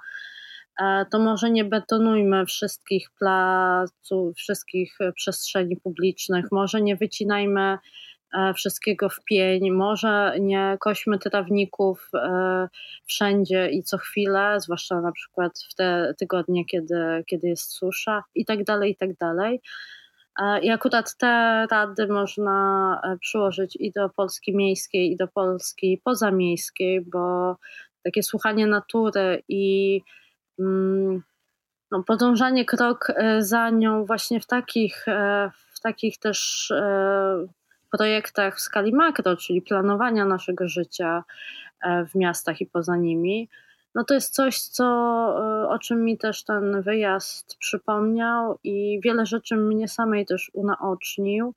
to 1.11 1.19
może 1.19 1.51
nie 1.51 1.65
betonujmy 1.65 2.47
wszystkich 2.47 3.11
placów, 3.19 4.37
wszystkich 4.37 4.99
przestrzeni 5.15 5.77
publicznych, 5.77 6.45
może 6.53 6.83
nie 6.83 6.97
wycinajmy 6.97 7.79
wszystkiego 8.55 9.09
w 9.09 9.25
pień, 9.25 9.71
może 9.71 10.37
nie 10.41 10.77
kośmy 10.81 11.19
trawników 11.19 12.11
wszędzie 13.07 13.71
i 13.71 13.83
co 13.83 13.99
chwilę, 13.99 14.61
zwłaszcza 14.61 15.01
na 15.01 15.13
przykład 15.13 15.53
w 15.71 15.75
te 15.75 16.15
tygodnie, 16.19 16.65
kiedy, 16.65 17.25
kiedy 17.27 17.49
jest 17.49 17.73
susza 17.73 18.23
i 18.35 18.45
tak 18.45 18.65
dalej, 18.65 18.93
i 18.93 18.97
tak 18.97 19.17
dalej. 19.17 19.61
I 20.63 20.71
akurat 20.71 21.17
te 21.17 21.67
rady 21.71 22.07
można 22.07 23.01
przyłożyć 23.21 23.77
i 23.81 23.93
do 23.93 24.09
Polski 24.09 24.57
miejskiej, 24.57 25.13
i 25.13 25.17
do 25.17 25.29
Polski 25.29 26.01
pozamiejskiej, 26.05 27.01
bo 27.01 27.57
takie 28.05 28.23
słuchanie 28.23 28.67
natury 28.67 29.43
i 29.49 30.01
mm, 30.59 31.23
no, 31.91 32.03
podążanie 32.03 32.65
krok 32.65 33.13
za 33.39 33.71
nią 33.71 34.05
właśnie 34.05 34.41
w 34.41 34.47
takich, 34.47 35.05
w 35.75 35.81
takich 35.81 36.19
też 36.19 36.73
projektach 37.91 38.57
w 38.57 38.61
skali 38.61 38.93
makro, 38.93 39.37
czyli 39.37 39.63
planowania 39.63 40.25
naszego 40.25 40.69
życia 40.69 41.25
w 42.09 42.15
miastach 42.15 42.61
i 42.61 42.67
poza 42.67 42.97
nimi, 42.97 43.49
no 43.95 44.05
to 44.05 44.15
jest 44.15 44.35
coś, 44.35 44.61
co, 44.61 44.85
o 45.69 45.79
czym 45.79 46.05
mi 46.05 46.19
też 46.19 46.45
ten 46.45 46.83
wyjazd 46.83 47.57
przypomniał 47.59 48.59
i 48.65 49.01
wiele 49.05 49.27
rzeczy 49.27 49.57
mnie 49.57 49.89
samej 49.89 50.27
też 50.27 50.51
unaocznił. 50.55 51.55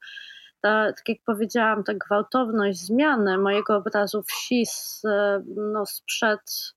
ta, 0.61 0.93
tak 0.93 1.09
jak 1.09 1.17
powiedziałam, 1.25 1.83
ta 1.83 1.93
gwałtowność 1.93 2.79
zmiany 2.79 3.37
mojego 3.37 3.75
obrazu 3.75 4.23
wsi 4.23 4.65
z, 4.65 5.01
no, 5.55 5.85
sprzed 5.85 6.73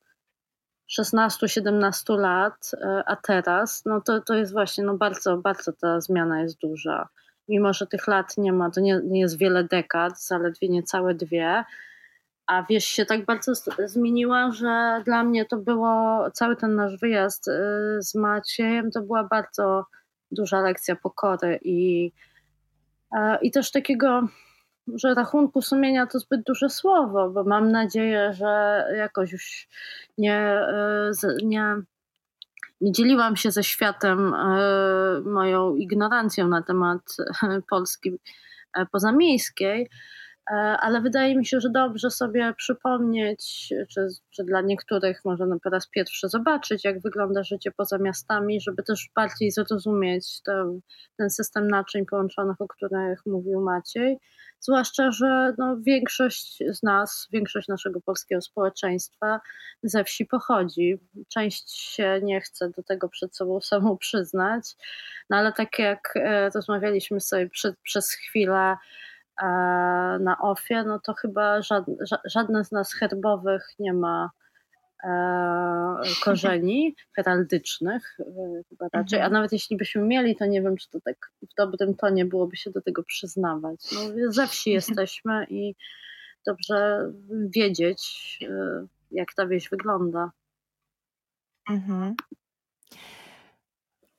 16-17 1.00 2.18
lat, 2.18 2.70
e, 2.74 3.02
a 3.06 3.16
teraz, 3.16 3.84
no 3.84 4.00
to, 4.00 4.20
to 4.20 4.34
jest 4.34 4.52
właśnie, 4.52 4.84
no 4.84 4.96
bardzo, 4.96 5.36
bardzo 5.36 5.72
ta 5.72 6.00
zmiana 6.00 6.42
jest 6.42 6.58
duża. 6.58 7.08
Mimo, 7.48 7.72
że 7.72 7.86
tych 7.86 8.06
lat 8.06 8.38
nie 8.38 8.52
ma, 8.52 8.70
to 8.70 8.80
nie, 8.80 9.00
nie 9.04 9.20
jest 9.20 9.38
wiele 9.38 9.64
dekad, 9.64 10.22
zaledwie 10.22 10.68
niecałe 10.68 11.14
dwie, 11.14 11.64
a 12.46 12.62
wieś 12.62 12.84
się 12.84 13.06
tak 13.06 13.24
bardzo 13.24 13.52
zmieniła, 13.86 14.50
że 14.52 15.02
dla 15.04 15.24
mnie 15.24 15.44
to 15.44 15.56
było, 15.56 16.24
cały 16.30 16.56
ten 16.56 16.74
nasz 16.74 16.96
wyjazd 17.00 17.48
e, 17.48 17.52
z 18.02 18.14
Maciejem, 18.14 18.90
to 18.90 19.02
była 19.02 19.24
bardzo 19.24 19.86
duża 20.30 20.60
lekcja 20.60 20.96
pokory 20.96 21.58
i, 21.62 22.12
i 23.42 23.50
też 23.50 23.70
takiego 23.70 24.28
że 24.94 25.14
rachunku 25.14 25.62
sumienia 25.62 26.06
to 26.06 26.18
zbyt 26.18 26.42
duże 26.42 26.68
słowo, 26.68 27.30
bo 27.30 27.44
mam 27.44 27.72
nadzieję, 27.72 28.32
że 28.32 28.84
jakoś 28.96 29.32
już 29.32 29.68
nie, 30.18 30.38
e, 30.38 31.10
nie, 31.42 31.76
nie 32.80 32.92
dzieliłam 32.92 33.36
się 33.36 33.50
ze 33.50 33.64
światem 33.64 34.34
e, 34.34 35.20
moją 35.20 35.76
ignorancją 35.76 36.48
na 36.48 36.62
temat 36.62 37.16
Polski 37.70 38.18
pozamiejskiej, 38.92 39.90
ale 40.54 41.00
wydaje 41.00 41.36
mi 41.36 41.46
się, 41.46 41.60
że 41.60 41.70
dobrze 41.70 42.10
sobie 42.10 42.54
przypomnieć, 42.56 43.68
czy, 43.88 44.08
czy 44.30 44.44
dla 44.44 44.60
niektórych 44.60 45.24
może 45.24 45.44
po 45.62 45.70
raz 45.70 45.88
pierwszy 45.88 46.28
zobaczyć, 46.28 46.84
jak 46.84 47.00
wygląda 47.00 47.42
życie 47.44 47.70
poza 47.70 47.98
miastami, 47.98 48.60
żeby 48.60 48.82
też 48.82 49.10
bardziej 49.14 49.50
zrozumieć 49.50 50.42
ten, 50.42 50.80
ten 51.16 51.30
system 51.30 51.68
naczyń 51.68 52.06
połączonych, 52.06 52.60
o 52.60 52.68
których 52.68 53.26
mówił 53.26 53.60
Maciej. 53.60 54.18
Zwłaszcza, 54.60 55.10
że 55.10 55.54
no, 55.58 55.76
większość 55.80 56.62
z 56.70 56.82
nas, 56.82 57.28
większość 57.32 57.68
naszego 57.68 58.00
polskiego 58.00 58.40
społeczeństwa 58.40 59.40
ze 59.82 60.04
wsi 60.04 60.26
pochodzi. 60.26 60.98
Część 61.28 61.70
się 61.70 62.20
nie 62.22 62.40
chce 62.40 62.70
do 62.70 62.82
tego 62.82 63.08
przed 63.08 63.36
sobą 63.36 63.60
samą 63.60 63.98
przyznać, 63.98 64.64
no 65.30 65.36
ale 65.36 65.52
tak 65.52 65.78
jak 65.78 66.12
e, 66.16 66.50
rozmawialiśmy 66.50 67.20
sobie 67.20 67.48
przy, 67.48 67.74
przez 67.82 68.12
chwilę, 68.12 68.76
na 70.20 70.36
OFie, 70.40 70.84
no 70.86 71.00
to 71.00 71.14
chyba 71.14 71.60
żadne, 72.24 72.64
z 72.64 72.72
nas 72.72 72.94
herbowych 72.94 73.66
nie 73.78 73.92
ma 73.92 74.30
e, 75.04 76.02
korzeni 76.24 76.96
heraldycznych, 77.16 78.16
e, 78.20 78.62
chyba 78.68 78.86
raczej, 78.92 79.18
a 79.18 79.22
mhm. 79.22 79.32
nawet 79.32 79.52
jeśli 79.52 79.76
byśmy 79.76 80.02
mieli, 80.02 80.36
to 80.36 80.46
nie 80.46 80.62
wiem, 80.62 80.76
czy 80.76 80.90
to 80.90 81.00
tak 81.00 81.32
w 81.42 81.54
dobrym 81.56 81.94
tonie 81.94 82.24
byłoby 82.24 82.56
się 82.56 82.70
do 82.70 82.82
tego 82.82 83.02
przyznawać. 83.02 83.80
No, 83.92 84.32
ze 84.32 84.46
wsi 84.46 84.70
jesteśmy 84.70 85.46
i 85.50 85.74
dobrze 86.46 87.10
wiedzieć, 87.30 88.38
e, 88.42 88.86
jak 89.10 89.34
ta 89.34 89.46
wieś 89.46 89.68
wygląda. 89.68 90.30
Mhm. 91.70 92.14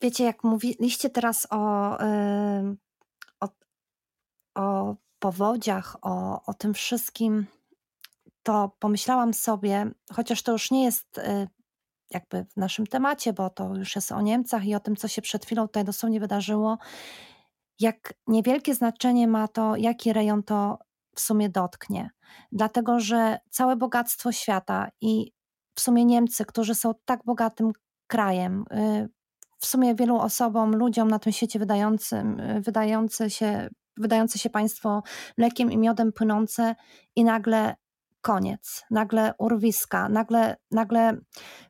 Wiecie, 0.01 0.23
jak 0.23 0.43
mówiliście 0.43 1.09
teraz 1.09 1.47
o, 1.49 1.97
o, 3.39 3.49
o 4.55 4.95
powodziach, 5.19 5.95
o, 6.01 6.45
o 6.45 6.53
tym 6.53 6.73
wszystkim, 6.73 7.47
to 8.43 8.71
pomyślałam 8.79 9.33
sobie, 9.33 9.91
chociaż 10.13 10.43
to 10.43 10.51
już 10.51 10.71
nie 10.71 10.83
jest 10.83 11.17
y, 11.17 11.47
jakby 12.11 12.45
w 12.45 12.57
naszym 12.57 12.87
temacie, 12.87 13.33
bo 13.33 13.49
to 13.49 13.75
już 13.75 13.95
jest 13.95 14.11
o 14.11 14.21
Niemcach 14.21 14.65
i 14.65 14.75
o 14.75 14.79
tym, 14.79 14.95
co 14.95 15.07
się 15.07 15.21
przed 15.21 15.45
chwilą 15.45 15.67
tutaj 15.67 15.85
dosłownie 15.85 16.19
wydarzyło, 16.19 16.77
jak 17.79 18.13
niewielkie 18.27 18.75
znaczenie 18.75 19.27
ma 19.27 19.47
to, 19.47 19.75
jaki 19.75 20.13
rejon 20.13 20.43
to 20.43 20.79
w 21.15 21.21
sumie 21.21 21.49
dotknie. 21.49 22.09
Dlatego, 22.51 22.99
że 22.99 23.39
całe 23.49 23.75
bogactwo 23.75 24.31
świata 24.31 24.89
i 25.01 25.31
w 25.75 25.81
sumie 25.81 26.05
Niemcy, 26.05 26.45
którzy 26.45 26.75
są 26.75 26.93
tak 27.05 27.19
bogatym 27.25 27.71
krajem, 28.07 28.65
y, 28.73 29.09
w 29.59 29.65
sumie 29.65 29.95
wielu 29.95 30.17
osobom, 30.17 30.75
ludziom 30.75 31.07
na 31.07 31.19
tym 31.19 31.33
świecie 31.33 31.59
wydającym, 31.59 32.39
y, 32.39 32.61
wydający 32.61 33.29
się 33.29 33.69
wydające 33.97 34.39
się 34.39 34.49
państwo 34.49 35.03
mlekiem 35.37 35.71
i 35.71 35.77
miodem 35.77 36.13
płynące 36.13 36.75
i 37.15 37.23
nagle 37.23 37.75
koniec, 38.27 38.85
nagle 38.91 39.33
urwiska, 39.37 40.09
nagle, 40.09 40.55
nagle 40.71 41.17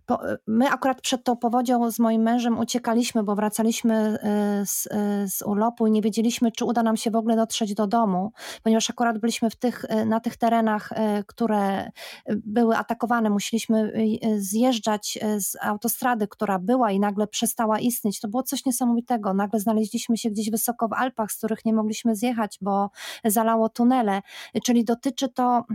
po, 0.06 0.20
my 0.48 0.70
akurat 0.70 1.02
przed 1.02 1.24
tą 1.24 1.38
powodzią 1.38 1.92
z 1.92 2.00
moim 2.00 2.22
mężem 2.22 2.60
uciekaliśmy, 2.60 3.24
bo 3.24 3.36
wracaliśmy 3.36 4.18
y, 4.62 4.66
z, 4.66 4.86
y, 4.86 4.90
z 5.30 5.42
urlopu 5.42 5.88
i 5.88 5.92
nie 5.92 6.02
wiedzieliśmy, 6.02 6.52
czy 6.52 6.66
uda 6.66 6.84
nam 6.84 6.98
się 6.98 7.12
w 7.12 7.16
ogóle 7.16 7.36
dotrzeć 7.36 7.74
do 7.74 7.88
domu, 7.88 8.32
ponieważ 8.64 8.90
akurat 8.90 9.18
byliśmy 9.18 9.50
w 9.50 9.56
tych, 9.56 9.84
y, 9.84 10.06
na 10.06 10.20
tych 10.20 10.38
terenach, 10.38 10.90
które 11.28 11.92
były 12.30 12.78
atakowane. 12.78 13.30
Musieliśmy 13.30 13.94
zjeżdżać 14.38 15.20
z 15.38 15.56
autostrady, 15.62 16.28
która 16.28 16.60
była 16.60 16.92
i 16.92 17.00
nagle 17.00 17.28
przestała 17.28 17.80
istnieć. 17.80 18.20
To 18.20 18.28
było 18.28 18.44
coś 18.44 18.66
niesamowitego. 18.66 19.34
Nagle 19.34 19.60
znaleźliśmy 19.60 20.18
się 20.18 20.30
gdzieś 20.30 20.52
wysoko 20.52 20.88
w 20.88 20.94
Alpach, 20.94 21.32
z 21.32 21.38
których 21.38 21.66
nie 21.66 21.74
mogliśmy 21.74 22.16
zjechać, 22.16 22.58
bo 22.62 22.90
zalało 23.26 23.70
tunele. 23.70 24.22
Czyli 24.64 24.84
dotyczy 24.84 25.30
to 25.30 25.66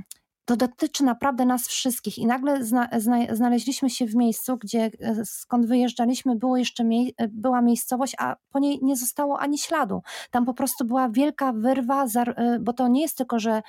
to 0.45 0.57
dotyczy 0.57 1.05
naprawdę 1.05 1.47
nas 1.47 1.69
wszystkich. 1.69 2.19
I 2.19 2.27
nagle 2.27 2.65
zna, 2.65 2.89
zna, 2.99 3.17
znaleźliśmy 3.33 3.91
się 3.91 4.07
w 4.07 4.15
miejscu, 4.15 4.57
gdzie 4.57 4.91
e, 5.01 5.25
skąd 5.25 5.67
wyjeżdżaliśmy, 5.67 6.37
było 6.37 6.57
jeszcze 6.57 6.85
mie 6.85 7.11
e, 7.17 7.29
była 7.29 7.63
miejscowość, 7.63 8.15
a 8.19 8.37
po 8.51 8.59
niej 8.59 8.79
nie 8.83 8.97
zostało 8.97 9.41
ani 9.41 9.59
śladu. 9.59 10.03
Tam 10.31 10.45
po 10.45 10.55
prostu 10.55 10.85
była 10.85 11.09
wielka 11.09 11.53
wyrwa, 11.53 12.05
e, 12.17 12.59
bo 12.61 12.73
to 12.73 12.89
nie 12.89 13.03
jest 13.03 13.17
tylko, 13.17 13.39
że 13.39 13.63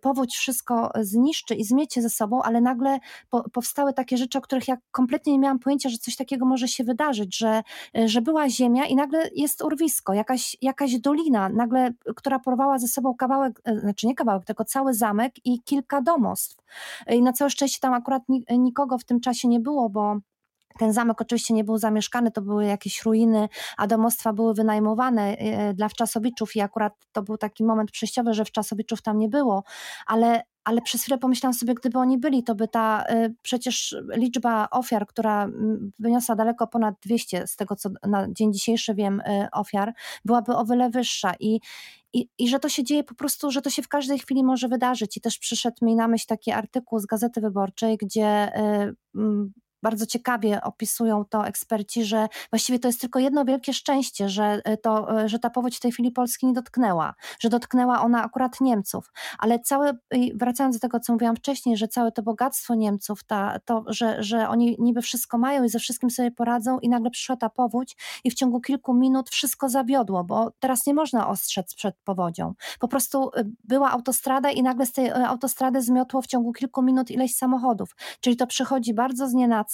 powódź 0.00 0.36
wszystko 0.36 0.90
zniszczy 1.00 1.54
i 1.54 1.64
zmiecie 1.64 2.02
ze 2.02 2.10
sobą, 2.10 2.42
ale 2.42 2.60
nagle 2.60 2.98
po, 3.30 3.50
powstały 3.50 3.92
takie 3.92 4.16
rzeczy, 4.16 4.38
o 4.38 4.40
których 4.40 4.68
ja 4.68 4.76
kompletnie 4.90 5.32
nie 5.32 5.38
miałam 5.38 5.58
pojęcia, 5.58 5.88
że 5.88 5.98
coś 5.98 6.16
takiego 6.16 6.46
może 6.46 6.68
się 6.68 6.84
wydarzyć, 6.84 7.38
że, 7.38 7.62
że 7.94 8.22
była 8.22 8.48
ziemia 8.48 8.86
i 8.86 8.96
nagle 8.96 9.28
jest 9.34 9.62
urwisko, 9.62 10.14
jakaś, 10.14 10.56
jakaś 10.62 10.98
dolina, 10.98 11.48
nagle, 11.48 11.90
która 12.16 12.38
porwała 12.38 12.78
ze 12.78 12.88
sobą 12.88 13.14
kawałek, 13.14 13.62
znaczy 13.80 14.06
nie 14.06 14.14
kawałek, 14.14 14.44
tylko 14.44 14.64
cały 14.64 14.94
zamek 14.94 15.32
i 15.44 15.62
kilka 15.62 16.00
domów 16.00 16.19
domostw. 16.20 16.56
I 17.08 17.22
na 17.22 17.32
całe 17.32 17.50
szczęście 17.50 17.78
tam 17.80 17.94
akurat 17.94 18.22
nikogo 18.50 18.98
w 18.98 19.04
tym 19.04 19.20
czasie 19.20 19.48
nie 19.48 19.60
było, 19.60 19.90
bo 19.90 20.16
ten 20.78 20.92
zamek 20.92 21.20
oczywiście 21.20 21.54
nie 21.54 21.64
był 21.64 21.78
zamieszkany, 21.78 22.30
to 22.30 22.42
były 22.42 22.64
jakieś 22.64 23.04
ruiny, 23.04 23.48
a 23.76 23.86
domostwa 23.86 24.32
były 24.32 24.54
wynajmowane 24.54 25.36
e, 25.36 25.74
dla 25.74 25.88
wczasowiczów 25.88 26.56
i 26.56 26.60
akurat 26.60 26.92
to 27.12 27.22
był 27.22 27.38
taki 27.38 27.64
moment 27.64 27.90
przejściowy, 27.90 28.34
że 28.34 28.44
wczasowiczów 28.44 29.02
tam 29.02 29.18
nie 29.18 29.28
było, 29.28 29.64
ale 30.06 30.42
ale 30.64 30.82
przez 30.82 31.02
chwilę 31.02 31.18
pomyślałam 31.18 31.54
sobie, 31.54 31.74
gdyby 31.74 31.98
oni 31.98 32.18
byli, 32.18 32.44
to 32.44 32.54
by 32.54 32.68
ta 32.68 33.04
y, 33.10 33.34
przecież 33.42 33.96
liczba 34.16 34.68
ofiar, 34.70 35.06
która 35.06 35.48
wyniosła 35.98 36.34
daleko 36.36 36.66
ponad 36.66 36.94
200, 37.02 37.46
z 37.46 37.56
tego 37.56 37.76
co 37.76 37.90
na 38.06 38.26
dzień 38.32 38.52
dzisiejszy 38.52 38.94
wiem, 38.94 39.20
y, 39.20 39.48
ofiar, 39.52 39.92
byłaby 40.24 40.56
o 40.56 40.64
wiele 40.64 40.90
wyższa. 40.90 41.34
I, 41.40 41.60
i, 42.12 42.28
I 42.38 42.48
że 42.48 42.58
to 42.58 42.68
się 42.68 42.84
dzieje 42.84 43.04
po 43.04 43.14
prostu, 43.14 43.50
że 43.50 43.62
to 43.62 43.70
się 43.70 43.82
w 43.82 43.88
każdej 43.88 44.18
chwili 44.18 44.44
może 44.44 44.68
wydarzyć. 44.68 45.16
I 45.16 45.20
też 45.20 45.38
przyszedł 45.38 45.84
mi 45.84 45.96
na 45.96 46.08
myśl 46.08 46.26
taki 46.26 46.52
artykuł 46.52 46.98
z 46.98 47.06
Gazety 47.06 47.40
Wyborczej, 47.40 47.96
gdzie 47.96 48.58
y, 48.58 48.94
bardzo 49.82 50.06
ciekawie 50.06 50.62
opisują 50.62 51.24
to 51.24 51.46
eksperci, 51.46 52.04
że 52.04 52.28
właściwie 52.50 52.78
to 52.78 52.88
jest 52.88 53.00
tylko 53.00 53.18
jedno 53.18 53.44
wielkie 53.44 53.72
szczęście, 53.72 54.28
że, 54.28 54.60
e, 54.64 54.76
to, 54.76 55.22
e, 55.22 55.28
że 55.28 55.38
ta 55.38 55.50
powódź 55.50 55.76
w 55.76 55.80
tej 55.80 55.92
chwili 55.92 56.10
Polski 56.10 56.46
nie 56.46 56.52
dotknęła, 56.52 57.14
że 57.40 57.48
dotknęła 57.48 58.00
ona 58.02 58.24
akurat 58.24 58.60
Niemców. 58.60 59.12
Ale 59.38 59.58
całe, 59.58 59.92
wracając 60.34 60.76
do 60.76 60.80
tego, 60.80 61.00
co 61.00 61.12
mówiłam 61.12 61.36
wcześniej, 61.36 61.76
że 61.76 61.88
całe 61.88 62.12
to 62.12 62.22
bogactwo 62.22 62.74
Niemców, 62.74 63.24
ta, 63.24 63.58
to, 63.64 63.84
że, 63.86 64.22
że 64.22 64.48
oni 64.48 64.76
niby 64.78 65.02
wszystko 65.02 65.38
mają 65.38 65.64
i 65.64 65.68
ze 65.68 65.78
wszystkim 65.78 66.10
sobie 66.10 66.30
poradzą 66.30 66.78
i 66.78 66.88
nagle 66.88 67.10
przyszła 67.10 67.36
ta 67.36 67.48
powódź 67.48 67.96
i 68.24 68.30
w 68.30 68.34
ciągu 68.34 68.60
kilku 68.60 68.94
minut 68.94 69.30
wszystko 69.30 69.68
zawiodło, 69.68 70.24
bo 70.24 70.52
teraz 70.60 70.86
nie 70.86 70.94
można 70.94 71.28
ostrzec 71.28 71.74
przed 71.74 71.96
powodzią. 72.04 72.54
Po 72.78 72.88
prostu 72.88 73.30
e, 73.36 73.44
była 73.64 73.90
autostrada 73.90 74.50
i 74.50 74.62
nagle 74.62 74.86
z 74.86 74.92
tej 74.92 75.10
autostrady 75.10 75.82
zmiotło 75.82 76.22
w 76.22 76.26
ciągu 76.26 76.52
kilku 76.52 76.82
minut 76.82 77.10
ileś 77.10 77.34
samochodów. 77.34 77.96
Czyli 78.20 78.36
to 78.36 78.46
przychodzi 78.46 78.94
bardzo 78.94 79.28
znienacka, 79.28 79.69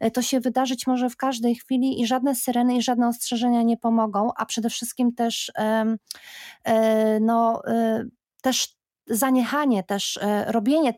E, 0.00 0.10
to 0.10 0.22
się 0.22 0.40
wydarzyć 0.40 0.86
może 0.86 1.10
w 1.10 1.16
każdej 1.16 1.54
chwili 1.54 2.00
i 2.00 2.06
żadne 2.06 2.34
syreny 2.34 2.76
i 2.76 2.82
żadne 2.82 3.08
ostrzeżenia 3.08 3.62
nie 3.62 3.76
pomogą, 3.76 4.30
a 4.36 4.46
przede 4.46 4.70
wszystkim 4.70 5.14
też 5.14 5.52
e, 5.58 7.20
no, 7.20 7.62
e, 7.66 8.04
też 8.42 8.82
zaniechanie, 9.06 9.82
też 9.82 10.18
robienie, 10.46 10.94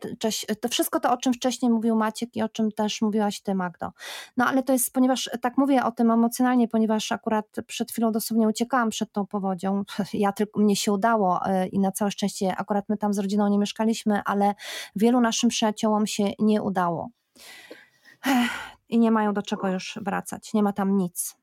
to 0.61 0.69
wszystko 0.69 0.99
to, 0.99 1.11
o 1.11 1.17
czym 1.17 1.33
wcześniej 1.33 1.71
mówił 1.71 1.95
Maciek 1.95 2.35
i 2.35 2.41
o 2.41 2.49
czym 2.49 2.71
też 2.71 3.01
mówiłaś 3.01 3.41
ty, 3.41 3.55
Magdo. 3.55 3.91
No 4.37 4.45
ale 4.45 4.63
to 4.63 4.73
jest, 4.73 4.93
ponieważ 4.93 5.29
tak 5.41 5.57
mówię 5.57 5.83
o 5.83 5.91
tym 5.91 6.11
emocjonalnie, 6.11 6.67
ponieważ 6.67 7.11
akurat 7.11 7.45
przed 7.67 7.91
chwilą 7.91 8.11
dosłownie 8.11 8.47
uciekałam 8.47 8.89
przed 8.89 9.11
tą 9.11 9.25
powodzią. 9.27 9.83
Ja 10.13 10.31
tylko, 10.31 10.59
mnie 10.59 10.75
się 10.75 10.91
udało 10.91 11.39
i 11.71 11.79
na 11.79 11.91
całe 11.91 12.11
szczęście 12.11 12.55
akurat 12.55 12.89
my 12.89 12.97
tam 12.97 13.13
z 13.13 13.19
rodziną 13.19 13.47
nie 13.47 13.59
mieszkaliśmy, 13.59 14.21
ale 14.25 14.55
wielu 14.95 15.21
naszym 15.21 15.49
przyjaciołom 15.49 16.07
się 16.07 16.23
nie 16.39 16.61
udało. 16.61 17.09
I 18.89 18.99
nie 18.99 19.11
mają 19.11 19.33
do 19.33 19.41
czego 19.41 19.67
już 19.67 19.99
wracać. 20.01 20.53
Nie 20.53 20.63
ma 20.63 20.73
tam 20.73 20.97
nic. 20.97 21.35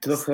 Trochę, 0.00 0.32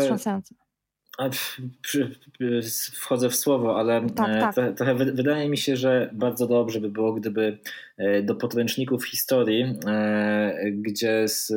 wchodzę 2.93 3.31
w 3.31 3.37
słowo, 3.37 3.79
ale 3.79 4.07
tak, 4.11 4.29
e, 4.29 4.41
tak. 4.41 4.55
Trochę, 4.55 4.75
trochę 4.75 4.95
wydaje 4.95 5.49
mi 5.49 5.59
się, 5.59 5.77
że 5.77 6.11
bardzo 6.13 6.47
dobrze 6.47 6.81
by 6.81 6.89
było, 6.91 7.13
gdyby 7.13 7.59
e, 7.97 8.23
do 8.23 8.35
podręczników 8.35 9.09
historii, 9.09 9.75
e, 9.87 10.71
gdzie 10.73 11.29
z, 11.29 11.53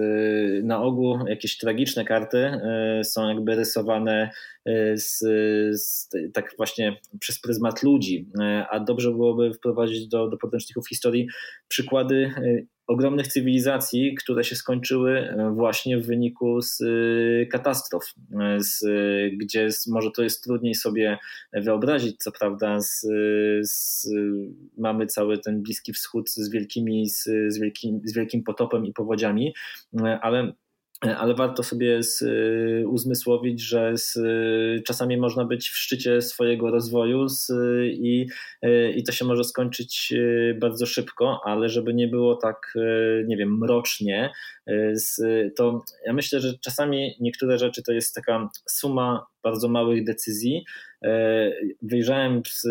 na 0.64 0.82
ogół 0.82 1.28
jakieś 1.28 1.58
tragiczne 1.58 2.06
karty 2.06 2.60
są 3.04 3.28
jakby 3.30 3.56
rysowane 3.56 4.30
z, 4.96 5.20
z, 5.82 6.10
tak 6.34 6.54
właśnie 6.58 7.00
przez 7.20 7.42
pryzmat 7.42 7.84
ludzi, 7.84 8.30
a 8.70 8.80
dobrze 8.80 9.12
byłoby 9.12 9.54
wprowadzić 9.54 10.08
do, 10.08 10.30
do 10.30 10.38
podręczników 10.38 10.90
historii 10.90 11.28
przykłady 11.68 12.32
ogromnych 12.88 13.28
cywilizacji, 13.28 14.16
które 14.16 14.44
się 14.44 14.56
skończyły 14.56 15.20
e, 15.20 15.52
właśnie 15.56 15.98
w 15.98 16.06
wyniku 16.06 16.62
z 16.62 16.82
e, 16.82 17.46
katastrof, 17.46 18.14
e, 18.42 18.58
z, 18.60 18.86
gdzie 19.38 19.70
może 19.88 20.12
to 20.12 20.24
jest 20.24 20.44
trudniej 20.44 20.76
sobie 20.76 21.18
wyobrazić, 21.54 22.18
co 22.18 22.32
prawda 22.32 22.82
z, 22.82 23.08
z, 23.62 24.10
mamy 24.78 25.08
cały 25.08 25.38
ten 25.38 25.62
Bliski 25.62 25.94
Wschód 25.94 26.30
z, 26.30 26.50
wielkimi, 26.50 27.10
z, 27.10 27.24
z, 27.48 27.60
wielkim, 27.60 28.02
z 28.04 28.14
wielkim 28.14 28.44
potopem 28.44 28.86
i 28.86 28.94
powodziami, 28.94 29.54
ale 30.22 30.54
ale 31.02 31.34
warto 31.36 31.64
sobie 31.64 32.04
z, 32.04 32.24
uzmysłowić, 32.88 33.62
że 33.62 33.98
z, 33.98 34.20
czasami 34.84 35.18
można 35.18 35.46
być 35.46 35.70
w 35.70 35.78
szczycie 35.78 36.22
swojego 36.22 36.72
rozwoju 36.72 37.28
z, 37.28 37.52
i, 37.94 38.28
i 38.96 39.04
to 39.04 39.12
się 39.12 39.26
może 39.26 39.44
skończyć 39.44 40.14
bardzo 40.60 40.86
szybko, 40.86 41.42
ale 41.46 41.70
żeby 41.70 41.94
nie 41.94 42.08
było 42.08 42.36
tak, 42.36 42.74
nie 43.28 43.38
wiem, 43.38 43.58
mrocznie, 43.58 44.32
to 45.56 45.86
ja 46.06 46.14
myślę, 46.14 46.40
że 46.40 46.54
czasami 46.62 47.16
niektóre 47.20 47.58
rzeczy 47.58 47.84
to 47.84 47.92
jest 47.92 48.16
taka 48.16 48.50
suma 48.70 49.26
bardzo 49.44 49.70
małych 49.70 50.04
decyzji. 50.04 50.66
E, 51.06 51.52
wyjrzałem 51.82 52.42
z, 52.46 52.62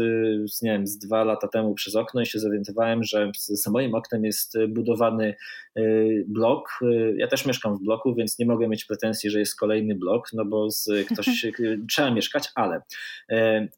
z, 0.52 0.62
nie 0.62 0.70
wiem, 0.70 0.86
z 0.86 0.98
dwa 0.98 1.24
lata 1.24 1.48
temu 1.48 1.74
przez 1.74 1.96
okno 1.96 2.20
i 2.20 2.26
się 2.26 2.38
zorientowałem, 2.38 3.04
że 3.04 3.30
za 3.36 3.70
moim 3.70 3.94
oknem 3.94 4.24
jest 4.24 4.54
budowany 4.68 5.34
e, 5.76 5.82
blok. 6.26 6.68
E, 6.82 7.16
ja 7.16 7.26
też 7.26 7.46
mieszkam 7.46 7.76
w 7.76 7.82
bloku, 7.82 8.14
więc 8.14 8.38
nie 8.38 8.46
mogę 8.46 8.68
mieć 8.68 8.84
pretensji, 8.84 9.30
że 9.30 9.38
jest 9.38 9.58
kolejny 9.58 9.94
blok, 9.94 10.28
no 10.32 10.44
bo 10.44 10.70
z, 10.70 10.88
ktoś 11.12 11.46
trzeba 11.90 12.10
mieszkać, 12.10 12.48
ale 12.54 12.82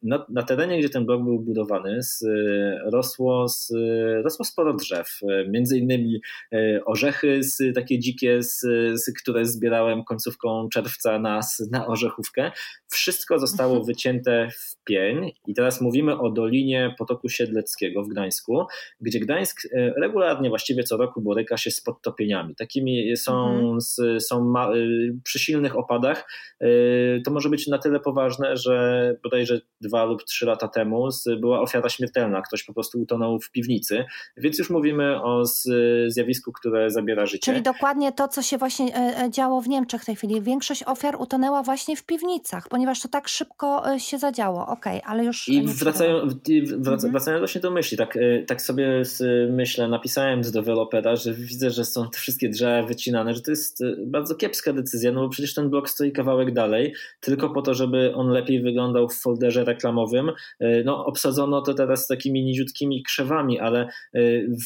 na, 0.03 0.27
na, 0.29 0.43
terenie, 0.43 0.79
gdzie 0.79 0.89
ten 0.89 1.07
blok 1.07 1.25
był 1.25 1.41
budowany, 1.41 2.03
z, 2.03 2.25
rosło, 2.93 3.49
z, 3.49 3.73
rosło 4.25 4.45
sporo 4.45 4.75
drzew, 4.75 5.21
między 5.49 5.79
innymi 5.79 6.21
orzechy 6.87 7.43
z, 7.43 7.75
takie 7.75 7.99
dzikie, 7.99 8.43
z, 8.43 8.61
które 9.23 9.45
zbierałem 9.45 10.05
końcówką 10.05 10.69
czerwca 10.69 11.19
na, 11.19 11.41
na 11.71 11.87
orzechówkę. 11.87 12.53
Wszystko 12.89 13.39
zostało 13.39 13.71
mhm. 13.71 13.87
wycięte 13.87 14.38
w 14.47 14.85
pień 14.85 15.31
i 15.47 15.55
teraz 15.55 15.81
mówimy 15.81 16.19
o 16.19 16.31
Dolinie 16.31 16.95
Potoku 16.99 17.29
Siedleckiego 17.29 18.03
w 18.03 18.09
Gdańsku, 18.09 18.67
gdzie 19.01 19.21
Gdańsk 19.21 19.61
e, 19.65 19.93
regularnie, 20.01 20.49
właściwie 20.49 20.83
co 20.83 20.97
roku 20.97 21.21
boryka 21.21 21.57
się 21.57 21.71
z 21.71 21.81
podtopieniami. 21.81 22.55
Takimi 22.55 23.17
są, 23.17 23.49
mhm. 23.49 24.21
są 24.21 24.45
ma, 24.45 24.73
e, 24.73 24.77
przy 25.25 25.39
silnych 25.39 25.77
opadach. 25.77 26.31
E, 26.61 26.67
to 27.25 27.31
może 27.31 27.49
być 27.49 27.67
na 27.67 27.79
tyle 27.79 28.01
poważne, 28.01 28.57
że 28.57 29.17
bodajże 29.23 29.61
dwa 29.81 30.05
lub 30.05 30.25
trzy 30.25 30.47
lata 30.47 30.69
temu 30.69 31.09
była 31.41 31.61
ofiara 31.61 31.89
śmiertelna. 31.89 32.43
Ktoś 32.43 32.65
po 32.65 32.75
prostu 32.75 33.01
utonął 33.01 33.41
w 33.41 33.51
piwnicy, 33.51 34.05
więc 34.37 34.59
już 34.59 34.71
mówimy 34.71 35.23
o 35.23 35.43
zjawisku, 36.07 36.53
które 36.53 36.91
zabiera 36.91 37.27
życie. 37.27 37.53
Czyli 37.53 37.63
dokładnie 37.63 38.13
to, 38.13 38.29
co 38.29 38.43
się 38.43 38.59
właśnie 38.59 38.93
działo 39.31 39.61
w 39.61 39.69
Niemczech 39.69 40.03
w 40.03 40.05
tej 40.05 40.17
chwili. 40.17 40.43
Większość 40.43 40.83
ofiar 40.83 41.17
utonęła 41.21 41.63
właśnie 41.63 41.97
w 41.97 42.07
piwnicach, 42.07 42.69
ponieważ 42.69 43.01
to 43.01 43.09
tak 43.09 43.29
szybko 43.29 43.83
się 43.99 44.19
zadziało. 44.19 44.28
Okej, 44.67 44.99
okay, 44.99 45.11
ale 45.11 45.25
już. 45.25 45.49
I 45.49 45.63
wracają, 45.63 46.29
wraca, 46.79 47.07
mhm. 47.07 47.13
wracając 47.13 47.41
właśnie 47.41 47.61
do 47.61 47.71
myśli, 47.71 47.99
tak, 47.99 48.17
e, 48.17 48.43
tak 48.43 48.63
sobie 48.63 49.03
myślę, 49.51 49.89
napisałem 49.89 50.43
do 50.43 50.51
dewelopera, 50.51 51.17
że 51.17 51.35
widzę, 51.35 51.71
że 51.71 51.85
są 51.85 52.11
te 52.11 52.19
wszystkie 52.19 52.49
drzewa 52.49 52.89
wycinane, 52.89 53.35
że 53.35 53.43
to 53.43 53.51
jest 53.51 53.81
e, 53.81 53.85
bardzo 54.07 54.35
kiepska 54.35 54.73
decyzja, 54.73 55.13
no 55.13 55.21
bo 55.21 55.29
przecież 55.29 55.55
ten 55.55 55.71
blok 55.71 55.91
stoi 55.91 56.13
kawałek 56.13 56.55
dalej, 56.55 56.95
tylko 57.21 57.51
po 57.51 57.63
to, 57.63 57.75
żeby 57.75 58.15
on 58.15 58.29
lepiej 58.29 58.63
wyglądał 58.63 59.09
w 59.09 59.15
folderze 59.15 59.65
reklamowym. 59.65 60.33
No, 60.85 61.07
obsadzono 61.07 61.63
to 61.63 61.75
teraz 61.75 62.07
takimi 62.07 62.45
niziutkimi 62.45 63.03
krzewami, 63.03 63.61
ale 63.61 63.89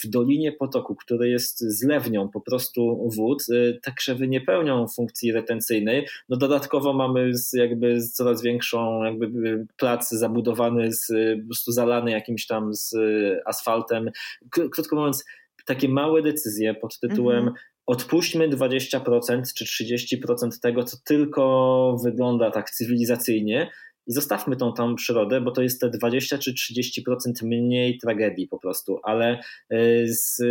w 0.05 0.09
Dolinie 0.09 0.53
Potoku, 0.53 0.95
który 0.95 1.29
jest 1.29 1.61
zlewnią 1.61 2.29
po 2.29 2.41
prostu 2.41 3.11
wód, 3.17 3.47
te 3.83 3.93
krzewy 3.93 4.29
nie 4.29 4.41
pełnią 4.41 4.87
funkcji 4.89 5.33
retencyjnej. 5.33 6.07
No 6.29 6.37
dodatkowo 6.37 6.93
mamy 6.93 7.33
jakby 7.53 8.01
coraz 8.01 8.43
większą 8.43 9.05
jakby 9.05 9.52
plac 9.77 10.11
zabudowany, 10.11 10.93
z, 10.93 11.07
po 11.41 11.47
prostu 11.47 11.73
zalany 11.73 12.11
jakimś 12.11 12.47
tam 12.47 12.75
z 12.75 12.95
asfaltem. 13.47 14.11
Krótko 14.51 14.97
mówiąc, 14.97 15.25
takie 15.67 15.89
małe 15.89 16.23
decyzje 16.23 16.75
pod 16.75 17.01
tytułem 17.01 17.39
mhm. 17.39 17.57
odpuśćmy 17.87 18.49
20% 18.49 19.43
czy 19.57 19.85
30% 19.85 20.49
tego, 20.63 20.85
co 20.85 20.97
tylko 21.05 21.97
wygląda 22.05 22.51
tak 22.51 22.71
cywilizacyjnie, 22.71 23.71
i 24.07 24.13
zostawmy 24.13 24.57
tą 24.57 24.73
tam 24.73 24.97
przyrodę, 24.97 25.41
bo 25.41 25.51
to 25.51 25.63
jest 25.63 25.81
te 25.81 25.91
20 25.91 26.39
czy 26.39 26.53
30% 26.53 27.33
mniej 27.43 27.99
tragedii 27.99 28.49
po 28.49 28.59
prostu, 28.59 29.01
ale 29.03 29.41
e, 29.71 30.07
z, 30.07 30.43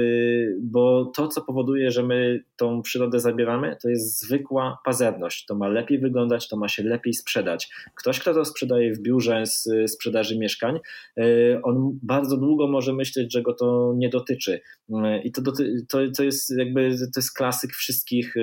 bo 0.62 1.06
to, 1.06 1.28
co 1.28 1.42
powoduje, 1.42 1.92
że 1.92 2.04
my 2.04 2.44
tą 2.56 2.82
przyrodę 2.82 3.20
zabieramy, 3.20 3.78
to 3.82 3.90
jest 3.90 4.20
zwykła 4.20 4.78
pazerność. 4.86 5.46
To 5.46 5.56
ma 5.56 5.68
lepiej 5.68 6.00
wyglądać, 6.00 6.48
to 6.48 6.58
ma 6.58 6.68
się 6.68 6.84
lepiej 6.84 7.14
sprzedać. 7.14 7.70
Ktoś, 7.96 8.20
kto 8.20 8.34
to 8.34 8.46
sprzedaje 8.46 8.94
w 8.94 9.00
biurze 9.00 9.46
z 9.46 9.92
sprzedaży 9.92 10.40
mieszkań, 10.40 10.80
e, 11.18 11.24
on 11.64 12.00
bardzo 12.04 12.38
długo 12.38 12.68
może 12.68 12.94
myśleć, 12.94 13.34
że 13.34 13.42
go 13.42 13.54
to 13.54 13.94
nie 13.98 14.10
dotyczy. 14.10 14.62
E, 14.94 15.22
I 15.22 15.32
to, 15.32 15.42
doty, 15.42 15.86
to, 15.90 15.98
to 16.18 16.24
jest 16.24 16.58
jakby 16.58 16.90
to 16.90 17.20
jest 17.20 17.34
klasyk 17.34 17.72
wszystkich, 17.72 18.36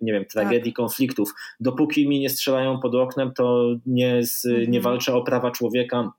nie 0.00 0.12
wiem, 0.12 0.24
tragedii, 0.24 0.72
tak. 0.72 0.76
konfliktów. 0.76 1.34
Dopóki 1.60 2.08
mi 2.08 2.20
nie 2.20 2.30
strzelają 2.30 2.80
pod 2.80 2.94
oknem, 2.94 3.32
to 3.36 3.76
nie 3.86 4.22
z 4.22 4.53
nie 4.58 4.78
mhm. 4.78 4.82
walczę 4.82 5.14
o 5.14 5.22
prawa 5.22 5.50
człowieka, 5.50 6.12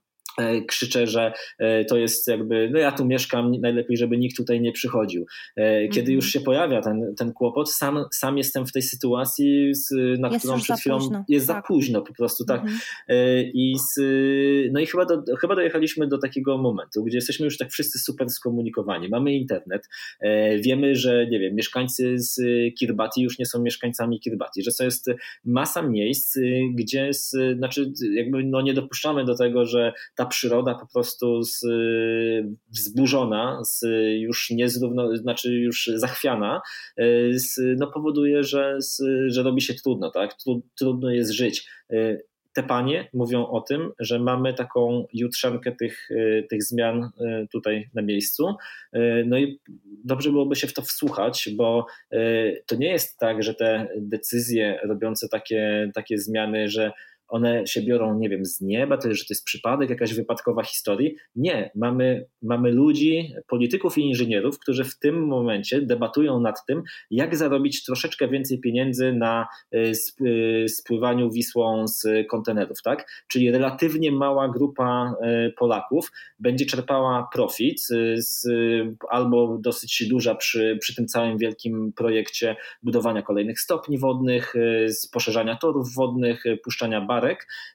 krzyczę, 0.68 1.08
że 1.08 1.34
e, 1.60 1.86
to 1.86 1.98
jest 1.98 2.28
jakby, 2.28 2.70
no 2.74 2.80
ja 2.80 2.92
tu 2.92 3.06
mieszkam, 3.06 3.52
najlepiej, 3.52 3.98
żeby 3.98 4.18
nikt 4.18 4.38
tutaj 4.38 4.62
nie 4.62 4.72
przychodził. 4.72 5.26
E, 5.56 5.88
kiedy 5.88 6.12
już 6.12 6.30
się 6.30 6.40
pojawia 6.40 6.82
ten, 6.82 7.16
ten 7.18 7.34
kłopot, 7.34 7.72
sam, 7.72 8.06
sam 8.14 8.38
jestem 8.38 8.66
w 8.66 8.72
tej 8.72 8.82
sytuacji, 8.82 9.72
na 10.20 10.30
jest 10.30 10.46
którą 10.46 10.62
przed 10.62 10.80
chwilą 10.80 10.98
późno. 10.98 11.26
jest 11.28 11.48
tak. 11.48 11.56
za 11.56 11.62
późno 11.62 12.02
po 12.02 12.14
prostu, 12.14 12.46
tak. 12.46 12.62
Mhm. 12.62 12.80
I, 13.54 13.76
z, 13.80 14.00
no 14.72 14.80
i 14.80 14.86
chyba, 14.86 15.06
do, 15.06 15.24
chyba 15.42 15.56
dojechaliśmy 15.56 16.08
do 16.08 16.18
takiego 16.18 16.58
momentu, 16.58 17.04
gdzie 17.04 17.18
jesteśmy 17.18 17.46
już 17.46 17.58
tak 17.58 17.70
wszyscy 17.70 18.00
super 18.00 18.30
skomunikowani. 18.30 19.10
Mamy 19.10 19.34
internet, 19.34 19.90
wiemy, 20.60 20.96
że 20.96 21.28
nie 21.28 21.40
wiem, 21.40 21.56
mieszkańcy 21.56 22.20
z 22.20 22.42
Kirbati 22.80 23.22
już 23.22 23.40
nie 23.40 23.46
są 23.46 23.62
mieszkańcami 23.62 24.20
Kirbati, 24.20 24.64
że 24.64 24.72
to 24.78 24.84
jest 24.84 25.10
masa 25.46 25.82
miejsc, 25.82 26.38
gdzie, 26.74 27.14
z, 27.14 27.32
znaczy 27.58 27.92
jakby 28.14 28.44
no 28.44 28.62
nie 28.62 28.74
dopuszczamy 28.74 29.26
do 29.26 29.38
tego, 29.38 29.66
że 29.66 29.94
ta 30.16 30.25
przyroda 30.26 30.76
po 30.76 30.88
prostu 30.94 31.44
z, 31.44 31.62
wzburzona, 32.70 33.60
z, 33.64 33.82
już 34.20 34.50
niezrówno, 34.50 35.18
znaczy 35.18 35.54
już 35.54 35.90
zachwiana, 35.96 36.62
z, 37.32 37.80
no 37.80 37.88
powoduje, 37.88 38.44
że, 38.44 38.76
z, 38.80 39.02
że 39.28 39.44
robi 39.44 39.62
się 39.62 39.74
trudno, 39.74 40.12
tak? 40.12 40.36
Trudno 40.76 41.10
jest 41.10 41.32
żyć 41.32 41.68
te 42.56 42.64
panie 42.64 43.10
mówią 43.14 43.48
o 43.48 43.62
tym, 43.62 43.92
że 44.00 44.20
mamy 44.20 44.54
taką 44.54 45.08
jutrzankę 45.14 45.72
tych, 45.72 46.10
tych 46.50 46.64
zmian 46.64 47.10
tutaj 47.52 47.90
na 47.94 48.02
miejscu. 48.02 48.56
No 49.26 49.38
i 49.38 49.60
dobrze 50.04 50.32
byłoby 50.32 50.56
się 50.56 50.68
w 50.68 50.74
to 50.74 50.82
wsłuchać, 50.82 51.50
bo 51.56 51.86
to 52.66 52.76
nie 52.76 52.90
jest 52.90 53.20
tak, 53.20 53.44
że 53.44 53.54
te 53.54 53.88
decyzje 53.98 54.80
robiące 54.84 55.30
takie, 55.30 55.92
takie 55.94 56.18
zmiany, 56.18 56.70
że 56.70 56.92
one 57.28 57.68
się 57.68 57.82
biorą, 57.82 58.20
nie 58.20 58.30
wiem, 58.30 58.46
z 58.46 58.62
nieba, 58.62 58.98
to, 58.98 59.14
że 59.14 59.24
to 59.24 59.28
jest 59.30 59.46
przypadek, 59.46 59.90
jakaś 59.90 60.14
wypadkowa 60.14 60.64
historii. 60.64 61.16
Nie, 61.36 61.72
mamy, 61.76 62.26
mamy 62.42 62.72
ludzi, 62.72 63.34
polityków 63.48 63.98
i 63.98 64.02
inżynierów, 64.02 64.60
którzy 64.60 64.84
w 64.84 65.00
tym 65.00 65.28
momencie 65.28 65.82
debatują 65.82 66.40
nad 66.40 66.66
tym, 66.68 66.84
jak 67.12 67.36
zarobić 67.36 67.84
troszeczkę 67.84 68.28
więcej 68.28 68.60
pieniędzy 68.60 69.14
na 69.14 69.48
y, 69.76 69.92
y, 70.28 70.70
spływaniu 70.70 71.32
Wisłą 71.32 71.88
z 71.88 72.28
kontenerów, 72.30 72.82
tak? 72.84 73.26
Czyli 73.28 73.52
relatywnie 73.52 74.12
mała 74.12 74.50
grupa 74.50 75.16
y, 75.48 75.54
Polaków 75.58 76.12
będzie 76.40 76.66
czerpała 76.66 77.28
profit 77.34 77.82
z, 78.16 78.48
albo 79.10 79.58
dosyć 79.62 80.08
duża 80.10 80.36
przy, 80.36 80.78
przy 80.82 80.96
tym 80.96 81.08
całym 81.08 81.38
wielkim 81.38 81.94
projekcie 81.96 82.56
budowania 82.84 83.22
kolejnych 83.22 83.60
stopni 83.60 83.98
wodnych, 83.98 84.54
z 84.88 85.08
poszerzania 85.08 85.56
torów 85.56 85.94
wodnych, 85.96 86.44
puszczania 86.64 87.02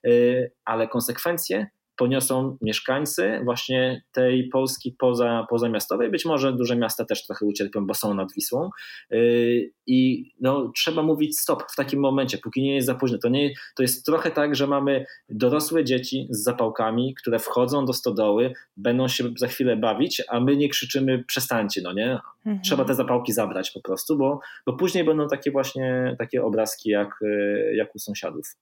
y, 0.07 0.53
ale 0.65 0.89
konsekwencje 0.89 1.67
poniosą 2.01 2.57
mieszkańcy 2.63 3.41
właśnie 3.45 4.03
tej 4.13 4.49
Polski 4.49 4.97
poza, 4.99 5.47
pozamiastowej. 5.51 6.11
Być 6.11 6.25
może 6.25 6.53
duże 6.53 6.77
miasta 6.77 7.05
też 7.05 7.27
trochę 7.27 7.47
ucierpią, 7.47 7.87
bo 7.87 7.95
są 7.95 8.15
nad 8.15 8.33
Wisłą. 8.33 8.71
Y, 9.13 9.73
I 9.87 10.31
no, 10.41 10.73
trzeba 10.77 11.03
mówić 11.03 11.39
stop 11.39 11.63
w 11.73 11.77
takim 11.77 12.01
momencie, 12.01 12.39
póki 12.39 12.63
nie 12.63 12.75
jest 12.75 12.87
za 12.87 12.95
późno. 12.95 13.19
To, 13.19 13.29
nie, 13.29 13.51
to 13.77 13.83
jest 13.83 14.07
trochę 14.07 14.31
tak, 14.31 14.55
że 14.55 14.67
mamy 14.67 15.05
dorosłe 15.29 15.85
dzieci 15.85 16.27
z 16.31 16.43
zapałkami, 16.43 17.15
które 17.15 17.39
wchodzą 17.39 17.85
do 17.85 17.93
stodoły, 17.93 18.53
będą 18.77 19.09
się 19.09 19.25
za 19.37 19.47
chwilę 19.47 19.77
bawić, 19.77 20.23
a 20.29 20.41
my 20.41 20.57
nie 20.57 20.69
krzyczymy 20.69 21.25
przestańcie, 21.25 21.81
no 21.83 21.93
nie? 21.93 22.19
Mhm. 22.47 22.63
Trzeba 22.65 22.85
te 22.85 22.95
zapałki 22.95 23.33
zabrać 23.33 23.71
po 23.71 23.81
prostu, 23.81 24.19
bo, 24.19 24.41
bo 24.67 24.73
później 24.73 25.05
będą 25.05 25.29
takie 25.29 25.51
właśnie 25.51 26.17
takie 26.19 26.45
obrazki 26.45 26.91
jak, 26.91 27.23
y, 27.23 27.73
jak 27.77 27.95
u 27.95 27.99
sąsiadów 27.99 28.57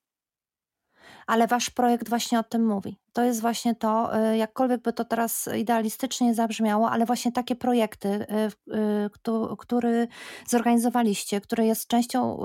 ale 1.28 1.46
wasz 1.46 1.70
projekt 1.70 2.08
właśnie 2.08 2.38
o 2.38 2.42
tym 2.42 2.66
mówi. 2.66 2.98
To 3.12 3.22
jest 3.22 3.40
właśnie 3.40 3.74
to, 3.74 4.18
y, 4.32 4.36
jakkolwiek 4.36 4.82
by 4.82 4.92
to 4.92 5.04
teraz 5.04 5.48
idealistycznie 5.56 6.34
zabrzmiało, 6.34 6.90
ale 6.90 7.06
właśnie 7.06 7.32
takie 7.32 7.56
projekty, 7.56 8.08
y, 8.08 8.74
y, 8.74 9.56
który 9.58 10.08
zorganizowaliście, 10.46 11.40
który 11.40 11.66
jest 11.66 11.86
częścią 11.86 12.38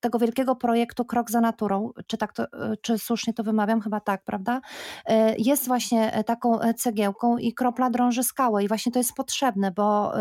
tego 0.00 0.18
wielkiego 0.18 0.56
projektu 0.56 1.04
Krok 1.04 1.30
za 1.30 1.40
naturą, 1.40 1.90
czy, 2.06 2.16
tak 2.16 2.32
to, 2.32 2.46
czy 2.82 2.98
słusznie 2.98 3.32
to 3.32 3.42
wymawiam? 3.42 3.80
Chyba 3.80 4.00
tak, 4.00 4.24
prawda? 4.24 4.60
Jest 5.38 5.66
właśnie 5.66 6.24
taką 6.26 6.58
cegiełką 6.76 7.38
i 7.38 7.54
kropla 7.54 7.90
drąży 7.90 8.22
skałę 8.22 8.64
i 8.64 8.68
właśnie 8.68 8.92
to 8.92 8.98
jest 8.98 9.14
potrzebne, 9.14 9.70
bo, 9.70 10.12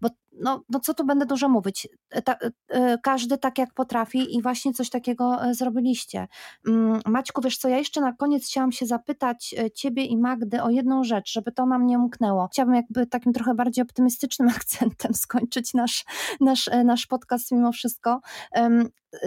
bo 0.00 0.08
no, 0.40 0.62
no 0.68 0.80
co 0.80 0.94
tu 0.94 1.04
będę 1.04 1.26
dużo 1.26 1.48
mówić, 1.48 1.88
e, 2.10 2.22
ta, 2.22 2.32
e, 2.32 2.50
e, 2.68 2.98
każdy 3.02 3.38
tak 3.38 3.58
jak 3.58 3.74
potrafi 3.74 4.36
i 4.36 4.42
właśnie 4.42 4.72
coś 4.72 4.90
takiego 4.90 5.38
zrobiliście. 5.50 6.28
Mm, 6.68 7.00
Maćku, 7.06 7.40
wiesz 7.42 7.58
co, 7.58 7.68
ja 7.68 7.78
jeszcze 7.78 8.00
na 8.00 8.12
koniec 8.12 8.46
chciałam 8.46 8.72
się 8.72 8.86
zapytać 8.86 9.54
ciebie 9.74 10.04
i 10.04 10.16
Magdy 10.16 10.62
o 10.62 10.70
jedną 10.70 11.04
rzecz, 11.04 11.32
żeby 11.32 11.52
to 11.52 11.66
nam 11.66 11.86
nie 11.86 11.98
umknęło. 11.98 12.48
Chciałabym 12.52 12.74
jakby 12.74 13.06
takim 13.06 13.32
trochę 13.32 13.54
bardziej 13.54 13.82
optymistycznym 13.82 14.48
akcentem 14.56 15.14
skończyć 15.14 15.74
nasz, 15.74 16.04
nasz, 16.40 16.70
nasz 16.84 17.06
podcast 17.06 17.52
mimo 17.52 17.72
wszystko. 17.72 18.20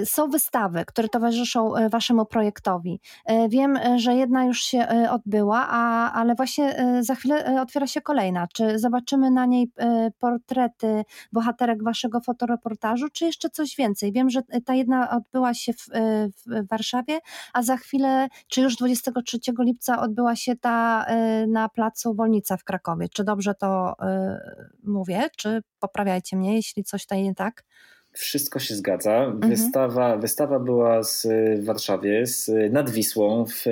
Są 0.05 0.29
wystawy, 0.29 0.83
które 0.87 1.09
towarzyszą 1.09 1.73
waszemu 1.91 2.25
projektowi. 2.25 3.01
Wiem, 3.49 3.79
że 3.95 4.15
jedna 4.15 4.45
już 4.45 4.59
się 4.59 4.87
odbyła, 5.09 5.67
a, 5.69 6.11
ale 6.13 6.35
właśnie 6.35 6.85
za 6.99 7.15
chwilę 7.15 7.61
otwiera 7.61 7.87
się 7.87 8.01
kolejna. 8.01 8.47
Czy 8.53 8.79
zobaczymy 8.79 9.31
na 9.31 9.45
niej 9.45 9.71
portrety 10.19 11.03
bohaterek 11.31 11.83
waszego 11.83 12.21
fotoreportażu, 12.21 13.09
czy 13.13 13.25
jeszcze 13.25 13.49
coś 13.49 13.75
więcej? 13.75 14.11
Wiem, 14.11 14.29
że 14.29 14.41
ta 14.65 14.73
jedna 14.73 15.09
odbyła 15.09 15.53
się 15.53 15.73
w, 15.73 15.89
e, 15.91 16.27
w 16.27 16.67
Warszawie, 16.67 17.19
a 17.53 17.63
za 17.63 17.77
chwilę, 17.77 18.27
czy 18.47 18.61
już 18.61 18.75
23 18.75 19.37
lipca 19.59 20.01
odbyła 20.01 20.35
się 20.35 20.55
ta 20.55 21.05
e, 21.05 21.47
na 21.47 21.69
placu 21.69 22.13
Wolnica 22.13 22.57
w 22.57 22.63
Krakowie. 22.63 23.09
Czy 23.09 23.23
dobrze 23.23 23.55
to 23.55 23.93
e, 24.01 24.39
mówię? 24.83 25.29
Czy 25.37 25.61
poprawiajcie 25.79 26.37
mnie, 26.37 26.55
jeśli 26.55 26.83
coś 26.83 27.01
tutaj 27.03 27.23
nie 27.23 27.35
tak? 27.35 27.63
Wszystko 28.19 28.59
się 28.59 28.75
zgadza. 28.75 29.25
Mhm. 29.25 29.49
Wystawa, 29.51 30.17
wystawa 30.17 30.59
była 30.59 31.03
z, 31.03 31.27
w 31.61 31.65
Warszawie, 31.65 32.25
z, 32.25 32.51
nad 32.73 32.89
Wisłą, 32.89 33.45
w, 33.45 33.67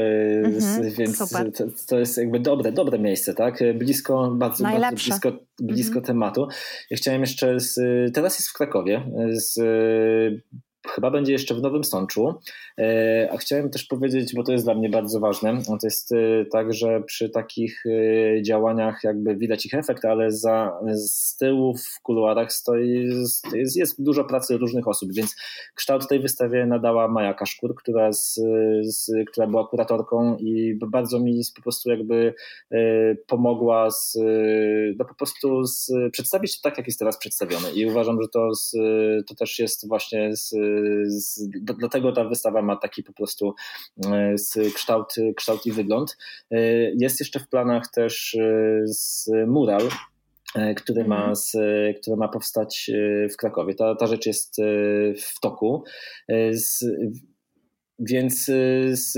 mhm, 0.45 0.61
z, 0.61 0.95
więc 0.95 1.17
to, 1.17 1.25
to, 1.87 1.99
jest 1.99 2.17
jakby 2.17 2.39
dobre, 2.39 2.71
dobre 2.71 2.99
miejsce, 2.99 3.33
tak? 3.33 3.59
Blisko, 3.75 4.31
bardzo, 4.31 4.63
bardzo 4.63 4.95
blisko, 4.95 5.31
blisko 5.59 5.99
mhm. 5.99 6.05
tematu. 6.05 6.47
Ja 6.89 6.97
chciałem 6.97 7.21
jeszcze, 7.21 7.59
z, 7.59 7.75
teraz 8.13 8.39
jest 8.39 8.49
w 8.49 8.53
Krakowie, 8.53 9.03
z, 9.31 9.59
chyba 10.89 11.11
będzie 11.11 11.31
jeszcze 11.31 11.55
w 11.55 11.61
Nowym 11.61 11.83
Sączu. 11.83 12.33
E, 12.79 13.29
a 13.31 13.37
chciałem 13.37 13.69
też 13.69 13.83
powiedzieć, 13.83 14.35
bo 14.35 14.43
to 14.43 14.51
jest 14.51 14.65
dla 14.65 14.75
mnie 14.75 14.89
bardzo 14.89 15.19
ważne, 15.19 15.61
to 15.65 15.77
jest 15.83 16.11
e, 16.11 16.45
tak, 16.45 16.73
że 16.73 17.01
przy 17.01 17.29
takich 17.29 17.83
e, 17.85 18.41
działaniach 18.41 19.03
jakby 19.03 19.35
widać 19.35 19.65
ich 19.65 19.73
efekt, 19.73 20.05
ale 20.05 20.31
za, 20.31 20.79
z 20.93 21.37
tyłu 21.37 21.75
w 21.77 22.01
kuluarach 22.01 22.53
stoi, 22.53 23.09
jest, 23.53 23.77
jest 23.77 24.03
dużo 24.03 24.23
pracy 24.23 24.57
różnych 24.57 24.87
osób, 24.87 25.13
więc 25.13 25.35
kształt 25.75 26.07
tej 26.07 26.19
wystawie 26.19 26.65
nadała 26.65 27.07
Maja 27.07 27.33
Kaszkur, 27.33 27.75
która, 27.75 28.13
z, 28.13 28.39
z, 28.81 29.11
która 29.27 29.47
była 29.47 29.67
kuratorką 29.67 30.37
i 30.37 30.79
bardzo 30.87 31.19
mi 31.19 31.41
po 31.55 31.61
prostu 31.61 31.89
jakby 31.89 32.33
pomogła 33.27 33.91
z, 33.91 34.17
no 34.97 35.05
po 35.05 35.15
prostu 35.15 35.65
z, 35.65 35.91
przedstawić 36.11 36.61
to 36.61 36.69
tak, 36.69 36.77
jak 36.77 36.87
jest 36.87 36.99
teraz 36.99 37.17
przedstawione 37.17 37.71
i 37.71 37.85
uważam, 37.85 38.21
że 38.21 38.27
to, 38.27 38.55
z, 38.55 38.71
to 39.27 39.35
też 39.35 39.59
jest 39.59 39.87
właśnie 39.87 40.35
z, 40.35 40.55
z, 41.07 41.49
dlatego 41.79 42.11
ta 42.11 42.23
wystawa 42.23 42.61
ma 42.61 42.75
taki 42.75 43.03
po 43.03 43.13
prostu 43.13 43.53
e, 44.05 44.35
kształt, 44.73 45.15
kształt 45.35 45.65
i 45.65 45.71
wygląd. 45.71 46.17
E, 46.51 46.57
jest 46.91 47.19
jeszcze 47.19 47.39
w 47.39 47.49
planach 47.49 47.91
też 47.91 48.37
e, 49.33 49.45
mural, 49.47 49.81
który 50.75 51.03
ma, 51.03 51.17
mhm. 51.17 51.35
z, 51.35 51.51
który 52.01 52.17
ma 52.17 52.27
powstać 52.27 52.91
w 53.33 53.37
Krakowie. 53.37 53.75
Ta, 53.75 53.95
ta 53.95 54.07
rzecz 54.07 54.25
jest 54.25 54.55
w 55.17 55.39
toku. 55.41 55.83
Z, 56.51 56.85
więc, 57.99 58.45
z, 58.91 59.17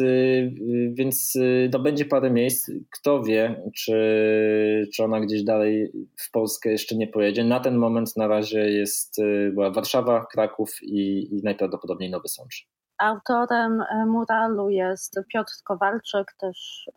więc 0.93 1.33
no 1.73 1.79
będzie 1.79 2.05
parę 2.05 2.31
miejsc. 2.31 2.71
Kto 2.91 3.23
wie, 3.23 3.63
czy, 3.75 4.87
czy 4.95 5.03
ona 5.03 5.19
gdzieś 5.19 5.43
dalej 5.43 5.91
w 6.27 6.31
Polskę 6.31 6.71
jeszcze 6.71 6.95
nie 6.95 7.07
pojedzie. 7.07 7.43
Na 7.43 7.59
ten 7.59 7.75
moment 7.75 8.17
na 8.17 8.27
razie 8.27 8.69
jest 8.69 9.21
była 9.53 9.71
Warszawa, 9.71 10.25
Kraków 10.31 10.69
i, 10.81 11.27
i 11.35 11.43
najprawdopodobniej 11.43 12.09
Nowy 12.09 12.27
Sącz. 12.27 12.67
Autorem 12.97 13.83
muralu 14.07 14.69
jest 14.69 15.19
Piotr 15.33 15.53
Kowalczyk, 15.63 16.27
też 16.39 16.89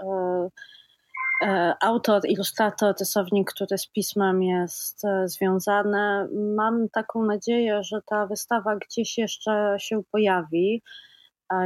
autor, 1.80 2.20
ilustrator, 2.28 2.94
rysownik, 3.00 3.50
który 3.50 3.78
z 3.78 3.86
pismem 3.86 4.42
jest 4.42 5.02
związany. 5.24 6.28
Mam 6.56 6.88
taką 6.92 7.24
nadzieję, 7.24 7.82
że 7.82 8.00
ta 8.06 8.26
wystawa 8.26 8.76
gdzieś 8.76 9.18
jeszcze 9.18 9.76
się 9.78 10.02
pojawi. 10.12 10.82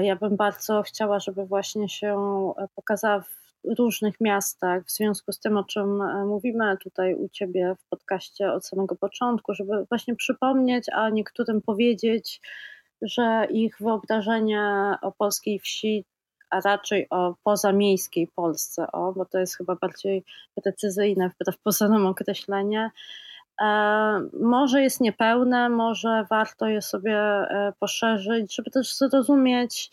Ja 0.00 0.16
bym 0.16 0.36
bardzo 0.36 0.82
chciała, 0.82 1.20
żeby 1.20 1.46
właśnie 1.46 1.88
się 1.88 2.16
pokazała 2.74 3.20
w 3.20 3.78
różnych 3.78 4.20
miastach, 4.20 4.84
w 4.84 4.90
związku 4.90 5.32
z 5.32 5.40
tym, 5.40 5.56
o 5.56 5.64
czym 5.64 6.02
mówimy 6.26 6.76
tutaj 6.76 7.14
u 7.14 7.28
Ciebie 7.28 7.76
w 7.78 7.88
podcaście 7.88 8.52
od 8.52 8.66
samego 8.66 8.96
początku, 8.96 9.54
żeby 9.54 9.84
właśnie 9.88 10.16
przypomnieć, 10.16 10.86
a 10.92 11.10
niektórym 11.10 11.62
powiedzieć, 11.62 12.40
że 13.02 13.46
ich 13.50 13.76
wyobrażenie 13.80 14.94
o 15.02 15.12
polskiej 15.12 15.58
wsi, 15.58 16.04
a 16.50 16.60
raczej 16.60 17.06
o 17.10 17.34
pozamiejskiej 17.44 18.28
Polsce, 18.34 18.92
o, 18.92 19.12
bo 19.12 19.24
to 19.24 19.38
jest 19.38 19.56
chyba 19.56 19.76
bardziej 19.76 20.24
precyzyjne 20.62 21.28
wbrew 21.30 21.58
pozorom 21.58 22.06
określenie, 22.06 22.80
e, 22.84 22.90
może 24.40 24.82
jest 24.82 25.00
niepełne, 25.00 25.68
może 25.68 26.26
warto 26.30 26.66
je 26.66 26.82
sobie 26.82 27.18
e, 27.18 27.72
poszerzyć, 27.80 28.54
żeby 28.54 28.70
też 28.70 28.96
zrozumieć, 28.96 29.90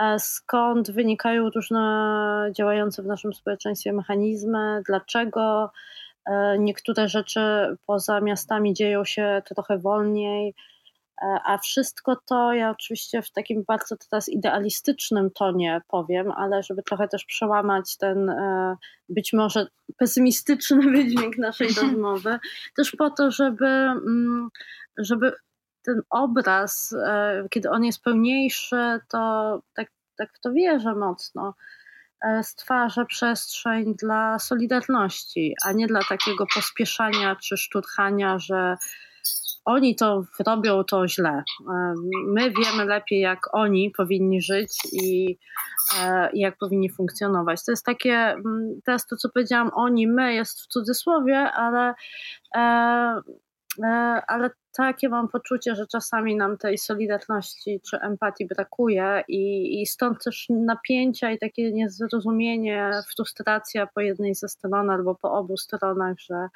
e, 0.00 0.18
skąd 0.18 0.90
wynikają 0.90 1.50
różne 1.50 2.50
działające 2.56 3.02
w 3.02 3.06
naszym 3.06 3.34
społeczeństwie 3.34 3.92
mechanizmy, 3.92 4.82
dlaczego 4.86 5.70
niektóre 6.58 7.08
rzeczy 7.08 7.40
poza 7.86 8.20
miastami 8.20 8.74
dzieją 8.74 9.04
się 9.04 9.42
trochę 9.54 9.78
wolniej, 9.78 10.54
E, 10.54 10.75
a 11.22 11.58
wszystko 11.58 12.16
to 12.16 12.52
ja 12.52 12.70
oczywiście 12.70 13.22
w 13.22 13.30
takim 13.30 13.64
bardzo 13.68 13.96
teraz 13.96 14.28
idealistycznym 14.28 15.30
tonie 15.30 15.80
powiem, 15.88 16.32
ale 16.32 16.62
żeby 16.62 16.82
trochę 16.82 17.08
też 17.08 17.24
przełamać 17.24 17.96
ten 17.96 18.30
e, 18.30 18.76
być 19.08 19.32
może 19.32 19.66
pesymistyczny 19.98 20.82
wydźwięk 20.92 21.38
naszej 21.38 21.68
rozmowy, 21.82 22.38
też 22.76 22.96
po 22.98 23.10
to, 23.10 23.30
żeby, 23.30 23.66
mm, 23.66 24.48
żeby 24.98 25.32
ten 25.82 26.02
obraz, 26.10 26.94
e, 27.06 27.46
kiedy 27.50 27.70
on 27.70 27.84
jest 27.84 28.02
pełniejszy, 28.02 29.00
to 29.08 29.62
tak, 29.74 29.88
tak 30.16 30.30
w 30.34 30.40
to 30.40 30.52
wierzę 30.52 30.94
mocno, 30.94 31.54
stwarza 32.42 33.04
przestrzeń 33.04 33.94
dla 33.94 34.38
solidarności, 34.38 35.54
a 35.64 35.72
nie 35.72 35.86
dla 35.86 36.00
takiego 36.08 36.46
pospieszania 36.54 37.36
czy 37.36 37.56
szturchania, 37.56 38.38
że 38.38 38.76
oni 39.66 39.96
to 39.96 40.24
robią 40.46 40.84
to 40.84 41.08
źle. 41.08 41.42
My 42.26 42.50
wiemy 42.50 42.84
lepiej, 42.84 43.20
jak 43.20 43.54
oni 43.54 43.92
powinni 43.96 44.42
żyć 44.42 44.78
i, 44.92 45.38
e, 46.00 46.30
jak 46.34 46.58
powinni 46.58 46.90
funkcjonować. 46.90 47.64
To 47.64 47.72
jest 47.72 47.84
takie, 47.84 48.14
mm, 48.14 48.80
teraz 48.84 49.06
to 49.06 49.16
co 49.16 49.28
powiedziałam, 49.28 49.70
oni, 49.74 50.06
my 50.06 50.34
jest 50.34 50.60
w 50.60 50.66
cudzysłowie, 50.66 51.38
ale, 51.38 51.94
e, 52.56 52.60
e, 53.84 54.22
ale 54.28 54.50
takie 54.76 55.08
mam 55.08 55.28
poczucie, 55.28 55.74
że 55.74 55.86
czasami 55.86 56.36
nam 56.36 56.58
tej 56.58 56.78
solidarności 56.78 57.80
czy 57.90 57.98
empatii 58.00 58.46
brakuje 58.46 59.24
i, 59.28 59.80
i 59.82 59.86
stąd 59.86 60.24
też 60.24 60.46
napięcia 60.50 61.30
i 61.30 61.38
takie 61.38 61.72
niezrozumienie, 61.72 62.90
frustracja 63.16 63.86
po 63.86 64.00
jednej 64.00 64.34
ze 64.34 64.48
stron 64.48 64.90
albo 64.90 65.14
po 65.14 65.32
obu 65.32 65.56
stronach, 65.56 66.18
że 66.18 66.48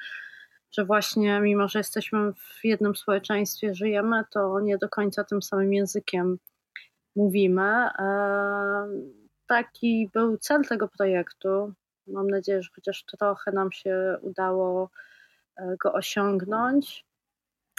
że 0.71 0.85
właśnie 0.85 1.41
mimo, 1.41 1.67
że 1.67 1.79
jesteśmy 1.79 2.33
w 2.33 2.59
jednym 2.63 2.95
społeczeństwie, 2.95 3.75
żyjemy, 3.75 4.23
to 4.31 4.59
nie 4.59 4.77
do 4.77 4.89
końca 4.89 5.23
tym 5.23 5.41
samym 5.41 5.73
językiem 5.73 6.37
mówimy. 7.15 7.89
taki 9.47 10.09
był 10.13 10.37
cel 10.37 10.65
tego 10.65 10.87
projektu. 10.87 11.73
Mam 12.07 12.29
nadzieję, 12.29 12.61
że 12.61 12.69
chociaż 12.75 13.03
trochę 13.03 13.51
nam 13.51 13.71
się 13.71 14.17
udało 14.21 14.89
e, 15.57 15.75
go 15.79 15.93
osiągnąć. 15.93 17.05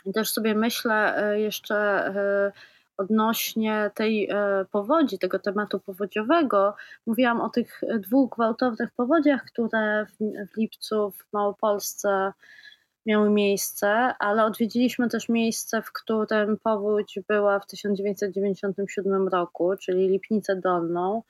I 0.07 0.13
też 0.13 0.31
sobie 0.31 0.55
myślę 0.55 1.17
e, 1.17 1.41
jeszcze 1.41 1.77
e, 1.77 2.53
odnośnie 2.97 3.91
tej 3.95 4.31
powodzi, 4.71 5.19
tego 5.19 5.39
tematu 5.39 5.81
powodziowego. 5.81 6.75
Mówiłam 7.07 7.41
o 7.41 7.51
tych 7.51 7.81
dwóch 7.99 8.31
gwałtownych 8.31 8.91
powodziach, 8.91 9.45
które 9.45 10.07
w, 10.07 10.57
lipcu 10.57 11.11
w 11.11 11.33
Małopolsce 11.33 12.33
miały 13.07 13.31
miejsce, 13.31 13.89
ale 14.19 14.45
odwiedziliśmy 14.45 15.09
też 15.09 15.29
miejsce, 15.29 15.83
w 15.83 15.93
którym 15.93 16.59
powódź 16.59 17.19
była 17.29 17.61
w 17.61 17.67
1997 17.67 19.29
roku, 19.29 19.73
czyli 19.81 20.09
Lipnicę 20.09 20.57
Dolną. 20.57 21.23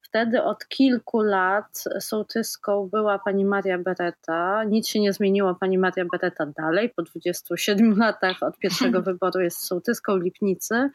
Wtedy 0.00 0.42
od 0.42 0.68
kilku 0.68 1.20
lat 1.20 1.84
sołtyską 2.00 2.88
była 2.92 3.18
pani 3.18 3.44
Maria 3.44 3.78
Beretta. 3.78 4.64
Nic 4.64 4.88
się 4.88 5.00
nie 5.00 5.12
zmieniło, 5.12 5.54
pani 5.54 5.78
Maria 5.78 6.04
Beretta 6.12 6.46
dalej, 6.46 6.90
po 6.96 7.02
27 7.02 7.96
latach 7.98 8.42
od 8.42 8.58
pierwszego 8.58 9.02
wyboru 9.12 9.40
jest 9.40 9.66
sołtyską 9.66 10.16
Lipnicy. 10.16 10.90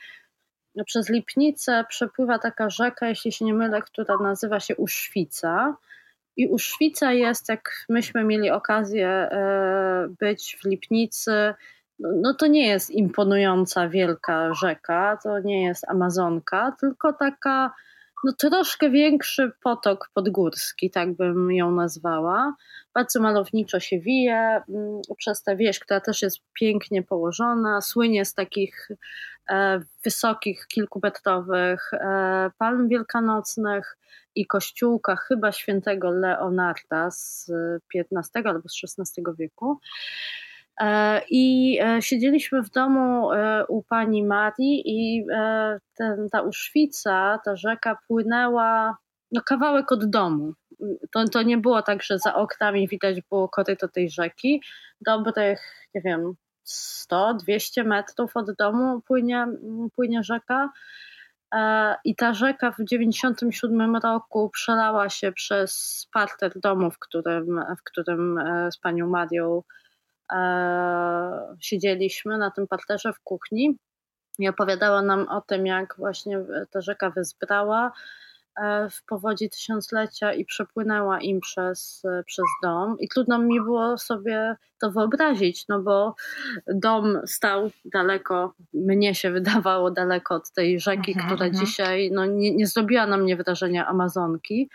Przez 0.86 1.10
Lipnicę 1.10 1.86
przepływa 1.90 2.40
taka 2.40 2.70
rzeka, 2.70 3.10
jeśli 3.10 3.32
się 3.32 3.46
nie 3.46 3.54
mylę, 3.54 3.82
która 3.82 4.18
nazywa 4.18 4.60
się 4.60 4.76
Uszwica. 4.76 5.78
I 6.38 6.48
Uszwica 6.48 7.14
jest, 7.14 7.50
jak 7.50 7.86
myśmy 7.90 8.24
mieli 8.24 8.50
okazję 8.50 9.08
e, 9.08 10.08
być 10.20 10.58
w 10.62 10.66
Lipnicy, 10.66 11.54
no, 12.00 12.10
no 12.22 12.34
to 12.34 12.48
nie 12.48 12.68
jest 12.68 12.90
imponująca 12.90 13.90
wielka 13.90 14.54
rzeka, 14.54 15.18
to 15.24 15.40
nie 15.40 15.64
jest 15.64 15.90
Amazonka, 15.90 16.76
tylko 16.80 17.14
taka 17.14 17.74
no 18.24 18.34
troszkę 18.34 18.90
większy 18.90 19.52
potok 19.64 20.10
podgórski, 20.14 20.92
tak 20.92 21.14
bym 21.16 21.52
ją 21.52 21.72
nazwała. 21.72 22.56
Bardzo 22.94 23.22
malowniczo 23.22 23.80
się 23.80 24.00
wije 24.00 24.62
mm, 24.70 25.02
przez 25.18 25.44
tę 25.44 25.56
wieś, 25.56 25.80
która 25.80 26.00
też 26.00 26.22
jest 26.22 26.38
pięknie 26.54 27.04
położona, 27.04 27.82
słynie 27.82 28.26
z 28.26 28.34
takich 28.34 28.90
wysokich, 30.04 30.68
kilkumetrowych 30.68 31.94
e, 31.94 32.52
palm 32.58 32.88
wielkanocnych 32.88 33.98
i 34.36 34.48
kościółka 34.48 35.16
chyba 35.16 35.52
świętego 35.52 36.12
Leonarda 36.12 37.12
z 37.12 37.52
XV 37.96 38.42
albo 38.46 38.70
z 38.70 38.82
XVI 39.00 39.24
wieku. 39.38 39.80
E, 40.82 41.22
I 41.30 41.78
e, 41.82 42.02
siedzieliśmy 42.02 42.64
w 42.64 42.70
domu 42.70 43.32
e, 43.32 43.66
u 43.68 43.84
pani 43.84 44.24
Marii 44.24 44.84
i 44.86 45.26
ten, 45.98 46.30
ta 46.32 46.42
uszwica, 46.42 47.40
ta 47.46 47.56
rzeka 47.56 47.98
płynęła 48.08 48.98
no, 49.32 49.42
kawałek 49.46 49.92
od 49.92 50.10
domu. 50.10 50.54
To, 51.12 51.28
to 51.28 51.42
nie 51.42 51.58
było 51.58 51.82
tak, 51.82 52.04
że 52.04 52.20
za 52.20 52.36
oknami 52.36 52.88
widać 52.88 53.22
było 53.30 53.50
koryto 53.50 53.88
tej 53.88 54.10
rzeki. 54.10 54.62
Dobrych, 55.02 55.62
nie 55.96 56.02
wiem, 56.02 56.34
100-200 56.66 57.86
metrów 57.86 58.38
od 58.38 58.52
domu 58.52 59.02
płynie, 59.02 59.48
płynie 59.96 60.24
rzeka. 60.24 60.70
I 62.06 62.16
ta 62.16 62.34
rzeka 62.34 62.72
w 62.72 62.76
1997 62.76 63.96
roku 63.96 64.50
przelała 64.50 65.10
się 65.10 65.32
przez 65.32 66.08
parter 66.14 66.60
domu, 66.60 66.92
w 66.92 67.00
którym, 67.00 67.66
w 67.80 67.84
którym 67.84 68.40
z 68.72 68.78
panią 68.78 69.10
Marią 69.10 69.62
E, 70.32 71.56
siedzieliśmy 71.60 72.38
na 72.38 72.52
tym 72.52 72.68
parterze 72.68 73.14
w 73.14 73.20
kuchni 73.20 73.78
i 74.40 74.50
opowiadała 74.50 75.02
nam 75.02 75.28
o 75.28 75.42
tym, 75.42 75.66
jak 75.66 75.96
właśnie 75.98 76.40
ta 76.72 76.82
rzeka 76.82 77.10
wyzbrała 77.10 77.88
e, 77.88 77.92
w 78.92 79.06
powodzi 79.06 79.50
tysiąclecia 79.50 80.34
i 80.34 80.46
przepłynęła 80.46 81.22
im 81.22 81.40
przez, 81.40 82.04
przez 82.26 82.46
dom. 82.64 82.96
I 83.00 83.08
trudno 83.08 83.40
mi 83.40 83.62
było 83.62 83.98
sobie 83.98 84.56
to 84.82 84.92
wyobrazić, 84.92 85.68
no 85.70 85.82
bo 85.82 86.16
dom 86.68 87.20
stał 87.26 87.72
daleko, 87.86 88.54
mnie 88.74 89.16
się 89.16 89.32
wydawało 89.32 89.92
daleko 89.92 90.36
od 90.36 90.52
tej 90.52 90.80
rzeki, 90.80 91.12
mhm, 91.12 91.28
która 91.28 91.46
mhm. 91.46 91.66
dzisiaj 91.66 92.12
no, 92.14 92.26
nie, 92.26 92.56
nie 92.56 92.68
zrobiła 92.68 93.08
na 93.08 93.18
mnie 93.18 93.36
wrażenia 93.36 93.88
Amazonki. 93.88 94.70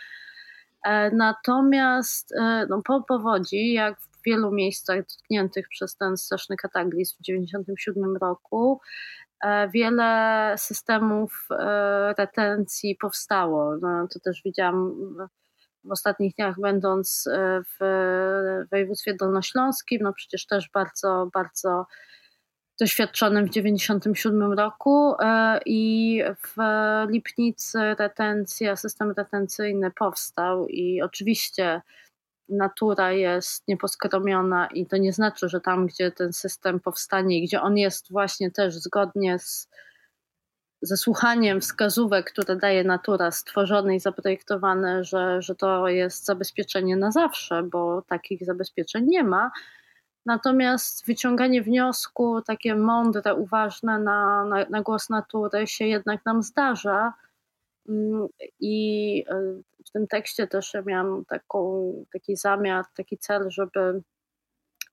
E, 0.85 1.11
natomiast 1.11 2.35
no, 2.69 2.83
po 2.85 3.03
powodzi, 3.03 3.73
jak 3.73 3.99
wielu 4.27 4.53
miejscach 4.53 4.99
dotkniętych 4.99 5.69
przez 5.69 5.97
ten 5.97 6.17
straszny 6.17 6.57
kataklizm 6.57 7.15
w 7.15 7.19
1997 7.19 8.17
roku 8.17 8.81
e, 8.81 9.26
wiele 9.73 10.55
systemów 10.57 11.49
e, 11.51 12.15
retencji 12.19 12.97
powstało. 13.01 13.77
No, 13.77 14.09
to 14.13 14.21
też 14.21 14.43
widziałam 14.45 14.95
w 15.85 15.93
ostatnich 15.93 16.35
dniach, 16.35 16.61
będąc 16.61 17.27
e, 17.27 17.63
w 17.81 17.85
województwie 18.71 19.15
dolnośląskim, 19.15 19.99
no 20.03 20.13
przecież 20.13 20.47
też 20.47 20.71
bardzo, 20.75 21.29
bardzo 21.35 21.87
doświadczonym 22.81 23.47
w 23.47 23.51
1997 23.51 24.53
roku 24.53 25.15
i 25.67 26.23
w 26.47 26.57
Lipnicy 27.11 27.79
retencja, 27.99 28.77
system 28.77 29.13
retencyjny 29.17 29.91
powstał 29.91 30.67
i 30.69 31.03
oczywiście 31.03 31.83
natura 32.49 33.13
jest 33.13 33.69
nieposkromiona 33.69 34.67
i 34.67 34.87
to 34.87 34.97
nie 34.97 35.13
znaczy, 35.13 35.49
że 35.49 35.61
tam, 35.61 35.87
gdzie 35.87 36.11
ten 36.11 36.33
system 36.33 36.81
powstanie 36.81 37.39
i 37.39 37.47
gdzie 37.47 37.63
on 37.63 37.77
jest 37.77 38.13
właśnie 38.13 38.51
też 38.51 38.75
zgodnie 38.75 39.39
z 39.39 39.69
ze 40.83 40.97
słuchaniem 40.97 41.61
wskazówek, 41.61 42.33
które 42.33 42.57
daje 42.57 42.85
natura, 42.85 43.31
stworzone 43.31 43.97
i 43.97 44.01
zaprojektowane, 44.01 45.05
że, 45.05 45.43
że 45.43 45.55
to 45.55 45.89
jest 45.89 46.25
zabezpieczenie 46.25 46.97
na 46.97 47.11
zawsze, 47.11 47.63
bo 47.63 48.03
takich 48.03 48.45
zabezpieczeń 48.45 49.05
nie 49.07 49.25
ma. 49.25 49.51
Natomiast 50.27 51.07
wyciąganie 51.07 51.63
wniosku, 51.63 52.43
takie 52.43 52.75
mądre, 52.75 53.35
uważne 53.35 53.99
na, 53.99 54.45
na, 54.45 54.67
na 54.71 54.83
głos 54.83 55.11
natury 55.11 55.67
się 55.67 55.87
jednak 55.87 56.25
nam 56.25 56.43
zdarza. 56.43 57.13
Mm, 57.89 58.27
I 58.61 59.25
w 59.76 59.76
tym 59.97 60.07
tekście 60.07 60.47
też 60.47 60.73
miałam 60.87 61.25
taką, 61.25 61.93
taki 62.13 62.37
zamiar, 62.37 62.85
taki 62.97 63.19
cel, 63.19 63.51
żeby 63.51 64.03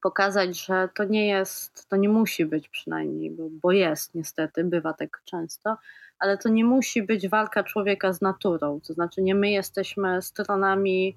pokazać, 0.01 0.65
że 0.65 0.89
to 0.95 1.03
nie 1.03 1.27
jest, 1.27 1.89
to 1.89 1.95
nie 1.95 2.09
musi 2.09 2.45
być 2.45 2.69
przynajmniej, 2.69 3.31
bo, 3.31 3.43
bo 3.61 3.71
jest 3.71 4.15
niestety, 4.15 4.63
bywa 4.63 4.93
tak 4.93 5.21
często, 5.25 5.77
ale 6.19 6.37
to 6.37 6.49
nie 6.49 6.65
musi 6.65 7.03
być 7.03 7.29
walka 7.29 7.63
człowieka 7.63 8.13
z 8.13 8.21
naturą. 8.21 8.79
To 8.87 8.93
znaczy, 8.93 9.21
nie 9.21 9.35
my 9.35 9.51
jesteśmy 9.51 10.21
stronami 10.21 11.15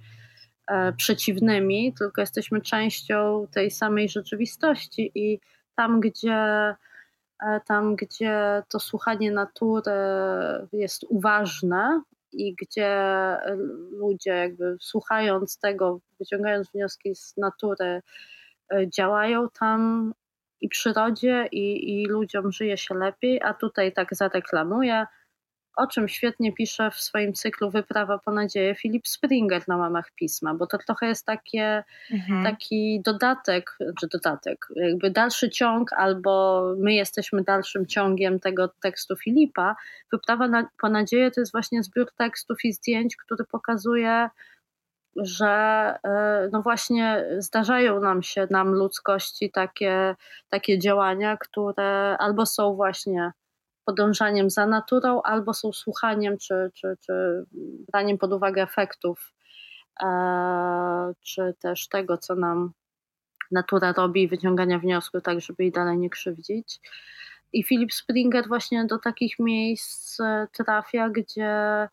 e, 0.68 0.92
przeciwnymi, 0.92 1.94
tylko 1.98 2.20
jesteśmy 2.20 2.60
częścią 2.60 3.46
tej 3.52 3.70
samej 3.70 4.08
rzeczywistości 4.08 5.12
i 5.14 5.40
tam, 5.76 6.00
gdzie 6.00 6.74
E, 7.42 7.60
tam, 7.60 7.96
gdzie 7.96 8.62
to 8.68 8.80
słuchanie 8.80 9.32
natury 9.32 9.92
jest 10.72 11.04
uważne 11.08 12.02
i 12.36 12.54
gdzie 12.54 12.96
ludzie 13.90 14.30
jakby 14.30 14.76
słuchając 14.80 15.58
tego, 15.58 16.00
wyciągając 16.20 16.70
wnioski 16.70 17.14
z 17.14 17.36
natury, 17.36 18.02
e, 18.74 18.90
działają 18.90 19.48
tam 19.58 20.12
i 20.60 20.68
przyrodzie, 20.68 21.48
i, 21.52 21.94
i 22.02 22.06
ludziom 22.06 22.52
żyje 22.52 22.76
się 22.76 22.94
lepiej, 22.94 23.40
a 23.42 23.54
tutaj 23.54 23.92
tak 23.92 24.14
zareklamuję, 24.14 25.06
o 25.76 25.86
czym 25.86 26.08
świetnie 26.08 26.52
pisze 26.52 26.90
w 26.90 26.94
swoim 26.94 27.32
cyklu 27.32 27.70
Wyprawa 27.70 28.18
po 28.18 28.32
nadzieję 28.32 28.74
Filip 28.74 29.08
Springer 29.08 29.68
na 29.68 29.76
łamach 29.76 30.10
pisma, 30.10 30.54
bo 30.54 30.66
to 30.66 30.78
trochę 30.78 31.06
jest 31.06 31.26
takie, 31.26 31.84
mhm. 32.10 32.44
taki 32.44 33.00
dodatek, 33.04 33.78
czy 34.00 34.08
dodatek, 34.08 34.66
jakby 34.76 35.10
dalszy 35.10 35.50
ciąg, 35.50 35.92
albo 35.92 36.62
my 36.78 36.94
jesteśmy 36.94 37.42
dalszym 37.42 37.86
ciągiem 37.86 38.40
tego 38.40 38.68
tekstu 38.68 39.16
Filipa. 39.16 39.76
Wyprawa 40.12 40.48
na, 40.48 40.68
po 40.80 40.88
nadzieję 40.88 41.30
to 41.30 41.40
jest 41.40 41.52
właśnie 41.52 41.82
zbiór 41.82 42.12
tekstów 42.18 42.64
i 42.64 42.72
zdjęć, 42.72 43.16
który 43.16 43.44
pokazuje, 43.44 44.28
że 45.16 45.46
e, 46.04 46.48
no 46.52 46.62
właśnie 46.62 47.24
zdarzają 47.38 48.00
nam 48.00 48.22
się, 48.22 48.46
nam 48.50 48.74
ludzkości, 48.74 49.50
takie, 49.50 50.16
takie 50.48 50.78
działania, 50.78 51.36
które 51.36 52.16
albo 52.18 52.46
są 52.46 52.74
właśnie 52.74 53.32
podążaniem 53.86 54.50
za 54.50 54.66
naturą, 54.66 55.22
albo 55.22 55.54
są 55.54 55.72
słuchaniem 55.72 56.38
czy, 56.38 56.70
czy, 56.74 56.96
czy 57.00 57.44
braniem 57.92 58.18
pod 58.18 58.32
uwagę 58.32 58.62
efektów, 58.62 59.32
e, 60.02 61.12
czy 61.20 61.54
też 61.60 61.88
tego, 61.88 62.18
co 62.18 62.34
nam 62.34 62.72
natura 63.50 63.92
robi, 63.92 64.28
wyciągania 64.28 64.78
wniosków, 64.78 65.22
tak 65.22 65.40
żeby 65.40 65.62
jej 65.62 65.72
dalej 65.72 65.98
nie 65.98 66.10
krzywdzić. 66.10 66.80
I 67.52 67.64
Philip 67.64 67.92
Springer 67.92 68.48
właśnie 68.48 68.84
do 68.84 68.98
takich 68.98 69.38
miejsc 69.38 70.20
e, 70.20 70.46
trafia, 70.52 71.08
gdzie 71.08 71.88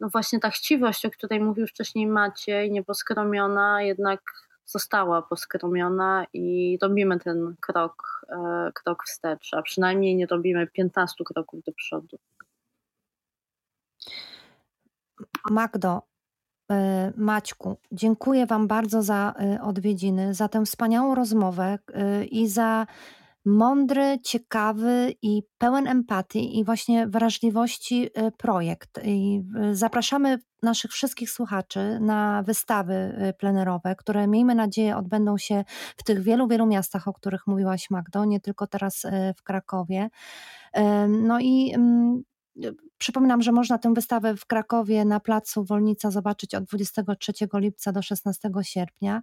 no 0.00 0.08
właśnie 0.08 0.40
ta 0.40 0.50
chciwość, 0.50 1.06
o 1.06 1.10
której 1.10 1.40
mówił 1.40 1.66
wcześniej 1.66 2.06
Maciej, 2.06 2.70
nieposkromiona, 2.70 3.82
jednak 3.82 4.20
została 4.66 5.22
poskromiona 5.22 6.26
i 6.32 6.78
robimy 6.82 7.18
ten 7.18 7.56
krok, 7.60 8.26
e, 8.28 8.70
krok 8.74 9.04
wstecz, 9.06 9.54
a 9.54 9.62
przynajmniej 9.62 10.16
nie 10.16 10.26
robimy 10.26 10.66
15 10.66 11.24
kroków 11.24 11.60
do 11.66 11.72
przodu. 11.72 12.18
Magdo, 15.50 16.02
e, 16.70 17.12
Maćku, 17.16 17.76
dziękuję 17.92 18.46
Wam 18.46 18.66
bardzo 18.66 19.02
za 19.02 19.34
e, 19.40 19.62
odwiedziny, 19.62 20.34
za 20.34 20.48
tę 20.48 20.64
wspaniałą 20.64 21.14
rozmowę 21.14 21.78
i 22.30 22.48
za 22.48 22.86
mądry, 23.44 24.18
ciekawy 24.24 25.14
i 25.22 25.42
pełen 25.58 25.86
empatii 25.86 26.58
i 26.58 26.64
właśnie 26.64 27.06
wrażliwości 27.06 28.10
projekt. 28.38 29.00
I 29.04 29.42
zapraszamy 29.72 30.38
naszych 30.66 30.90
wszystkich 30.90 31.30
słuchaczy 31.30 31.98
na 32.00 32.42
wystawy 32.42 32.94
y, 33.28 33.32
plenerowe, 33.32 33.96
które 33.96 34.26
miejmy 34.26 34.54
nadzieję 34.54 34.96
odbędą 34.96 35.38
się 35.38 35.64
w 35.96 36.02
tych 36.02 36.22
wielu, 36.22 36.48
wielu 36.48 36.66
miastach, 36.66 37.08
o 37.08 37.12
których 37.12 37.46
mówiłaś 37.46 37.90
Magdo, 37.90 38.24
nie 38.24 38.40
tylko 38.40 38.66
teraz 38.66 39.06
w 39.36 39.42
Krakowie. 39.42 40.08
No 41.08 41.40
i 41.40 41.72
mm, 41.74 42.22
Przypominam, 42.98 43.42
że 43.42 43.52
można 43.52 43.78
tę 43.78 43.94
wystawę 43.94 44.36
w 44.36 44.46
Krakowie 44.46 45.04
na 45.04 45.20
placu 45.20 45.64
Wolnica 45.64 46.10
zobaczyć 46.10 46.54
od 46.54 46.64
23 46.64 47.32
lipca 47.54 47.92
do 47.92 48.02
16 48.02 48.50
sierpnia. 48.62 49.22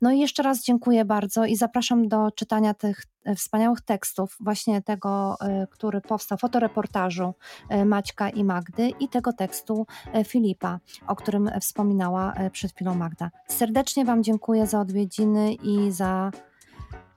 No 0.00 0.12
i 0.12 0.18
jeszcze 0.18 0.42
raz 0.42 0.62
dziękuję 0.62 1.04
bardzo 1.04 1.44
i 1.44 1.56
zapraszam 1.56 2.08
do 2.08 2.30
czytania 2.30 2.74
tych 2.74 3.02
e, 3.24 3.34
wspaniałych 3.34 3.80
tekstów, 3.80 4.36
właśnie 4.40 4.82
tego, 4.82 5.36
e, 5.40 5.66
który 5.70 6.00
powstał, 6.00 6.38
fotoreportażu 6.38 7.34
e, 7.68 7.84
Maćka 7.84 8.30
i 8.30 8.44
Magdy 8.44 8.88
i 9.00 9.08
tego 9.08 9.32
tekstu 9.32 9.86
Filipa, 10.24 10.80
o 11.06 11.16
którym 11.16 11.50
wspominała 11.60 12.34
przed 12.52 12.72
chwilą 12.72 12.94
Magda. 12.94 13.30
Serdecznie 13.48 14.04
Wam 14.04 14.22
dziękuję 14.22 14.66
za 14.66 14.80
odwiedziny 14.80 15.54
i 15.54 15.92
za, 15.92 16.30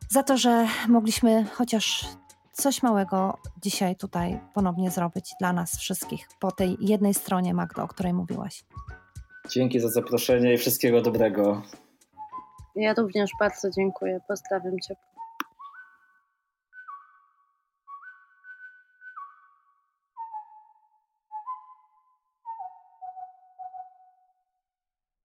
za 0.09 0.23
to, 0.23 0.37
że 0.37 0.67
mogliśmy 0.87 1.45
chociaż 1.45 2.05
coś 2.59 2.83
małego 2.83 3.37
dzisiaj 3.61 3.95
tutaj 3.95 4.39
ponownie 4.53 4.91
zrobić 4.91 5.31
dla 5.39 5.53
nas 5.53 5.77
wszystkich 5.77 6.27
po 6.39 6.51
tej 6.51 6.77
jednej 6.79 7.13
stronie, 7.13 7.53
Magdo, 7.53 7.83
o 7.83 7.87
której 7.87 8.13
mówiłaś. 8.13 8.63
Dzięki 9.49 9.79
za 9.79 9.89
zaproszenie 9.89 10.53
i 10.53 10.57
wszystkiego 10.57 11.01
dobrego. 11.01 11.61
Ja 12.75 12.93
również 12.93 13.31
bardzo 13.39 13.69
dziękuję. 13.69 14.19
Pozdrawiam 14.27 14.79
Cię. 14.79 14.95